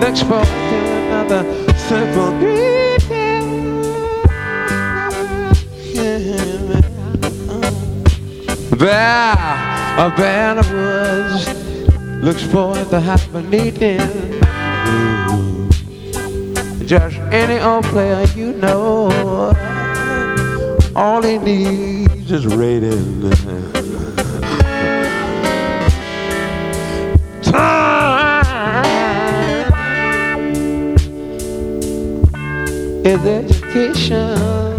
looks 0.00 0.22
forward 0.22 0.46
to 0.46 0.76
another 1.00 1.42
simple 1.88 2.30
greeting. 2.38 3.82
There. 8.78 9.57
A 9.98 10.10
band 10.10 10.60
of 10.60 10.70
woods 10.70 11.48
looks 12.22 12.40
forward 12.40 12.88
to 12.90 13.00
have 13.00 13.34
an 13.34 13.52
evening. 13.52 13.98
Just 16.86 17.16
any 17.32 17.58
old 17.58 17.84
player 17.86 18.24
you 18.36 18.52
know, 18.52 19.10
all 20.94 21.20
he 21.20 21.38
needs 21.38 22.30
is 22.30 22.46
rating. 22.46 23.28
Time 27.42 28.44
is 33.04 33.26
education. 33.26 34.78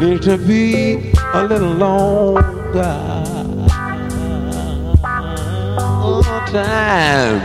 need 0.00 0.22
to 0.22 0.36
be 0.36 1.12
a 1.32 1.44
little 1.44 1.72
longer. 1.72 3.22
Time. 6.46 7.42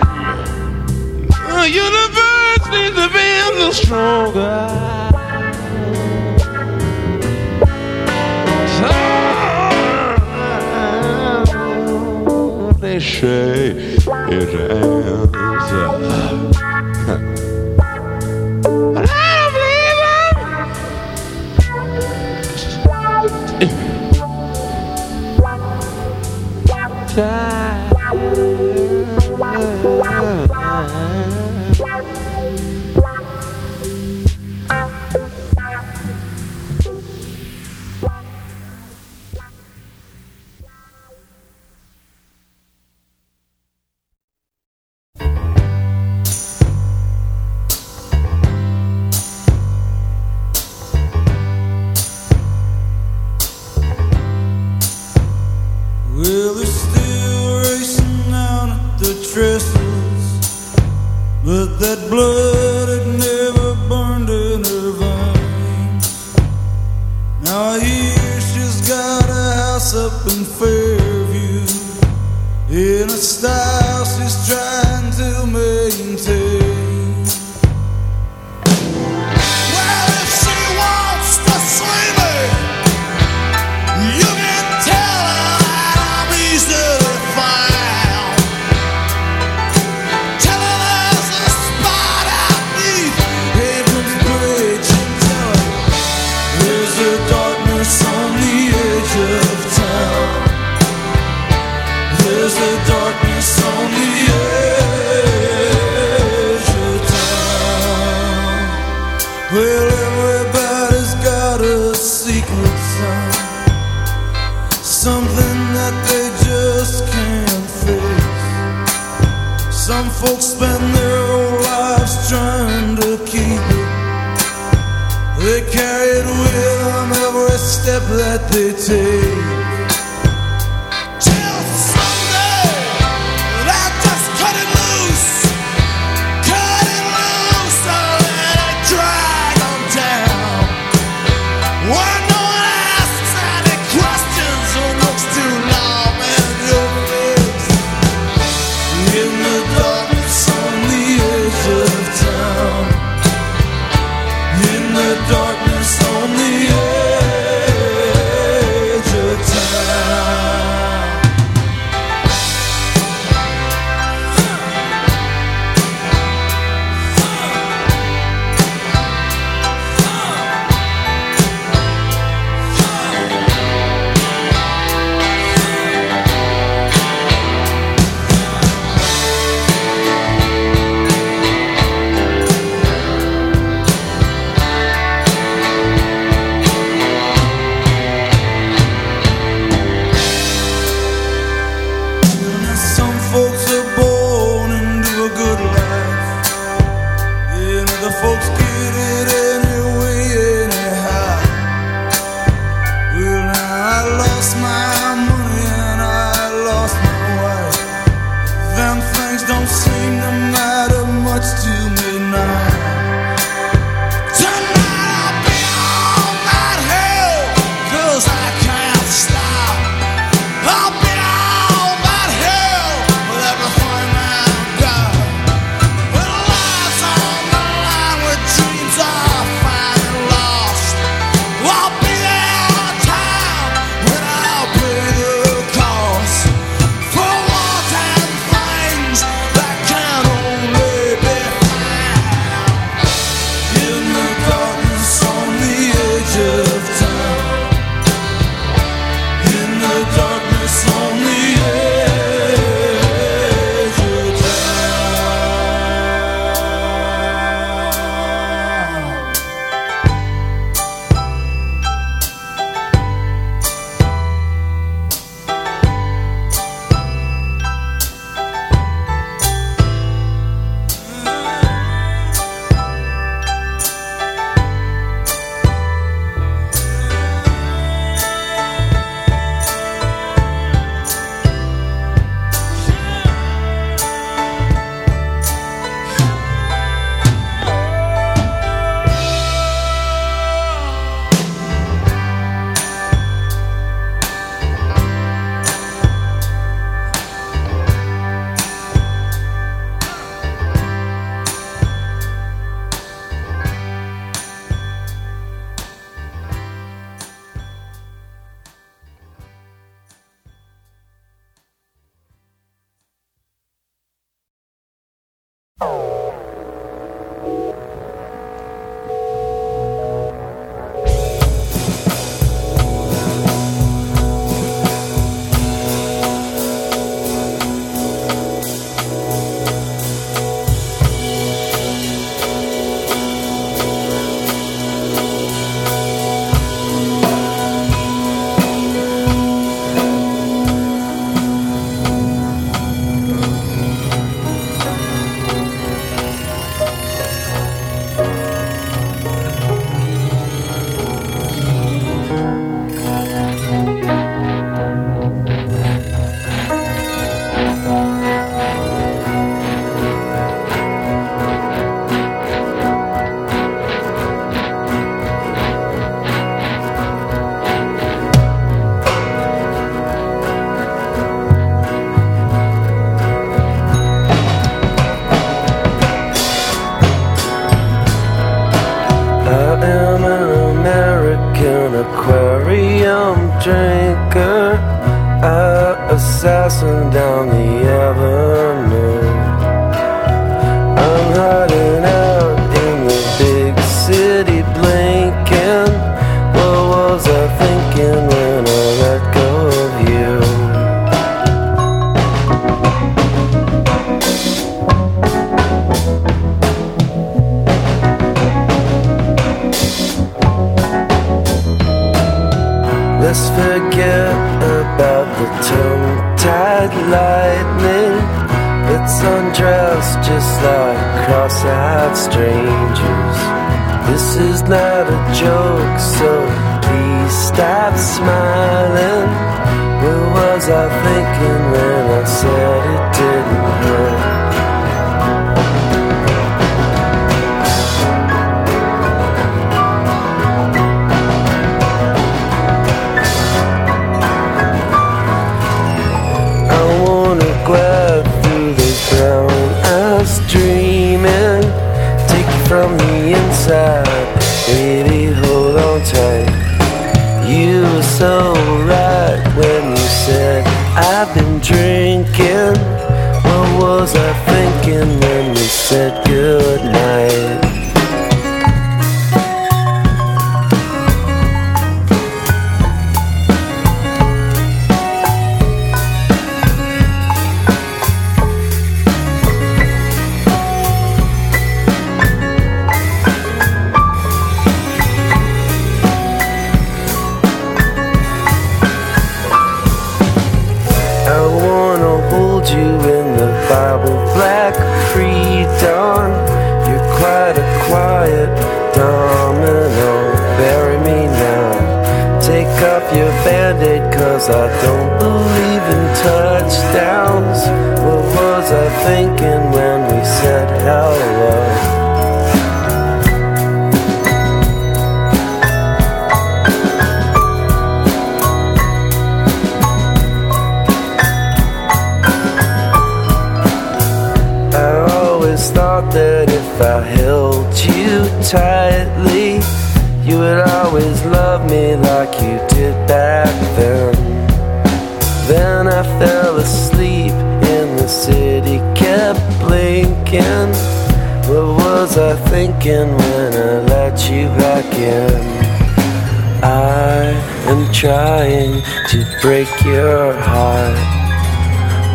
The 1.50 1.70
universe 1.70 2.66
needs 2.70 2.96
to 2.96 3.08
be 3.10 3.28
a 3.40 3.50
little 3.56 3.74
stronger. 3.74 4.68
Time. 8.80 9.12
They 12.80 13.00
say 13.00 13.72
it 14.30 14.54
ends. 14.72 16.51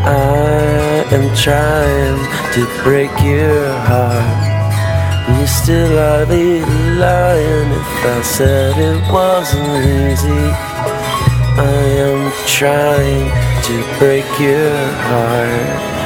I 0.07 1.05
am 1.11 1.35
trying 1.35 2.19
to 2.55 2.83
break 2.85 3.11
your 3.25 3.73
heart. 3.91 4.47
You 5.29 5.47
still 5.49 5.99
I'd 5.99 6.29
be 6.29 6.61
lying 6.95 7.73
if 7.73 8.07
I 8.07 8.23
said 8.23 8.79
it 8.79 9.13
wasn't 9.13 9.67
easy. 9.85 10.47
I 11.59 11.83
am 12.07 12.33
trying 12.47 13.31
to 13.67 13.99
break 13.99 14.27
your 14.39 14.77
heart. 15.11 16.06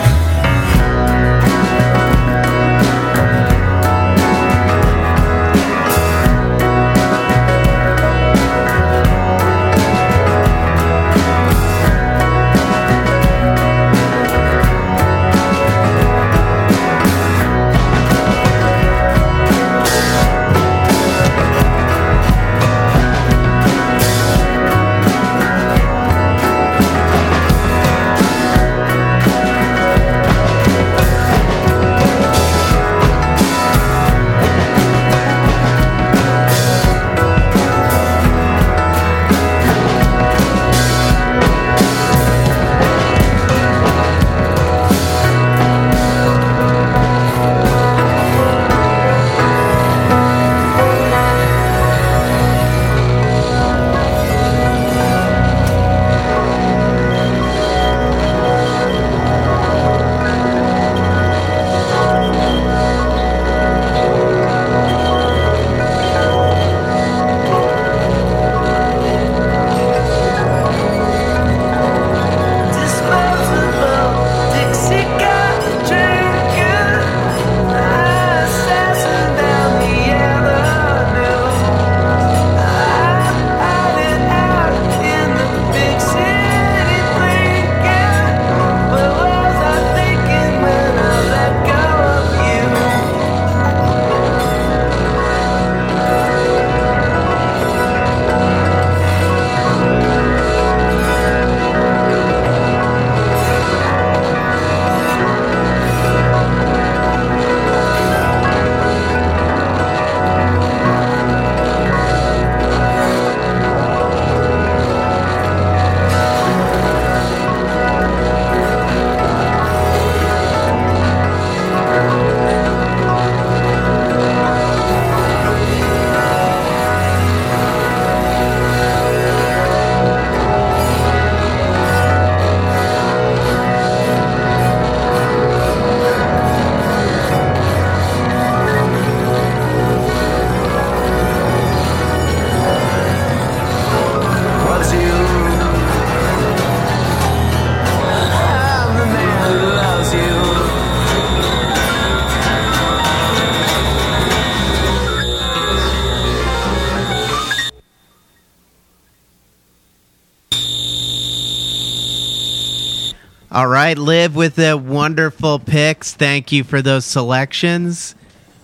Right, 163.91 163.99
Liv 163.99 164.37
with 164.37 164.55
the 164.55 164.77
wonderful 164.77 165.59
picks. 165.59 166.15
Thank 166.15 166.53
you 166.53 166.62
for 166.62 166.81
those 166.81 167.05
selections. 167.05 168.15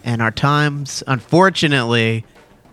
And 0.04 0.22
our 0.22 0.30
times, 0.30 1.02
unfortunately, 1.04 2.24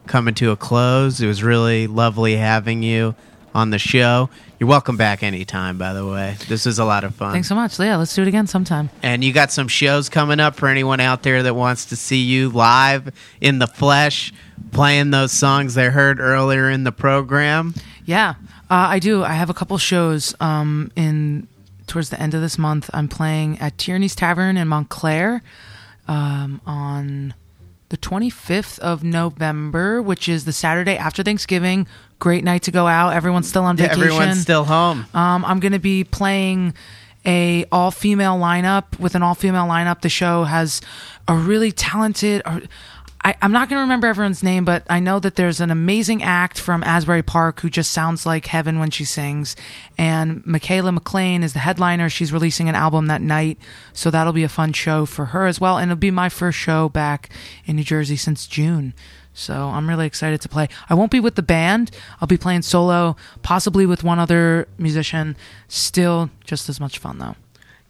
coming 0.06 0.36
to 0.36 0.52
a 0.52 0.56
close. 0.56 1.20
It 1.20 1.26
was 1.26 1.42
really 1.42 1.88
lovely 1.88 2.36
having 2.36 2.84
you 2.84 3.16
on 3.56 3.72
the 3.72 3.80
show. 3.80 4.30
You're 4.60 4.70
welcome 4.70 4.98
back 4.98 5.24
anytime, 5.24 5.80
by 5.80 5.94
the 5.94 6.06
way. 6.06 6.36
This 6.48 6.68
was 6.68 6.78
a 6.78 6.86
lot 6.86 7.04
of 7.04 7.16
fun. 7.16 7.32
Thanks 7.32 7.48
so 7.48 7.56
much. 7.56 7.80
Yeah, 7.80 7.96
let's 7.96 8.14
do 8.14 8.22
it 8.22 8.28
again 8.28 8.46
sometime. 8.46 8.92
And 9.02 9.24
you 9.24 9.34
got 9.34 9.52
some 9.52 9.68
shows 9.68 10.08
coming 10.08 10.40
up 10.40 10.54
for 10.54 10.70
anyone 10.70 11.00
out 11.00 11.24
there 11.24 11.42
that 11.42 11.56
wants 11.56 11.86
to 11.86 11.96
see 11.96 12.22
you 12.22 12.50
live 12.50 13.12
in 13.42 13.58
the 13.58 13.68
flesh, 13.68 14.32
playing 14.72 15.10
those 15.10 15.32
songs 15.32 15.74
they 15.74 15.90
heard 15.90 16.20
earlier 16.20 16.70
in 16.70 16.84
the 16.84 16.92
program. 16.92 17.74
Yeah, 18.06 18.36
uh, 18.70 18.90
I 18.90 19.00
do. 19.00 19.24
I 19.24 19.34
have 19.34 19.50
a 19.50 19.56
couple 19.56 19.76
shows 19.80 20.36
um, 20.40 20.92
in 20.96 21.48
towards 21.94 22.10
the 22.10 22.20
end 22.20 22.34
of 22.34 22.42
this 22.42 22.58
month. 22.58 22.90
I'm 22.92 23.08
playing 23.08 23.60
at 23.60 23.78
Tierney's 23.78 24.16
Tavern 24.16 24.58
in 24.58 24.68
Montclair 24.68 25.44
um, 26.08 26.60
on 26.66 27.36
the 27.90 27.98
25th 27.98 28.80
of 28.80 29.04
November, 29.04 30.02
which 30.02 30.28
is 30.28 30.46
the 30.46 30.52
Saturday 30.54 30.98
after 30.98 31.22
Thanksgiving. 31.22 31.86
Great 32.18 32.44
night 32.44 32.64
to 32.64 32.72
go 32.72 32.88
out. 32.88 33.14
Everyone's 33.14 33.48
still 33.48 33.64
on 33.64 33.78
Yeah, 33.78 33.90
vacation. 33.90 34.04
everyone's 34.06 34.42
still 34.42 34.64
home. 34.64 35.06
Um, 35.14 35.46
I'm 35.46 35.60
going 35.60 35.74
to 35.74 35.80
be 35.80 36.04
playing 36.04 36.74
a 37.28 37.66
all 37.72 37.92
female 37.92 38.38
lineup. 38.38 39.00
With 39.00 39.14
an 39.14 39.22
all 39.22 39.36
female 39.36 39.66
lineup, 39.68 40.02
the 40.02 40.10
show 40.10 40.46
has 40.46 40.82
a 41.28 41.36
really 41.36 41.72
talented. 41.72 42.42
I, 43.26 43.36
I'm 43.42 43.54
not 43.54 43.70
going 43.70 43.78
to 43.78 43.84
remember 43.84 44.08
everyone's 44.08 44.44
name, 44.44 44.66
but 44.66 44.84
I 44.90 45.00
know 45.00 45.20
that 45.20 45.36
there's 45.36 45.62
an 45.62 45.72
amazing 45.72 46.24
act 46.24 46.60
from 46.60 46.84
Asbury 46.84 47.24
Park 47.24 47.62
who 47.62 47.70
just 47.70 47.92
sounds 47.92 48.26
like 48.26 48.48
heaven 48.48 48.80
when 48.80 48.90
she 48.90 49.06
sings. 49.06 49.56
And 49.98 50.46
Michaela 50.46 50.92
McLean 50.92 51.42
is 51.42 51.54
the 51.54 51.60
headliner. 51.60 52.10
She's 52.10 52.34
releasing 52.34 52.68
an 52.68 52.76
album 52.76 53.08
that 53.08 53.22
night, 53.22 53.58
so 53.94 54.12
that'll 54.12 54.34
be 54.34 54.44
a 54.44 54.50
fun 54.50 54.74
show 54.74 55.06
for 55.06 55.28
her 55.28 55.46
as 55.46 55.62
well. 55.62 55.78
And 55.78 55.90
it'll 55.90 56.00
be 56.00 56.12
my 56.12 56.28
first 56.28 56.58
show 56.58 56.90
back 56.90 57.30
in 57.66 57.78
New 57.78 57.84
Jersey 57.84 58.18
since 58.18 58.46
June. 58.46 58.94
So 59.34 59.54
I'm 59.54 59.88
really 59.90 60.06
excited 60.06 60.42
to 60.42 60.50
play. 60.50 60.68
I 60.90 60.94
won't 60.94 61.12
be 61.12 61.20
with 61.20 61.36
the 61.36 61.42
band. 61.42 61.92
I'll 62.20 62.28
be 62.28 62.38
playing 62.38 62.62
solo, 62.62 63.16
possibly 63.42 63.86
with 63.86 64.04
one 64.04 64.20
other 64.20 64.68
musician. 64.78 65.38
Still 65.68 66.30
just 66.46 66.70
as 66.70 66.80
much 66.80 67.00
fun 67.00 67.20
though. 67.20 67.36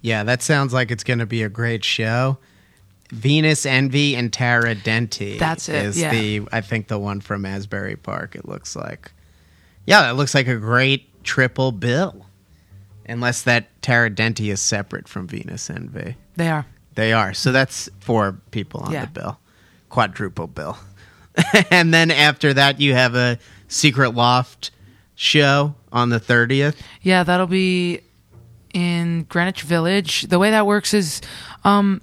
Yeah, 0.02 0.24
that 0.24 0.42
sounds 0.42 0.74
like 0.74 0.92
it's 0.92 1.04
going 1.04 1.20
to 1.20 1.26
be 1.26 1.44
a 1.44 1.50
great 1.50 1.84
show. 1.84 2.38
Venus 3.14 3.66
Envy 3.66 4.16
and 4.16 4.34
Tara 4.34 4.76
Denti. 4.76 5.38
That's 5.38 5.70
it, 5.70 5.76
Is 5.86 6.02
yeah. 6.02 6.12
the 6.12 6.42
I 6.52 6.62
think 6.62 6.88
the 6.88 6.98
one 7.00 7.22
from 7.22 7.46
Asbury 7.46 7.96
Park. 7.96 8.36
It 8.36 8.48
looks 8.48 8.76
like. 8.76 9.12
Yeah, 9.86 10.10
it 10.10 10.14
looks 10.14 10.34
like 10.34 10.48
a 10.48 10.56
great 10.58 11.24
triple 11.24 11.72
bill. 11.72 12.26
Unless 13.08 13.44
that 13.44 13.82
Tara 13.82 14.10
Denti 14.10 14.52
is 14.52 14.62
separate 14.62 15.08
from 15.08 15.28
Venus 15.28 15.70
Envy. 15.70 16.16
They 16.38 16.50
are. 16.50 16.66
They 16.96 17.14
are. 17.14 17.34
So 17.34 17.52
that's 17.52 17.90
four 18.00 18.40
people 18.52 18.82
on 18.82 18.92
Yeah. 18.92 19.06
the 19.06 19.12
bill. 19.12 19.40
Quadruple 19.90 20.48
bill. 20.48 20.78
and 21.72 21.94
then 21.94 22.10
after 22.12 22.54
that 22.54 22.80
you 22.80 22.94
have 22.94 23.14
a 23.16 23.38
Secret 23.68 24.12
Loft 24.16 24.72
show 25.16 25.76
on 25.92 26.10
the 26.10 26.20
30th. 26.20 26.76
Yeah, 27.02 27.24
that'll 27.24 27.46
be 27.48 28.02
in 28.74 29.24
Greenwich 29.30 29.62
Village. 29.62 30.24
The 30.24 30.40
way 30.40 30.50
that 30.52 30.66
works 30.66 30.94
is 30.94 31.22
um 31.64 32.02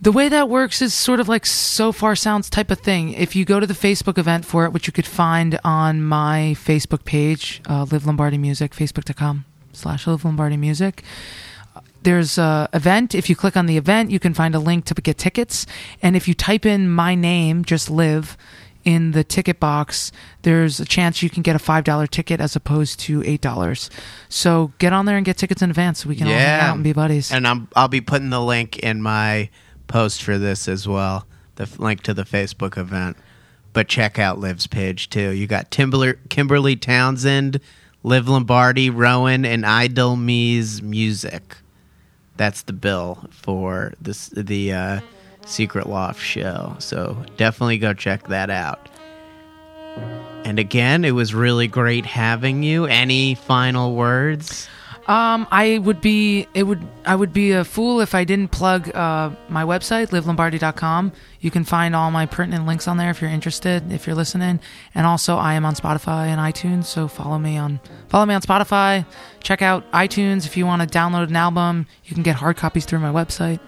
the 0.00 0.12
way 0.12 0.28
that 0.28 0.48
works 0.48 0.82
is 0.82 0.92
sort 0.92 1.20
of 1.20 1.28
like 1.28 1.46
so 1.46 1.92
far 1.92 2.14
sounds 2.14 2.50
type 2.50 2.70
of 2.70 2.80
thing. 2.80 3.14
If 3.14 3.34
you 3.34 3.44
go 3.44 3.60
to 3.60 3.66
the 3.66 3.74
Facebook 3.74 4.18
event 4.18 4.44
for 4.44 4.64
it, 4.64 4.72
which 4.72 4.86
you 4.86 4.92
could 4.92 5.06
find 5.06 5.58
on 5.64 6.02
my 6.02 6.54
Facebook 6.58 7.04
page, 7.04 7.62
uh, 7.68 7.84
Liv 7.84 8.06
Lombardi 8.06 8.38
Music, 8.38 8.72
facebook.com 8.72 9.44
slash 9.72 10.06
Liv 10.06 10.24
Lombardi 10.24 10.56
Music. 10.56 11.02
There's 12.02 12.36
a 12.36 12.68
event. 12.74 13.14
If 13.14 13.30
you 13.30 13.36
click 13.36 13.56
on 13.56 13.64
the 13.64 13.78
event, 13.78 14.10
you 14.10 14.20
can 14.20 14.34
find 14.34 14.54
a 14.54 14.58
link 14.58 14.84
to 14.86 14.94
get 14.94 15.16
tickets. 15.16 15.64
And 16.02 16.16
if 16.16 16.28
you 16.28 16.34
type 16.34 16.66
in 16.66 16.90
my 16.90 17.14
name, 17.14 17.64
just 17.64 17.88
Liv 17.88 18.36
in 18.84 19.12
the 19.12 19.24
ticket 19.24 19.58
box, 19.58 20.12
there's 20.42 20.78
a 20.78 20.84
chance 20.84 21.22
you 21.22 21.30
can 21.30 21.42
get 21.42 21.56
a 21.56 21.58
five 21.58 21.84
dollar 21.84 22.06
ticket 22.06 22.40
as 22.40 22.54
opposed 22.54 23.00
to 23.00 23.22
eight 23.24 23.40
dollars. 23.40 23.88
So 24.28 24.72
get 24.78 24.92
on 24.92 25.06
there 25.06 25.16
and 25.16 25.24
get 25.24 25.38
tickets 25.38 25.62
in 25.62 25.70
advance 25.70 26.02
so 26.02 26.10
we 26.10 26.16
can 26.16 26.26
all 26.26 26.34
hang 26.34 26.60
out 26.60 26.74
and 26.74 26.84
be 26.84 26.92
buddies. 26.92 27.32
And 27.32 27.48
I'm 27.48 27.68
I'll 27.74 27.88
be 27.88 28.02
putting 28.02 28.28
the 28.28 28.42
link 28.42 28.78
in 28.80 29.00
my 29.00 29.48
post 29.86 30.22
for 30.22 30.38
this 30.38 30.68
as 30.68 30.86
well. 30.88 31.26
The 31.56 31.68
link 31.78 32.02
to 32.02 32.14
the 32.14 32.24
Facebook 32.24 32.76
event. 32.76 33.16
But 33.72 33.88
check 33.88 34.18
out 34.18 34.38
Liv's 34.38 34.66
page 34.66 35.10
too. 35.10 35.30
You 35.30 35.46
got 35.46 35.70
Timberler, 35.70 36.16
Kimberly 36.28 36.76
Townsend, 36.76 37.60
Liv 38.02 38.28
Lombardi, 38.28 38.88
Rowan, 38.90 39.44
and 39.44 39.66
Idol 39.66 40.16
Me's 40.16 40.80
music. 40.80 41.56
That's 42.36 42.62
the 42.62 42.72
bill 42.72 43.28
for 43.30 43.94
this 44.00 44.28
the 44.28 44.72
uh, 44.72 45.00
Secret 45.44 45.88
Loft 45.88 46.20
show. 46.20 46.76
So 46.78 47.16
definitely 47.36 47.78
go 47.78 47.94
check 47.94 48.28
that 48.28 48.50
out. 48.50 48.88
And 50.44 50.58
again, 50.58 51.04
it 51.04 51.12
was 51.12 51.34
really 51.34 51.68
great 51.68 52.04
having 52.04 52.62
you. 52.62 52.84
Any 52.84 53.34
final 53.34 53.94
words? 53.94 54.68
Um, 55.06 55.46
I 55.50 55.78
would 55.78 56.00
be 56.00 56.46
it 56.54 56.62
would 56.62 56.82
I 57.04 57.14
would 57.14 57.34
be 57.34 57.52
a 57.52 57.62
fool 57.62 58.00
if 58.00 58.14
I 58.14 58.24
didn't 58.24 58.48
plug 58.48 58.94
uh, 58.94 59.30
my 59.50 59.62
website 59.62 60.08
livelombardi.com. 60.08 61.12
You 61.40 61.50
can 61.50 61.64
find 61.64 61.94
all 61.94 62.10
my 62.10 62.24
pertinent 62.24 62.66
links 62.66 62.88
on 62.88 62.96
there 62.96 63.10
if 63.10 63.20
you're 63.20 63.30
interested, 63.30 63.92
if 63.92 64.06
you're 64.06 64.16
listening. 64.16 64.60
And 64.94 65.06
also 65.06 65.36
I 65.36 65.54
am 65.54 65.66
on 65.66 65.74
Spotify 65.74 66.28
and 66.28 66.40
iTunes, 66.40 66.86
so 66.86 67.06
follow 67.06 67.38
me 67.38 67.58
on 67.58 67.80
follow 68.08 68.24
me 68.24 68.34
on 68.34 68.40
Spotify. 68.40 69.04
Check 69.42 69.60
out 69.60 69.90
iTunes 69.92 70.46
if 70.46 70.56
you 70.56 70.64
want 70.64 70.80
to 70.80 70.98
download 70.98 71.28
an 71.28 71.36
album. 71.36 71.86
You 72.04 72.14
can 72.14 72.22
get 72.22 72.36
hard 72.36 72.56
copies 72.56 72.86
through 72.86 73.00
my 73.00 73.12
website 73.12 73.60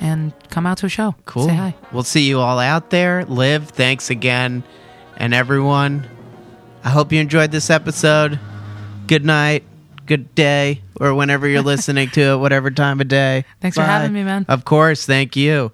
and 0.00 0.32
come 0.48 0.64
out 0.64 0.78
to 0.78 0.86
a 0.86 0.88
show. 0.88 1.16
Cool. 1.24 1.46
Say 1.48 1.54
hi. 1.54 1.74
We'll 1.92 2.04
see 2.04 2.28
you 2.28 2.38
all 2.38 2.60
out 2.60 2.90
there. 2.90 3.24
Liv, 3.24 3.68
thanks 3.70 4.10
again. 4.10 4.62
And 5.16 5.34
everyone, 5.34 6.06
I 6.84 6.90
hope 6.90 7.10
you 7.10 7.20
enjoyed 7.20 7.50
this 7.50 7.68
episode. 7.68 8.38
Good 9.08 9.24
night, 9.24 9.64
good 10.08 10.34
day, 10.34 10.80
or 11.00 11.14
whenever 11.14 11.46
you're 11.46 11.62
listening 11.74 12.10
to 12.10 12.20
it, 12.20 12.36
whatever 12.38 12.70
time 12.70 13.00
of 13.00 13.08
day. 13.08 13.44
Thanks 13.60 13.76
for 13.76 13.84
having 13.84 14.12
me, 14.12 14.24
man. 14.24 14.44
Of 14.48 14.64
course. 14.64 15.06
Thank 15.06 15.36
you. 15.36 15.70